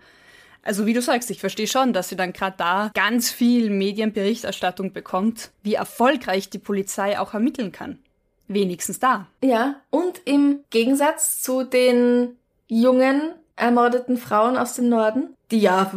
Also 0.63 0.85
wie 0.85 0.93
du 0.93 1.01
sagst, 1.01 1.29
ich 1.29 1.39
verstehe 1.39 1.67
schon, 1.67 1.93
dass 1.93 2.09
sie 2.09 2.15
dann 2.15 2.33
gerade 2.33 2.55
da 2.57 2.91
ganz 2.95 3.29
viel 3.29 3.69
Medienberichterstattung 3.69 4.93
bekommt, 4.93 5.51
wie 5.61 5.75
erfolgreich 5.75 6.49
die 6.49 6.57
Polizei 6.57 7.19
auch 7.19 7.33
ermitteln 7.33 7.71
kann. 7.71 7.99
Wenigstens 8.47 8.99
da. 8.99 9.27
Ja, 9.43 9.75
und 9.89 10.21
im 10.25 10.61
Gegensatz 10.71 11.41
zu 11.41 11.63
den 11.63 12.35
jungen, 12.67 13.33
ermordeten 13.55 14.17
Frauen 14.17 14.57
aus 14.57 14.73
dem 14.73 14.89
Norden, 14.89 15.35
die 15.51 15.59
ja 15.59 15.91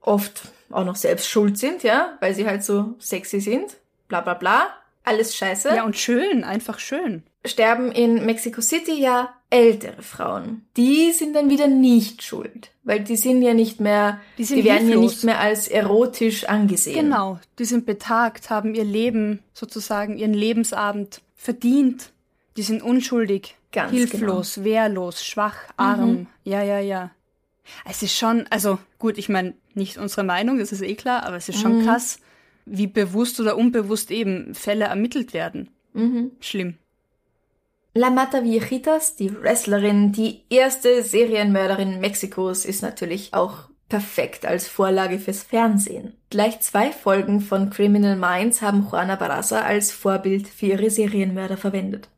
oft 0.00 0.42
auch 0.70 0.84
noch 0.84 0.96
selbst 0.96 1.28
schuld 1.28 1.58
sind, 1.58 1.82
ja, 1.82 2.16
weil 2.20 2.34
sie 2.34 2.46
halt 2.46 2.64
so 2.64 2.94
sexy 2.98 3.40
sind, 3.40 3.76
bla 4.08 4.20
bla 4.20 4.34
bla, 4.34 4.68
alles 5.04 5.36
scheiße. 5.36 5.74
Ja, 5.74 5.84
und 5.84 5.96
schön, 5.96 6.44
einfach 6.44 6.78
schön. 6.78 7.22
sterben 7.46 7.92
in 7.92 8.26
Mexico 8.26 8.60
City 8.60 9.00
ja 9.00 9.32
ältere 9.50 10.02
Frauen. 10.02 10.66
Die 10.76 11.12
sind 11.12 11.36
dann 11.36 11.48
wieder 11.48 11.68
nicht 11.68 12.24
schuld, 12.24 12.70
weil 12.82 13.00
die 13.00 13.14
sind 13.16 13.40
ja 13.42 13.54
nicht 13.54 13.78
mehr, 13.78 14.20
Die 14.38 14.44
sind 14.44 14.64
werden 14.64 14.88
ja 14.88 14.94
hilflos. 14.94 15.00
nicht 15.12 15.24
mehr 15.24 15.38
als 15.38 15.68
erotisch 15.68 16.44
angesehen. 16.48 16.96
Genau, 17.04 17.38
die 17.60 17.64
sind 17.64 17.86
betagt, 17.86 18.50
haben 18.50 18.74
ihr 18.74 18.82
Leben 18.84 19.38
sozusagen, 19.52 20.16
ihren 20.18 20.34
Lebensabend 20.34 21.20
verdient. 21.36 22.10
Die 22.56 22.62
sind 22.62 22.82
unschuldig, 22.82 23.54
Ganz 23.70 23.92
genau. 23.92 24.00
hilflos, 24.10 24.64
wehrlos, 24.64 25.24
schwach, 25.24 25.56
arm. 25.76 26.26
Ja, 26.42 26.62
ja, 26.64 26.80
ja. 26.80 27.10
Es 27.88 28.02
ist 28.02 28.16
schon, 28.16 28.46
also 28.50 28.78
gut, 28.98 29.18
ich 29.18 29.28
meine, 29.28 29.54
nicht 29.74 29.98
unsere 29.98 30.24
Meinung, 30.24 30.58
das 30.58 30.72
ist 30.72 30.82
eh 30.82 30.94
klar, 30.96 31.22
aber 31.24 31.36
es 31.36 31.48
ist 31.48 31.58
Mhm. 31.58 31.60
schon 31.62 31.84
krass, 31.84 32.18
wie 32.66 32.88
bewusst 32.88 33.40
oder 33.40 33.56
unbewusst 33.56 34.10
eben 34.10 34.54
Fälle 34.54 34.86
ermittelt 34.86 35.32
werden. 35.32 35.70
Mhm. 35.94 36.32
Schlimm. 36.40 36.74
La 37.94 38.10
Mata 38.10 38.44
Viejitas, 38.44 39.16
die 39.16 39.34
Wrestlerin, 39.34 40.12
die 40.12 40.42
erste 40.50 41.02
Serienmörderin 41.02 41.98
Mexikos, 41.98 42.66
ist 42.66 42.82
natürlich 42.82 43.32
auch 43.32 43.70
perfekt 43.88 44.44
als 44.44 44.68
Vorlage 44.68 45.18
fürs 45.18 45.42
Fernsehen. 45.42 46.12
Gleich 46.28 46.60
zwei 46.60 46.90
Folgen 46.90 47.40
von 47.40 47.70
Criminal 47.70 48.16
Minds 48.16 48.60
haben 48.60 48.86
Juana 48.90 49.16
Barraza 49.16 49.60
als 49.60 49.92
Vorbild 49.92 50.46
für 50.48 50.66
ihre 50.66 50.90
Serienmörder 50.90 51.56
verwendet. 51.56 52.08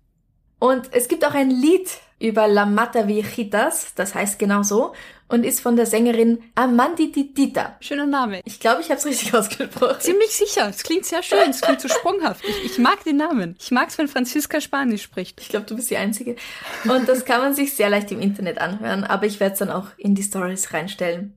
Und 0.59 0.93
es 0.93 1.07
gibt 1.07 1.25
auch 1.25 1.35
ein 1.35 1.51
Lied 1.51 1.89
über 2.19 2.49
La 2.49 2.67
Mata 2.67 3.07
Viejitas, 3.07 3.95
das 3.95 4.15
heißt 4.15 4.39
genau 4.39 4.65
so, 4.65 4.95
und 5.29 5.45
ist 5.45 5.61
von 5.61 5.77
der 5.77 5.87
Sängerin 5.87 6.43
Amandititita. 6.55 7.77
Schöner 7.81 8.07
Name. 8.07 8.41
Ich 8.45 8.61
glaube, 8.61 8.81
ich 8.81 8.91
habe 8.91 8.99
es 8.99 9.07
richtig 9.07 9.35
ausgesprochen. 9.35 10.01
Ziemlich 10.01 10.31
sicher. 10.31 10.69
Es 10.69 10.83
klingt 10.83 11.05
sehr 11.05 11.23
schön. 11.23 11.51
Es 11.51 11.61
klingt 11.61 11.81
so 11.81 11.89
sprunghaft. 11.89 12.45
Ich, 12.47 12.65
ich 12.73 12.79
mag 12.79 13.05
den 13.05 13.17
Namen. 13.17 13.57
Ich 13.61 13.71
mag 13.71 13.89
es, 13.89 13.99
wenn 13.99 14.09
Franziska 14.09 14.61
Spanisch 14.61 15.03
spricht. 15.03 15.41
Ich 15.41 15.49
glaube, 15.49 15.67
du 15.67 15.77
bist 15.77 15.91
die 15.91 15.97
Einzige. 15.97 16.37
Und 16.85 17.09
das 17.09 17.25
kann 17.25 17.41
man 17.41 17.55
sich 17.55 17.75
sehr 17.75 17.91
leicht 17.91 18.11
im 18.11 18.21
Internet 18.21 18.59
anhören, 18.61 19.05
aber 19.05 19.27
ich 19.27 19.39
werde 19.41 19.53
es 19.53 19.59
dann 19.59 19.71
auch 19.71 19.87
in 19.97 20.15
die 20.15 20.23
Stories 20.23 20.73
reinstellen. 20.73 21.35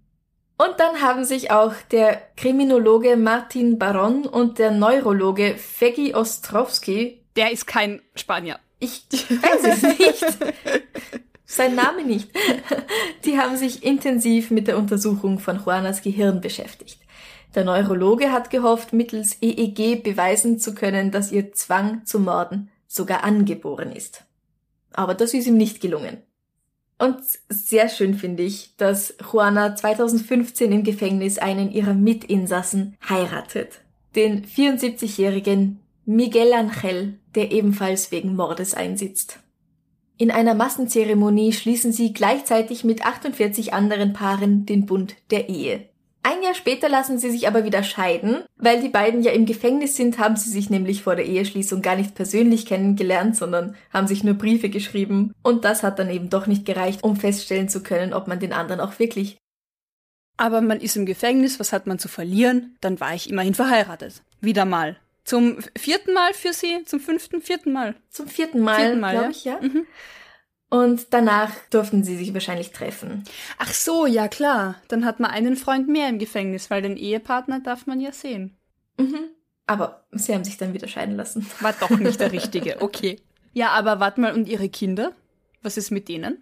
Und 0.58 0.80
dann 0.80 1.01
haben 1.01 1.23
sich 1.25 1.49
auch 1.51 1.73
der 1.89 2.21
Kriminologe 2.38 3.17
Martin 3.17 3.80
Baron 3.80 4.25
und 4.27 4.60
der 4.60 4.69
Neurologe 4.71 5.56
Fegi 5.58 6.13
Ostrowski, 6.13 7.23
Der 7.36 7.51
ist 7.51 7.65
kein 7.65 8.01
Spanier. 8.15 8.60
ich 8.80 9.04
weiß 9.12 9.63
es 9.63 9.82
nicht, 9.82 10.25
sein 11.55 11.75
Name 11.75 12.03
nicht, 12.05 12.29
die 13.25 13.37
haben 13.37 13.57
sich 13.57 13.83
intensiv 13.83 14.51
mit 14.51 14.67
der 14.67 14.77
Untersuchung 14.77 15.39
von 15.39 15.57
Juanas 15.63 16.01
Gehirn 16.01 16.41
beschäftigt. 16.41 16.99
Der 17.55 17.65
Neurologe 17.65 18.31
hat 18.31 18.49
gehofft, 18.49 18.93
mittels 18.93 19.37
EEG 19.41 20.03
beweisen 20.03 20.59
zu 20.59 20.73
können, 20.73 21.11
dass 21.11 21.31
ihr 21.31 21.51
Zwang 21.53 22.05
zu 22.05 22.19
morden 22.19 22.69
sogar 22.87 23.23
angeboren 23.23 23.91
ist. 23.91 24.23
Aber 24.93 25.13
das 25.13 25.33
ist 25.33 25.47
ihm 25.47 25.57
nicht 25.57 25.81
gelungen. 25.81 26.17
Und 26.97 27.19
sehr 27.49 27.89
schön 27.89 28.13
finde 28.13 28.43
ich, 28.43 28.75
dass 28.77 29.15
Juana 29.31 29.75
2015 29.75 30.71
im 30.71 30.83
Gefängnis 30.83 31.39
einen 31.39 31.71
ihrer 31.71 31.95
Mitinsassen 31.95 32.95
heiratet. 33.10 33.81
Den 34.15 34.45
74-jährigen 34.45 35.79
Miguel 36.06 36.54
Angel, 36.54 37.19
der 37.33 37.52
ebenfalls 37.52 38.12
wegen 38.12 38.35
Mordes 38.35 38.73
einsitzt. 38.73 39.39
In 40.22 40.30
einer 40.30 40.54
Massenzeremonie 40.54 41.52
schließen 41.52 41.92
sie 41.92 42.13
gleichzeitig 42.13 42.84
mit 42.84 43.04
48 43.04 43.74
anderen 43.74 44.13
Paaren 44.13 44.67
den 44.67 44.86
Bund 44.86 45.15
der 45.32 45.50
Ehe. 45.50 45.90
Ein 46.22 46.44
Jahr 46.44 46.54
später 46.54 46.90
lassen 46.90 47.17
sie 47.17 47.32
sich 47.32 47.48
aber 47.48 47.65
wieder 47.65 47.82
scheiden. 47.82 48.44
Weil 48.56 48.84
die 48.84 48.90
beiden 48.90 49.24
ja 49.24 49.32
im 49.32 49.48
Gefängnis 49.48 49.96
sind, 49.96 50.19
haben 50.19 50.36
sie 50.36 50.52
sich 50.52 50.69
nämlich 50.69 51.02
vor 51.02 51.15
der 51.15 51.26
Eheschließung 51.26 51.82
gar 51.82 51.96
nicht 51.96 52.13
persönlich 52.13 52.67
kennengelernt, 52.67 53.36
sondern 53.36 53.76
haben 53.92 54.06
sich 54.06 54.24
nur 54.24 54.36
Briefe 54.36 54.69
geschrieben. 54.69 55.34
Und 55.42 55.65
das 55.65 55.82
hat 55.82 55.98
dann 55.98 56.12
eben 56.12 56.30
doch 56.30 56.46
nicht 56.46 56.67
gereicht, 56.67 57.04
um 57.04 57.15
feststellen 57.15 57.67
zu 57.67 57.82
können, 57.82 58.13
ob 58.13 58.28
man 58.28 58.40
den 58.40 58.54
anderen 58.54 58.80
auch 58.80 59.00
wirklich. 59.00 59.38
Aber 60.38 60.62
man 60.62 60.82
ist 60.82 60.98
im 60.98 61.08
Gefängnis, 61.08 61.60
was 61.60 61.74
hat 61.74 61.88
man 61.88 61.98
zu 61.98 62.10
verlieren? 62.10 62.78
Dann 62.80 63.00
war 63.00 63.15
ich 63.15 63.28
immerhin 63.28 63.56
verheiratet. 63.56 64.22
Wieder 64.40 64.65
mal. 64.65 64.98
Zum 65.24 65.60
vierten 65.78 66.13
Mal 66.13 66.34
für 66.34 66.54
sie? 66.54 66.84
Zum 66.86 67.00
fünften, 67.00 67.42
vierten 67.42 67.72
Mal? 67.72 67.96
Zum 68.10 68.28
vierten 68.28 68.62
Mal, 68.62 68.96
Mal, 68.96 69.12
glaube 69.12 69.26
ja. 69.26 69.32
ich, 69.32 69.46
ja. 69.46 69.60
Mhm. 69.62 69.86
Und 70.69 71.13
danach 71.13 71.52
durften 71.69 72.04
sie 72.04 72.15
sich 72.15 72.34
wahrscheinlich 72.34 72.72
treffen. 72.72 73.26
Ach 73.58 73.74
so, 73.74 74.06
ja 74.06 74.30
klar. 74.30 74.76
Dann 74.88 75.04
hat 75.04 75.19
man 75.19 75.30
einen 75.30 75.58
Freund 75.58 75.90
mehr 75.90 76.08
im 76.08 76.17
Gefängnis, 76.17 76.69
weil 76.69 76.82
den 76.82 76.96
Ehepartner 76.96 77.60
darf 77.60 77.88
man 77.88 78.00
ja 78.00 78.13
sehen. 78.13 78.58
Mhm. 78.98 79.32
Aber 79.67 80.06
sie 80.12 80.34
haben 80.34 80.46
sich 80.46 80.58
dann 80.58 80.74
wieder 80.74 80.88
scheiden 80.88 81.17
lassen. 81.17 81.46
War 81.60 81.74
doch 81.74 81.90
nicht 81.92 82.22
der 82.22 82.32
Richtige, 82.34 82.82
okay. 82.82 83.19
Ja, 83.54 83.69
aber 83.72 84.00
warte 84.00 84.22
mal, 84.22 84.34
und 84.34 84.48
ihre 84.48 84.69
Kinder? 84.69 85.12
Was 85.62 85.76
ist 85.76 85.92
mit 85.92 86.08
denen? 86.08 86.42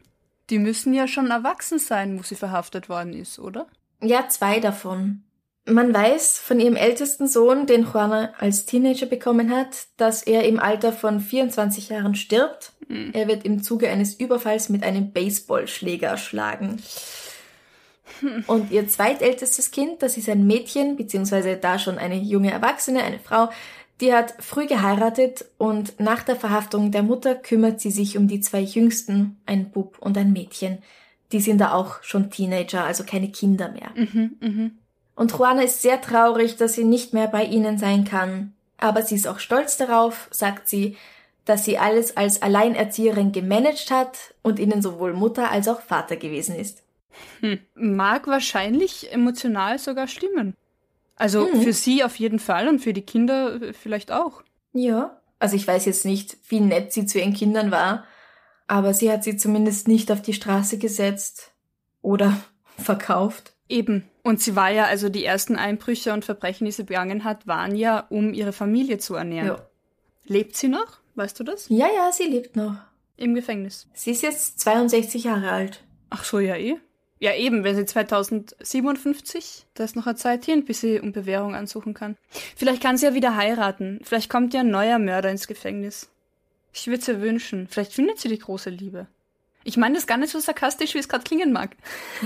Die 0.51 0.59
müssen 0.59 0.93
ja 0.93 1.07
schon 1.07 1.31
erwachsen 1.31 1.79
sein, 1.79 2.17
wo 2.17 2.23
sie 2.23 2.35
verhaftet 2.35 2.87
worden 2.87 3.13
ist, 3.13 3.39
oder? 3.39 3.67
Ja, 4.01 4.29
zwei 4.29 4.59
davon. 4.59 5.23
Man 5.69 5.93
weiß 5.93 6.39
von 6.39 6.59
ihrem 6.59 6.75
ältesten 6.75 7.27
Sohn, 7.27 7.65
den 7.65 7.83
Juana 7.83 8.33
als 8.39 8.65
Teenager 8.65 9.05
bekommen 9.05 9.51
hat, 9.51 9.87
dass 9.97 10.23
er 10.23 10.45
im 10.45 10.59
Alter 10.59 10.91
von 10.91 11.19
24 11.19 11.89
Jahren 11.89 12.15
stirbt. 12.15 12.73
Mhm. 12.87 13.11
Er 13.13 13.27
wird 13.27 13.45
im 13.45 13.61
Zuge 13.61 13.89
eines 13.89 14.15
Überfalls 14.15 14.69
mit 14.69 14.83
einem 14.83 15.11
Baseballschläger 15.11 16.07
erschlagen. 16.07 16.81
Und 18.47 18.71
ihr 18.71 18.87
zweitältestes 18.87 19.71
Kind, 19.71 20.01
das 20.01 20.17
ist 20.17 20.29
ein 20.29 20.45
Mädchen, 20.45 20.95
beziehungsweise 20.95 21.57
da 21.57 21.79
schon 21.79 21.97
eine 21.97 22.17
junge 22.17 22.51
Erwachsene, 22.51 23.03
eine 23.03 23.19
Frau, 23.19 23.49
die 24.01 24.13
hat 24.13 24.33
früh 24.39 24.65
geheiratet 24.65 25.45
und 25.57 25.99
nach 25.99 26.23
der 26.23 26.35
Verhaftung 26.35 26.91
der 26.91 27.03
Mutter 27.03 27.35
kümmert 27.35 27.81
sie 27.81 27.91
sich 27.91 28.17
um 28.17 28.27
die 28.27 28.39
zwei 28.39 28.61
Jüngsten, 28.61 29.37
ein 29.45 29.71
Bub 29.71 29.97
und 29.99 30.17
ein 30.17 30.31
Mädchen. 30.31 30.79
Die 31.31 31.41
sind 31.41 31.59
da 31.59 31.73
auch 31.73 32.01
schon 32.01 32.31
Teenager, 32.31 32.83
also 32.83 33.03
keine 33.03 33.29
Kinder 33.29 33.71
mehr. 33.71 33.91
Mhm, 33.95 34.37
mhm. 34.39 34.71
Und 35.19 35.33
Juana 35.33 35.63
ist 35.63 35.81
sehr 35.81 35.99
traurig, 35.99 36.55
dass 36.55 36.73
sie 36.75 36.85
nicht 36.85 37.13
mehr 37.13 37.27
bei 37.27 37.43
ihnen 37.43 37.77
sein 37.77 38.05
kann. 38.05 38.53
Aber 38.77 39.03
sie 39.03 39.15
ist 39.15 39.27
auch 39.27 39.39
stolz 39.39 39.75
darauf, 39.75 40.29
sagt 40.31 40.69
sie, 40.69 40.95
dass 41.43 41.65
sie 41.65 41.77
alles 41.77 42.15
als 42.15 42.41
Alleinerzieherin 42.41 43.33
gemanagt 43.33 43.91
hat 43.91 44.17
und 44.43 44.59
ihnen 44.59 44.81
sowohl 44.81 45.11
Mutter 45.11 45.51
als 45.51 45.67
auch 45.67 45.81
Vater 45.81 46.15
gewesen 46.15 46.55
ist. 46.55 46.83
Hm. 47.41 47.59
Mag 47.75 48.27
wahrscheinlich 48.27 49.11
emotional 49.11 49.77
sogar 49.77 50.07
stimmen. 50.07 50.55
Also 51.17 51.49
Mhm. 51.53 51.63
für 51.63 51.73
sie 51.73 52.05
auf 52.05 52.15
jeden 52.15 52.39
Fall 52.39 52.69
und 52.69 52.79
für 52.79 52.93
die 52.93 53.01
Kinder 53.01 53.61
äh, 53.61 53.73
vielleicht 53.73 54.13
auch. 54.13 54.41
Ja. 54.71 55.19
Also 55.37 55.57
ich 55.57 55.67
weiß 55.67 55.83
jetzt 55.83 56.05
nicht, 56.05 56.37
wie 56.47 56.61
nett 56.61 56.93
sie 56.93 57.05
zu 57.05 57.19
ihren 57.19 57.33
Kindern 57.33 57.71
war, 57.71 58.05
aber 58.67 58.93
sie 58.93 59.11
hat 59.11 59.25
sie 59.25 59.35
zumindest 59.35 59.89
nicht 59.89 60.13
auf 60.13 60.21
die 60.21 60.33
Straße 60.33 60.77
gesetzt 60.77 61.51
oder 62.01 62.37
verkauft. 62.77 63.51
Eben. 63.67 64.05
Und 64.29 64.39
sie 64.39 64.55
war 64.55 64.69
ja, 64.69 64.85
also 64.85 65.09
die 65.09 65.25
ersten 65.25 65.55
Einbrüche 65.55 66.13
und 66.13 66.23
Verbrechen, 66.23 66.65
die 66.65 66.71
sie 66.71 66.83
begangen 66.83 67.23
hat, 67.23 67.47
waren 67.47 67.75
ja, 67.75 68.05
um 68.09 68.31
ihre 68.31 68.53
Familie 68.53 68.99
zu 68.99 69.15
ernähren. 69.15 69.47
Ja. 69.47 69.67
Lebt 70.25 70.55
sie 70.55 70.67
noch? 70.67 70.99
Weißt 71.15 71.39
du 71.39 71.43
das? 71.43 71.67
ja, 71.69 71.87
ja, 71.87 72.11
sie 72.11 72.25
lebt 72.25 72.55
noch. 72.55 72.75
Im 73.17 73.33
Gefängnis. 73.33 73.87
Sie 73.95 74.11
ist 74.11 74.21
jetzt 74.21 74.59
62 74.59 75.23
Jahre 75.23 75.49
alt. 75.49 75.83
Ach 76.11 76.23
so, 76.23 76.37
ja 76.37 76.55
eh. 76.55 76.75
Ja 77.17 77.33
eben, 77.33 77.63
wenn 77.63 77.75
sie 77.75 77.85
2057, 77.85 79.65
da 79.73 79.83
ist 79.83 79.95
noch 79.95 80.05
eine 80.05 80.15
Zeit 80.15 80.45
hin, 80.45 80.63
bis 80.63 80.81
sie 80.81 80.99
um 80.99 81.11
Bewährung 81.11 81.55
ansuchen 81.55 81.95
kann. 81.95 82.15
Vielleicht 82.55 82.83
kann 82.83 82.97
sie 82.99 83.07
ja 83.07 83.15
wieder 83.15 83.35
heiraten. 83.35 83.99
Vielleicht 84.03 84.29
kommt 84.29 84.53
ja 84.53 84.59
ein 84.59 84.69
neuer 84.69 84.99
Mörder 84.99 85.31
ins 85.31 85.47
Gefängnis. 85.47 86.07
Ich 86.71 86.85
würde 86.85 87.01
es 87.01 87.07
ihr 87.07 87.19
wünschen. 87.19 87.67
Vielleicht 87.67 87.93
findet 87.93 88.19
sie 88.19 88.29
die 88.29 88.37
große 88.37 88.69
Liebe. 88.69 89.07
Ich 89.63 89.77
meine 89.77 89.95
das 89.95 90.07
gar 90.07 90.17
nicht 90.17 90.31
so 90.31 90.39
sarkastisch, 90.39 90.93
wie 90.95 90.99
es 90.99 91.09
gerade 91.09 91.23
klingen 91.23 91.51
mag. 91.51 91.75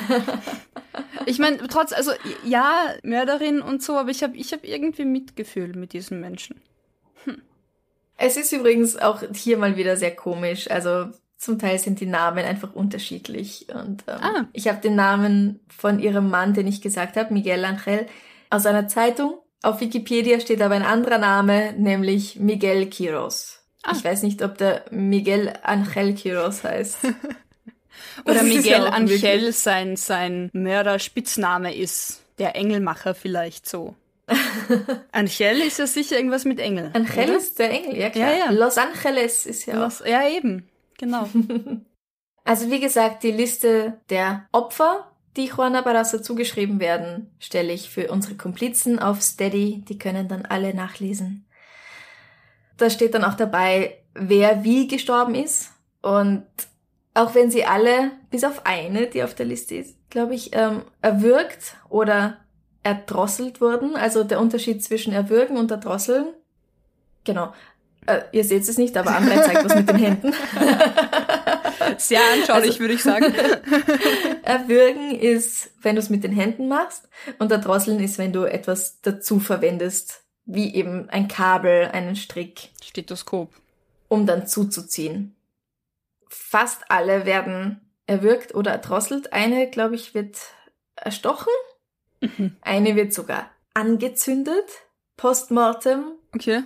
ich 1.26 1.40
meine, 1.40 1.58
trotz, 1.68 1.92
also 1.94 2.12
ja, 2.44 2.94
Mörderin 3.04 3.62
und 3.62 3.82
so, 3.82 3.98
aber 3.98 4.12
ich 4.12 4.24
habe 4.24 4.38
ich 4.38 4.54
hab 4.54 4.64
irgendwie 4.64 5.06
Mitgefühl 5.06 5.74
mit 5.76 5.94
diesen 5.94 6.20
Menschen. 6.20 6.62
Es 8.18 8.38
ist 8.38 8.54
übrigens 8.54 8.96
auch 8.96 9.24
hier 9.34 9.58
mal 9.58 9.76
wieder 9.76 9.98
sehr 9.98 10.16
komisch. 10.16 10.70
Also 10.70 11.08
zum 11.38 11.60
Teil 11.60 11.80
sind 11.80 12.00
die 12.00 12.06
Namen 12.06 12.46
einfach 12.46 12.74
unterschiedlich. 12.74 13.68
Und 13.74 14.04
ähm, 14.08 14.20
Ah. 14.22 14.46
ich 14.54 14.68
habe 14.68 14.80
den 14.80 14.96
Namen 14.96 15.60
von 15.68 16.00
ihrem 16.00 16.30
Mann, 16.30 16.54
den 16.54 16.68
ich 16.68 16.82
gesagt 16.82 17.18
habe, 17.18 17.34
Miguel 17.34 17.66
Angel, 17.66 18.06
aus 18.50 18.66
einer 18.66 18.88
Zeitung. 18.88 19.40
Auf 19.62 19.82
Wikipedia 19.82 20.40
steht 20.40 20.62
aber 20.62 20.76
ein 20.76 20.84
anderer 20.84 21.18
Name, 21.18 21.74
nämlich 21.74 22.40
Miguel 22.40 22.90
Quiros. 22.90 23.63
Ah. 23.84 23.92
Ich 23.96 24.04
weiß 24.04 24.24
nicht, 24.24 24.42
ob 24.42 24.58
der 24.58 24.86
Miguel 24.92 25.54
Angel 25.64 26.16
Quiros 26.16 26.64
heißt. 26.64 27.00
Oder 28.26 28.36
Das 28.36 28.44
Miguel 28.44 28.66
ja 28.66 28.88
auch 28.88 28.92
Angel 28.94 29.22
wirklich- 29.22 29.56
sein, 29.58 29.96
sein 29.96 30.50
Mörder-Spitzname 30.54 31.76
ist. 31.76 32.22
Der 32.40 32.56
Engelmacher 32.56 33.14
vielleicht 33.14 33.70
so. 33.70 33.96
Angel 35.12 35.58
ist 35.62 35.80
ja 35.80 35.86
sicher 35.88 36.16
irgendwas 36.18 36.46
mit 36.46 36.60
Engel. 36.60 36.90
Angel 36.94 37.26
oder? 37.26 37.38
ist 37.38 37.60
der 37.60 37.72
Engel, 37.72 37.98
ja 37.98 38.10
klar. 38.10 38.32
Ja, 38.32 38.38
ja. 38.46 38.52
Los 38.52 38.78
Angeles 38.78 39.46
ist 39.46 39.66
ja 39.66 39.76
auch. 39.76 39.88
Was, 39.88 40.04
ja, 40.06 40.28
eben. 40.28 40.68
Genau. 40.98 41.28
Also 42.46 42.72
wie 42.72 42.80
gesagt, 42.80 43.24
die 43.24 43.32
Liste 43.32 44.00
der 44.10 44.48
Opfer, 44.52 45.12
die 45.38 45.46
Juana 45.46 45.82
Barraza 45.82 46.22
zugeschrieben 46.24 46.80
werden, 46.80 47.32
stelle 47.40 47.74
ich 47.74 47.90
für 47.90 48.10
unsere 48.12 48.36
Komplizen 48.36 49.00
auf 49.00 49.22
Steady. 49.22 49.84
Die 49.88 49.98
können 49.98 50.28
dann 50.28 50.46
alle 50.46 50.74
nachlesen. 50.74 51.46
Da 52.84 52.90
steht 52.90 53.14
dann 53.14 53.24
auch 53.24 53.36
dabei, 53.36 53.98
wer 54.14 54.66
wie 54.66 54.88
gestorben 54.90 55.36
ist. 55.36 55.72
Und 56.02 56.46
auch 57.14 57.34
wenn 57.34 57.50
sie 57.50 57.64
alle, 57.64 58.12
bis 58.30 58.44
auf 58.44 58.66
eine, 58.66 59.08
die 59.08 59.24
auf 59.24 59.34
der 59.36 59.46
Liste 59.46 59.76
ist, 59.76 59.96
glaube 60.10 60.36
ich, 60.36 60.50
ähm, 60.54 60.82
erwürgt 61.02 61.78
oder 61.88 62.40
erdrosselt 62.84 63.62
wurden. 63.62 63.96
Also 63.96 64.26
der 64.26 64.42
Unterschied 64.42 64.84
zwischen 64.84 65.14
erwürgen 65.14 65.56
und 65.56 65.72
erdrosseln. 65.72 66.26
Genau. 67.24 67.54
Äh, 68.06 68.24
ihr 68.34 68.44
seht 68.44 68.64
es 68.68 68.78
nicht, 68.78 68.98
aber 68.98 69.12
André 69.12 69.42
zeigt 69.46 69.64
was 69.64 69.76
mit 69.76 69.88
den 69.88 69.96
Händen. 69.96 70.34
Sehr 71.98 72.20
anschaulich, 72.34 72.72
Also- 72.72 72.80
würde 72.82 72.94
ich 72.96 73.04
sagen. 73.04 73.34
Erwürgen 74.44 75.18
ist, 75.18 75.72
wenn 75.82 75.96
du 75.96 76.02
es 76.02 76.10
mit 76.10 76.26
den 76.26 76.34
Händen 76.34 76.68
machst 76.68 77.08
und 77.40 77.50
erdrosseln 77.50 78.02
ist, 78.02 78.18
wenn 78.18 78.34
du 78.34 78.44
etwas 78.44 79.00
dazu 79.02 79.40
verwendest, 79.40 80.23
wie 80.46 80.74
eben 80.76 81.10
ein 81.10 81.28
Kabel, 81.28 81.90
einen 81.92 82.16
Strick, 82.16 82.70
Stethoskop. 82.84 83.50
um 84.08 84.26
dann 84.26 84.48
zuzuziehen. 84.48 85.36
Fast 86.28 86.90
alle 86.90 87.26
werden 87.26 87.82
erwürgt 88.06 88.54
oder 88.56 88.72
erdrosselt. 88.72 89.34
Eine, 89.34 89.70
glaube 89.70 89.96
ich, 89.96 90.14
wird 90.14 90.38
erstochen. 90.96 91.54
Mhm. 92.22 92.56
Eine 92.62 92.96
wird 92.96 93.14
sogar 93.14 93.50
angezündet. 93.74 94.66
Postmortem. 95.18 96.14
Okay. 96.34 96.64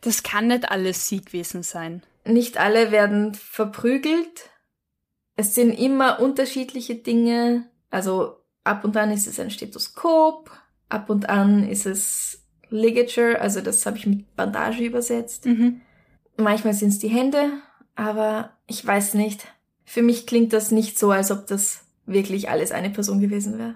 Das 0.00 0.22
kann 0.22 0.48
nicht 0.48 0.70
alles 0.70 1.08
sie 1.08 1.22
gewesen 1.22 1.62
sein. 1.62 2.02
Nicht 2.24 2.58
alle 2.58 2.90
werden 2.90 3.34
verprügelt. 3.34 4.50
Es 5.36 5.54
sind 5.54 5.72
immer 5.72 6.20
unterschiedliche 6.20 6.96
Dinge. 6.96 7.70
Also 7.90 8.36
ab 8.64 8.84
und 8.84 8.96
an 8.96 9.10
ist 9.10 9.26
es 9.26 9.40
ein 9.40 9.50
Stethoskop, 9.50 10.50
ab 10.88 11.10
und 11.10 11.28
an 11.28 11.68
ist 11.68 11.86
es 11.86 12.39
Ligature, 12.70 13.40
also 13.40 13.60
das 13.60 13.84
habe 13.86 13.98
ich 13.98 14.06
mit 14.06 14.34
Bandage 14.36 14.82
übersetzt. 14.84 15.46
Mhm. 15.46 15.80
Manchmal 16.36 16.74
sind 16.74 16.88
es 16.90 16.98
die 16.98 17.08
Hände, 17.08 17.50
aber 17.96 18.50
ich 18.66 18.84
weiß 18.86 19.14
nicht. 19.14 19.46
Für 19.84 20.02
mich 20.02 20.26
klingt 20.26 20.52
das 20.52 20.70
nicht 20.70 20.98
so, 20.98 21.10
als 21.10 21.30
ob 21.30 21.46
das 21.46 21.82
wirklich 22.06 22.48
alles 22.48 22.72
eine 22.72 22.90
Person 22.90 23.20
gewesen 23.20 23.58
wäre. 23.58 23.74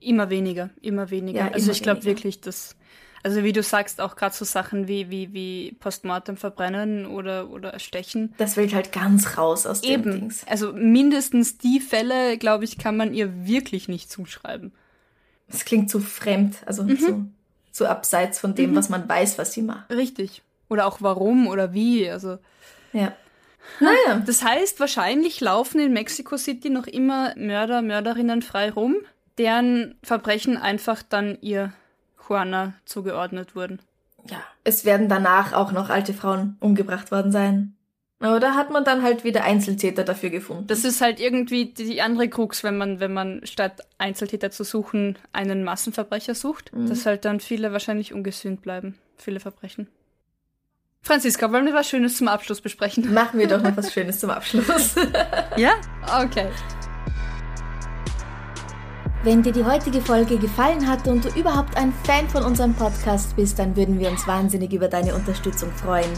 Immer 0.00 0.30
weniger, 0.30 0.70
immer 0.80 1.10
weniger. 1.10 1.38
Ja, 1.40 1.48
also 1.48 1.66
immer 1.66 1.72
ich 1.72 1.82
glaube 1.82 2.04
wirklich, 2.04 2.40
dass, 2.40 2.76
also 3.22 3.42
wie 3.42 3.52
du 3.52 3.62
sagst, 3.62 4.00
auch 4.00 4.14
gerade 4.14 4.34
so 4.34 4.44
Sachen 4.44 4.86
wie, 4.88 5.10
wie, 5.10 5.32
wie 5.32 5.76
Postmortem 5.80 6.36
verbrennen 6.36 7.06
oder, 7.06 7.50
oder 7.50 7.70
erstechen. 7.72 8.34
Das 8.38 8.56
will 8.56 8.72
halt 8.72 8.92
ganz 8.92 9.36
raus 9.36 9.66
aus 9.66 9.80
dem 9.80 9.90
Eben. 10.00 10.12
Dings. 10.12 10.44
Also 10.48 10.72
mindestens 10.72 11.58
die 11.58 11.80
Fälle, 11.80 12.38
glaube 12.38 12.64
ich, 12.64 12.78
kann 12.78 12.96
man 12.96 13.12
ihr 13.12 13.46
wirklich 13.46 13.88
nicht 13.88 14.10
zuschreiben. 14.10 14.72
Es 15.48 15.64
klingt 15.64 15.90
zu 15.90 16.00
fremd, 16.00 16.58
also 16.66 16.82
Mhm. 16.84 16.98
zu, 16.98 17.28
zu 17.76 17.86
abseits 17.86 18.38
von 18.38 18.54
dem, 18.54 18.74
was 18.74 18.88
man 18.88 19.06
weiß, 19.06 19.36
was 19.36 19.52
sie 19.52 19.60
macht. 19.60 19.90
Richtig. 19.90 20.42
Oder 20.70 20.86
auch 20.86 21.02
warum 21.02 21.46
oder 21.46 21.74
wie. 21.74 22.08
Also 22.08 22.38
Ja. 22.94 23.12
Naja. 23.80 24.22
Das 24.24 24.42
heißt, 24.42 24.80
wahrscheinlich 24.80 25.40
laufen 25.42 25.78
in 25.80 25.92
Mexico 25.92 26.38
City 26.38 26.70
noch 26.70 26.86
immer 26.86 27.34
Mörder, 27.36 27.82
Mörderinnen 27.82 28.40
frei 28.40 28.70
rum, 28.70 28.96
deren 29.36 29.94
Verbrechen 30.02 30.56
einfach 30.56 31.02
dann 31.02 31.36
ihr 31.42 31.74
Juana 32.26 32.72
zugeordnet 32.86 33.54
wurden. 33.54 33.80
ja, 34.30 34.38
es 34.64 34.86
werden 34.86 35.10
danach 35.10 35.52
auch 35.52 35.70
noch 35.70 35.90
alte 35.90 36.14
Frauen 36.14 36.56
umgebracht 36.60 37.10
worden 37.10 37.30
sein. 37.30 37.75
Aber 38.18 38.40
da 38.40 38.54
hat 38.54 38.70
man 38.70 38.82
dann 38.84 39.02
halt 39.02 39.24
wieder 39.24 39.44
Einzeltäter 39.44 40.02
dafür 40.02 40.30
gefunden. 40.30 40.66
Das 40.68 40.84
ist 40.84 41.02
halt 41.02 41.20
irgendwie 41.20 41.66
die 41.66 42.00
andere 42.00 42.28
Krux, 42.30 42.64
wenn 42.64 42.78
man, 42.78 42.98
wenn 42.98 43.12
man 43.12 43.42
statt 43.44 43.82
Einzeltäter 43.98 44.50
zu 44.50 44.64
suchen, 44.64 45.18
einen 45.32 45.64
Massenverbrecher 45.64 46.34
sucht, 46.34 46.72
Mhm. 46.72 46.88
dass 46.88 47.04
halt 47.04 47.26
dann 47.26 47.40
viele 47.40 47.72
wahrscheinlich 47.72 48.14
ungesühnt 48.14 48.62
bleiben. 48.62 48.94
Viele 49.18 49.38
Verbrechen. 49.38 49.88
Franziska, 51.02 51.52
wollen 51.52 51.66
wir 51.66 51.74
was 51.74 51.88
Schönes 51.90 52.16
zum 52.16 52.26
Abschluss 52.28 52.60
besprechen? 52.62 53.12
Machen 53.12 53.38
wir 53.38 53.48
doch 53.48 53.62
noch 53.62 53.76
was 53.76 53.92
Schönes 53.94 54.18
zum 54.18 54.30
Abschluss. 54.30 54.94
Ja? 55.56 55.72
Okay. 56.22 56.48
Wenn 59.24 59.42
dir 59.42 59.52
die 59.52 59.64
heutige 59.64 60.00
Folge 60.00 60.38
gefallen 60.38 60.86
hat 60.88 61.06
und 61.08 61.24
du 61.24 61.28
überhaupt 61.38 61.76
ein 61.76 61.92
Fan 62.04 62.28
von 62.28 62.44
unserem 62.44 62.74
Podcast 62.74 63.34
bist, 63.36 63.58
dann 63.58 63.74
würden 63.76 63.98
wir 63.98 64.08
uns 64.10 64.26
wahnsinnig 64.26 64.72
über 64.72 64.88
deine 64.88 65.14
Unterstützung 65.14 65.70
freuen. 65.72 66.10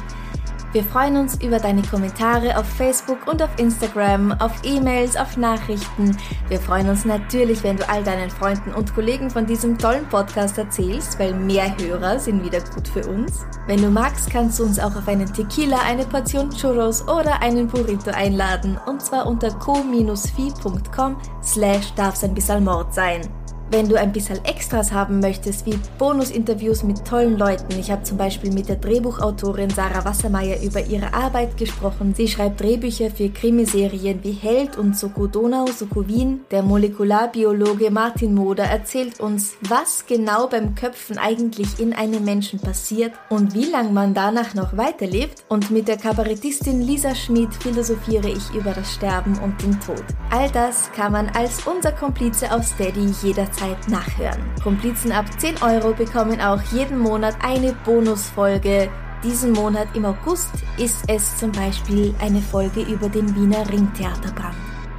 Wir 0.72 0.84
freuen 0.84 1.16
uns 1.16 1.40
über 1.42 1.58
deine 1.58 1.80
Kommentare 1.82 2.58
auf 2.58 2.66
Facebook 2.66 3.26
und 3.26 3.42
auf 3.42 3.48
Instagram, 3.58 4.32
auf 4.32 4.52
E-Mails, 4.64 5.16
auf 5.16 5.38
Nachrichten. 5.38 6.14
Wir 6.48 6.60
freuen 6.60 6.90
uns 6.90 7.06
natürlich, 7.06 7.64
wenn 7.64 7.78
du 7.78 7.88
all 7.88 8.04
deinen 8.04 8.28
Freunden 8.28 8.74
und 8.74 8.94
Kollegen 8.94 9.30
von 9.30 9.46
diesem 9.46 9.78
tollen 9.78 10.06
Podcast 10.08 10.58
erzählst, 10.58 11.18
weil 11.18 11.32
mehr 11.32 11.74
Hörer 11.78 12.18
sind 12.18 12.44
wieder 12.44 12.60
gut 12.60 12.86
für 12.86 13.08
uns. 13.08 13.46
Wenn 13.66 13.80
du 13.80 13.88
magst, 13.88 14.30
kannst 14.30 14.58
du 14.58 14.64
uns 14.64 14.78
auch 14.78 14.94
auf 14.94 15.08
einen 15.08 15.32
Tequila, 15.32 15.78
eine 15.86 16.04
Portion 16.04 16.50
Churros 16.50 17.02
oder 17.08 17.40
einen 17.40 17.66
Burrito 17.66 18.10
einladen 18.10 18.78
und 18.86 19.00
zwar 19.00 19.26
unter 19.26 19.50
co-fi.com 19.50 21.16
slash 21.42 21.94
darf's 21.94 22.24
ein 22.24 22.34
bisschen 22.34 22.64
Mord 22.64 22.92
sein. 22.92 23.22
Wenn 23.70 23.86
du 23.86 23.96
ein 23.96 24.12
bisschen 24.12 24.42
Extras 24.46 24.92
haben 24.92 25.20
möchtest, 25.20 25.66
wie 25.66 25.78
Bonusinterviews 25.98 26.84
mit 26.84 27.04
tollen 27.04 27.36
Leuten, 27.36 27.78
ich 27.78 27.90
habe 27.90 28.02
zum 28.02 28.16
Beispiel 28.16 28.50
mit 28.50 28.66
der 28.70 28.76
Drehbuchautorin 28.76 29.68
Sarah 29.68 30.06
Wassermeier 30.06 30.62
über 30.62 30.80
ihre 30.80 31.12
Arbeit 31.12 31.58
gesprochen. 31.58 32.14
Sie 32.16 32.28
schreibt 32.28 32.62
Drehbücher 32.62 33.10
für 33.10 33.28
Krimiserien 33.28 34.20
wie 34.22 34.32
Held 34.32 34.78
und 34.78 34.96
Soko 34.96 35.26
Donau, 35.26 35.66
Soko 35.66 36.08
Wien. 36.08 36.46
Der 36.50 36.62
Molekularbiologe 36.62 37.90
Martin 37.90 38.34
Moder 38.34 38.64
erzählt 38.64 39.20
uns, 39.20 39.56
was 39.60 40.06
genau 40.06 40.46
beim 40.46 40.74
Köpfen 40.74 41.18
eigentlich 41.18 41.78
in 41.78 41.92
einem 41.92 42.24
Menschen 42.24 42.60
passiert 42.60 43.12
und 43.28 43.52
wie 43.52 43.66
lange 43.66 43.90
man 43.90 44.14
danach 44.14 44.54
noch 44.54 44.78
weiterlebt. 44.78 45.44
Und 45.50 45.70
mit 45.70 45.88
der 45.88 45.98
Kabarettistin 45.98 46.80
Lisa 46.80 47.14
Schmid 47.14 47.52
philosophiere 47.52 48.28
ich 48.30 48.50
über 48.54 48.70
das 48.70 48.94
Sterben 48.94 49.38
und 49.40 49.62
den 49.62 49.78
Tod. 49.78 50.04
All 50.30 50.50
das 50.52 50.90
kann 50.92 51.12
man 51.12 51.28
als 51.28 51.66
unser 51.66 51.92
Komplize 51.92 52.50
auf 52.50 52.64
Steady 52.64 53.12
jederzeit 53.22 53.57
jederzeit 53.58 53.88
nachhören. 53.88 54.40
Komplizen 54.62 55.10
ab 55.12 55.26
10 55.38 55.62
Euro 55.62 55.92
bekommen 55.92 56.40
auch 56.40 56.62
jeden 56.72 56.98
Monat 56.98 57.36
eine 57.42 57.74
Bonusfolge. 57.84 58.88
Diesen 59.22 59.52
Monat 59.52 59.86
im 59.94 60.04
August 60.04 60.50
ist 60.76 61.04
es 61.08 61.38
zum 61.38 61.52
Beispiel 61.52 62.12
eine 62.20 62.40
Folge 62.40 62.82
über 62.82 63.08
den 63.08 63.32
Wiener 63.34 63.66
Ringtheaterbrand. 63.68 64.54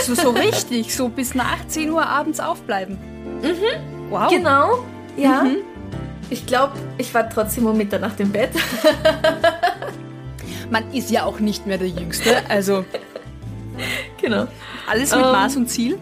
So, 0.04 0.16
so 0.16 0.32
richtig, 0.32 0.94
so 0.94 1.08
bis 1.08 1.34
nach 1.34 1.66
10 1.66 1.90
Uhr 1.90 2.06
abends 2.06 2.42
aufbleiben. 2.42 2.98
Mhm. 3.42 4.10
Wow. 4.10 4.30
Genau. 4.30 4.84
Ja. 5.16 5.44
Mhm. 5.44 5.71
Ich 6.32 6.46
glaube, 6.46 6.74
ich 6.98 7.14
war 7.14 7.30
trotzdem 7.30 7.66
um 7.66 7.76
Mitternacht 7.78 8.18
im 8.22 8.32
Bett. 8.32 8.52
Man 10.72 10.90
ist 10.94 11.12
ja 11.12 11.26
auch 11.26 11.42
nicht 11.42 11.68
mehr 11.68 11.78
der 11.78 11.90
Jüngste, 11.90 12.38
also 12.48 12.86
genau. 14.22 14.48
alles 14.90 15.14
mit 15.14 15.26
Ähm. 15.26 15.32
Maß 15.32 15.58
und 15.58 15.68
Ziel. 15.68 15.98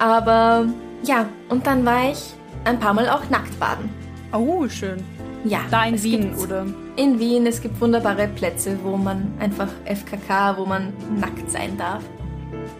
Aber 0.00 0.66
ja, 1.04 1.28
und 1.48 1.64
dann 1.68 1.86
war 1.86 2.10
ich 2.10 2.18
ein 2.64 2.80
paar 2.80 2.94
Mal 2.94 3.08
auch 3.08 3.30
nackt 3.30 3.58
baden. 3.60 3.90
Oh, 4.32 4.68
schön. 4.68 5.04
Ja. 5.44 5.60
Da 5.70 5.84
in 5.84 6.02
Wien, 6.02 6.34
oder? 6.34 6.66
In 6.96 7.20
Wien, 7.20 7.46
es 7.46 7.60
gibt 7.60 7.80
wunderbare 7.80 8.26
Plätze, 8.26 8.76
wo 8.82 8.96
man 8.96 9.32
einfach 9.38 9.68
FKK, 9.84 10.56
wo 10.56 10.66
man 10.66 10.92
nackt 11.20 11.48
sein 11.48 11.78
darf. 11.78 12.02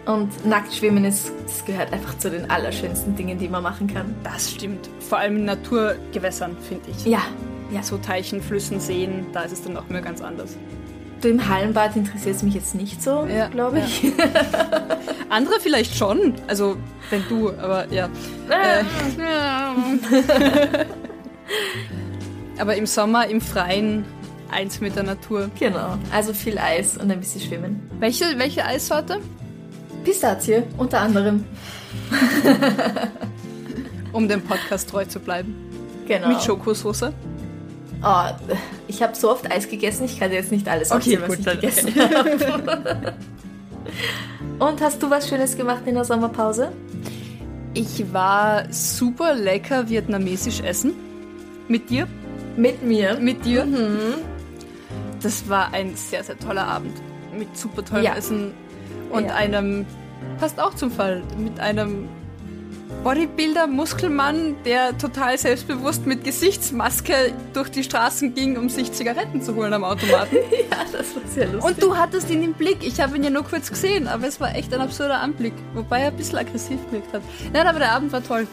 Und 0.09 0.43
nackt 0.43 0.73
schwimmen 0.73 1.05
ist, 1.05 1.31
das 1.45 1.63
gehört 1.65 1.93
einfach 1.93 2.17
zu 2.17 2.31
den 2.31 2.49
allerschönsten 2.49 3.15
Dingen, 3.15 3.37
die 3.37 3.47
man 3.47 3.61
machen 3.61 3.85
kann. 3.85 4.15
Das 4.23 4.49
stimmt. 4.49 4.89
Vor 5.07 5.19
allem 5.19 5.37
in 5.37 5.45
Naturgewässern, 5.45 6.57
finde 6.67 6.85
ich. 6.89 7.05
Ja, 7.05 7.21
ja. 7.71 7.83
So 7.83 7.97
Teichen, 7.97 8.41
Flüssen, 8.41 8.79
Seen, 8.79 9.27
da 9.33 9.41
ist 9.41 9.51
es 9.51 9.61
dann 9.61 9.77
auch 9.77 9.87
mehr 9.87 10.01
ganz 10.01 10.21
anders. 10.21 10.57
Du 11.21 11.27
im 11.27 11.47
Hallenbad 11.47 11.95
interessiert 11.95 12.37
es 12.37 12.41
mich 12.41 12.55
jetzt 12.55 12.73
nicht 12.73 13.03
so, 13.03 13.27
Ja, 13.29 13.49
glaube 13.49 13.77
ja. 13.79 13.85
ich. 13.85 14.11
Andere 15.29 15.59
vielleicht 15.59 15.95
schon, 15.95 16.33
also 16.47 16.75
wenn 17.11 17.23
du, 17.29 17.51
aber 17.51 17.85
ja. 17.91 18.09
Äh, 18.49 18.83
aber 22.57 22.75
im 22.75 22.87
Sommer 22.87 23.27
im 23.27 23.41
Freien 23.41 24.05
eins 24.49 24.81
mit 24.81 24.95
der 24.95 25.03
Natur. 25.03 25.51
genau. 25.59 25.99
Also 26.11 26.33
viel 26.33 26.57
Eis 26.57 26.97
und 26.97 27.11
ein 27.11 27.19
bisschen 27.19 27.41
schwimmen. 27.41 27.87
Welche, 27.99 28.25
welche 28.39 28.65
Eissorte? 28.65 29.19
Pistazie 30.09 30.63
unter 30.77 31.01
anderem. 31.01 31.45
Um 34.11 34.27
dem 34.27 34.41
Podcast 34.41 34.89
treu 34.89 35.05
zu 35.05 35.19
bleiben. 35.19 35.53
Genau. 36.07 36.29
Mit 36.29 36.41
Schokosauce. 36.41 37.11
Oh, 38.03 38.23
ich 38.87 39.03
habe 39.03 39.15
so 39.15 39.29
oft 39.29 39.51
Eis 39.51 39.69
gegessen, 39.69 40.05
ich 40.05 40.19
kann 40.19 40.31
dir 40.31 40.37
jetzt 40.37 40.51
nicht 40.51 40.67
alles 40.67 40.89
Okay, 40.89 41.15
aufzählen, 41.19 41.23
was 41.27 41.37
ich 41.37 41.45
dann- 41.45 41.55
gegessen 41.59 41.93
habe. 41.95 43.13
Und 44.65 44.81
hast 44.81 45.03
du 45.03 45.09
was 45.11 45.29
Schönes 45.29 45.55
gemacht 45.55 45.83
in 45.85 45.93
der 45.93 46.05
Sommerpause? 46.05 46.71
Ich 47.75 48.11
war 48.11 48.63
super 48.73 49.35
lecker 49.35 49.87
vietnamesisch 49.89 50.61
essen. 50.61 50.93
Mit 51.67 51.91
dir? 51.91 52.07
Mit 52.57 52.81
mir. 52.81 53.19
Mit 53.19 53.45
dir? 53.45 53.63
Mhm. 53.63 54.15
Das 55.21 55.47
war 55.47 55.71
ein 55.73 55.95
sehr, 55.95 56.23
sehr 56.23 56.39
toller 56.39 56.65
Abend. 56.67 56.97
Mit 57.37 57.55
super 57.55 57.85
tollem 57.85 58.05
Ja. 58.05 58.15
Essen 58.15 58.53
und 59.09 59.25
Ja. 59.25 59.35
einem, 59.35 59.85
passt 60.39 60.59
auch 60.59 60.73
zum 60.73 60.91
Fall, 60.91 61.23
mit 61.37 61.59
einem 61.59 62.07
Bodybuilder, 63.03 63.67
Muskelmann, 63.67 64.55
der 64.65 64.97
total 64.97 65.37
selbstbewusst 65.37 66.05
mit 66.07 66.23
Gesichtsmaske 66.23 67.13
durch 67.53 67.69
die 67.69 67.83
Straßen 67.83 68.33
ging, 68.33 68.57
um 68.57 68.67
sich 68.67 68.91
Zigaretten 68.91 69.41
zu 69.41 69.55
holen 69.55 69.73
am 69.73 69.83
Automaten. 69.83 70.37
Ja, 70.71 70.77
das 70.91 71.15
war 71.15 71.21
sehr 71.27 71.47
lustig. 71.47 71.63
Und 71.63 71.83
du 71.83 71.95
hattest 71.95 72.29
ihn 72.29 72.43
im 72.43 72.53
Blick. 72.53 72.77
Ich 72.81 72.99
habe 72.99 73.15
ihn 73.15 73.23
ja 73.23 73.29
nur 73.29 73.43
kurz 73.43 73.69
gesehen, 73.69 74.07
aber 74.07 74.27
es 74.27 74.39
war 74.41 74.55
echt 74.55 74.73
ein 74.73 74.81
absurder 74.81 75.19
Anblick. 75.21 75.53
Wobei 75.73 76.01
er 76.01 76.07
ein 76.07 76.17
bisschen 76.17 76.37
aggressiv 76.39 76.79
gewirkt 76.87 77.13
hat. 77.13 77.21
Nein, 77.53 77.67
aber 77.67 77.79
der 77.79 77.91
Abend 77.91 78.11
war 78.11 78.23
toll. 78.23 78.47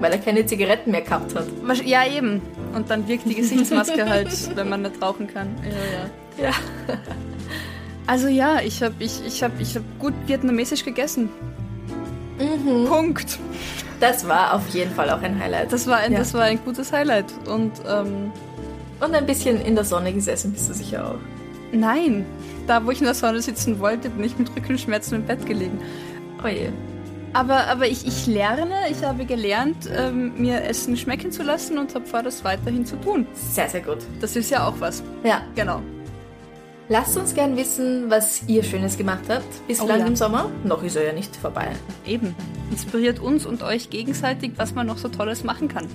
Weil 0.00 0.12
er 0.12 0.18
keine 0.18 0.44
Zigaretten 0.44 0.90
mehr 0.90 1.00
gehabt 1.02 1.34
hat. 1.34 1.46
Ja, 1.84 2.06
eben. 2.06 2.42
Und 2.74 2.90
dann 2.90 3.08
wirkt 3.08 3.24
die 3.28 3.34
Gesichtsmaske 3.34 4.08
halt, 4.08 4.54
wenn 4.56 4.68
man 4.68 4.82
nicht 4.82 5.00
rauchen 5.02 5.26
kann. 5.26 5.48
Ja, 5.64 6.44
ja. 6.44 6.50
Ja. 6.50 6.54
Also 8.06 8.28
ja, 8.28 8.60
ich 8.60 8.82
habe 8.82 8.94
ich, 9.00 9.20
ich 9.26 9.42
hab, 9.42 9.58
ich 9.60 9.74
hab 9.76 9.82
gut 9.98 10.14
vietnamesisch 10.26 10.84
gegessen. 10.84 11.28
Punkt. 12.88 13.38
Das 14.00 14.28
war 14.28 14.54
auf 14.54 14.68
jeden 14.68 14.90
Fall 14.92 15.10
auch 15.10 15.22
ein 15.22 15.38
Highlight. 15.40 15.72
Das 15.72 15.86
war 15.86 15.96
ein, 15.98 16.12
Ja. 16.12 16.18
das 16.18 16.34
war 16.34 16.42
ein 16.42 16.58
gutes 16.64 16.92
Highlight. 16.92 17.26
Und 17.48 17.72
ähm, 17.88 18.30
Und 19.00 19.14
ein 19.14 19.26
bisschen 19.26 19.60
in 19.60 19.74
der 19.74 19.84
Sonne 19.84 20.12
gesessen 20.12 20.52
bist 20.52 20.68
du 20.68 20.74
sicher 20.74 21.10
auch. 21.12 21.18
nein, 21.72 22.24
da 22.66 22.84
wo 22.84 22.90
ich 22.90 22.98
in 23.00 23.04
der 23.06 23.14
Sonne 23.14 23.40
sitzen 23.40 23.78
wollte, 23.80 24.10
bin 24.10 24.24
ich 24.24 24.38
mit 24.38 24.54
Rückenschmerzen 24.54 25.14
im 25.16 25.24
Bett 25.24 25.46
gelegen. 25.46 25.78
Oh 26.44 26.48
je. 26.48 26.68
Aber, 27.32 27.66
aber 27.68 27.86
ich, 27.86 28.06
ich 28.06 28.26
lerne, 28.26 28.74
ich 28.90 29.02
habe 29.04 29.24
gelernt, 29.26 29.88
ähm, 29.94 30.32
mir 30.36 30.62
Essen 30.64 30.96
schmecken 30.96 31.30
zu 31.32 31.42
lassen 31.42 31.76
und 31.78 31.94
habe 31.94 32.06
vor, 32.06 32.22
das 32.22 32.44
weiterhin 32.44 32.86
zu 32.86 32.96
tun. 32.96 33.26
Sehr, 33.34 33.68
sehr 33.68 33.82
gut. 33.82 33.98
Das 34.20 34.36
ist 34.36 34.50
ja 34.50 34.66
auch 34.66 34.74
was. 34.80 35.02
Ja. 35.22 35.42
Genau. 35.54 35.80
Lasst 36.88 37.16
uns 37.16 37.34
gern 37.34 37.56
wissen, 37.56 38.10
was 38.10 38.42
ihr 38.46 38.62
Schönes 38.62 38.96
gemacht 38.96 39.24
habt. 39.28 39.66
Bislang 39.66 39.98
Oh 39.98 40.00
ja. 40.02 40.06
im 40.06 40.14
Sommer. 40.14 40.50
Noch 40.62 40.84
ist 40.84 40.94
er 40.94 41.04
ja 41.04 41.12
nicht 41.12 41.34
vorbei. 41.34 41.68
Eben. 42.06 42.36
Inspiriert 42.70 43.18
uns 43.18 43.44
und 43.44 43.62
euch 43.64 43.90
gegenseitig, 43.90 44.52
was 44.56 44.74
man 44.74 44.86
noch 44.86 44.98
so 44.98 45.08
Tolles 45.08 45.42
machen 45.42 45.66
kann. 45.66 45.86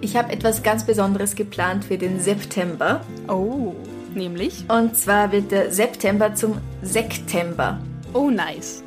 Ich 0.00 0.16
habe 0.16 0.32
etwas 0.32 0.62
ganz 0.62 0.84
Besonderes 0.84 1.34
geplant 1.34 1.84
für 1.84 1.98
den 1.98 2.18
September. 2.18 3.02
Oh. 3.28 3.74
Nämlich? 4.14 4.64
Und 4.68 4.96
zwar 4.96 5.32
wird 5.32 5.50
der 5.50 5.70
September 5.70 6.34
zum 6.34 6.58
Sektember. 6.82 7.78
Oh, 8.14 8.30
nice. 8.30 8.82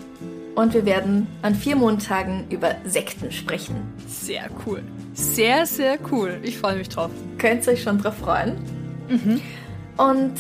Und 0.56 0.74
wir 0.74 0.86
werden 0.86 1.28
an 1.44 1.54
vier 1.54 1.76
Montagen 1.76 2.46
über 2.50 2.76
Sekten 2.86 3.32
sprechen. 3.32 3.76
Sehr 4.08 4.50
cool. 4.66 4.82
Sehr, 5.14 5.68
sehr 5.68 6.00
cool. 6.12 6.40
Ich 6.42 6.58
freue 6.58 6.78
mich 6.78 6.90
drauf. 6.90 7.12
Könnt 7.38 7.68
ihr 7.68 7.74
euch 7.74 7.84
schon 7.84 8.00
drauf 8.00 8.16
freuen? 8.18 8.54
Und 9.98 10.34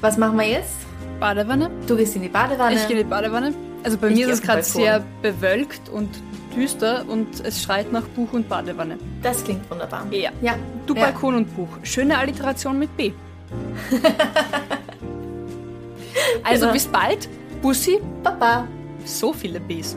was 0.00 0.16
machen 0.16 0.38
wir 0.38 0.46
jetzt? 0.48 0.74
Badewanne. 1.18 1.70
Du 1.86 1.96
gehst 1.96 2.16
in 2.16 2.22
die 2.22 2.28
Badewanne. 2.28 2.76
Ich 2.76 2.86
gehe 2.88 2.96
in 2.98 3.04
die 3.04 3.10
Badewanne. 3.10 3.52
Also 3.84 3.96
bei 3.98 4.08
Ich 4.08 4.14
mir 4.16 4.26
ist 4.28 4.34
es 4.34 4.42
gerade 4.42 4.62
sehr 4.62 5.02
bewölkt 5.22 5.88
und 5.88 6.08
düster 6.56 7.04
und 7.08 7.40
es 7.44 7.62
schreit 7.62 7.92
nach 7.92 8.02
Buch 8.08 8.32
und 8.32 8.48
Badewanne. 8.48 8.98
Das 9.22 9.44
klingt 9.44 9.68
wunderbar. 9.70 10.06
Ja. 10.10 10.30
Ja. 10.42 10.54
Du 10.86 10.94
Ja. 10.94 11.02
Balkon 11.02 11.34
und 11.36 11.54
Buch. 11.56 11.68
Schöne 11.82 12.18
Alliteration 12.18 12.78
mit 12.78 12.94
B. 12.96 13.12
also 16.42 16.60
Genau. 16.62 16.72
bis 16.72 16.86
bald. 16.86 17.28
Bussi. 17.62 17.98
Baba. 18.22 18.66
So 19.04 19.32
viele 19.32 19.60
Bs. 19.60 19.96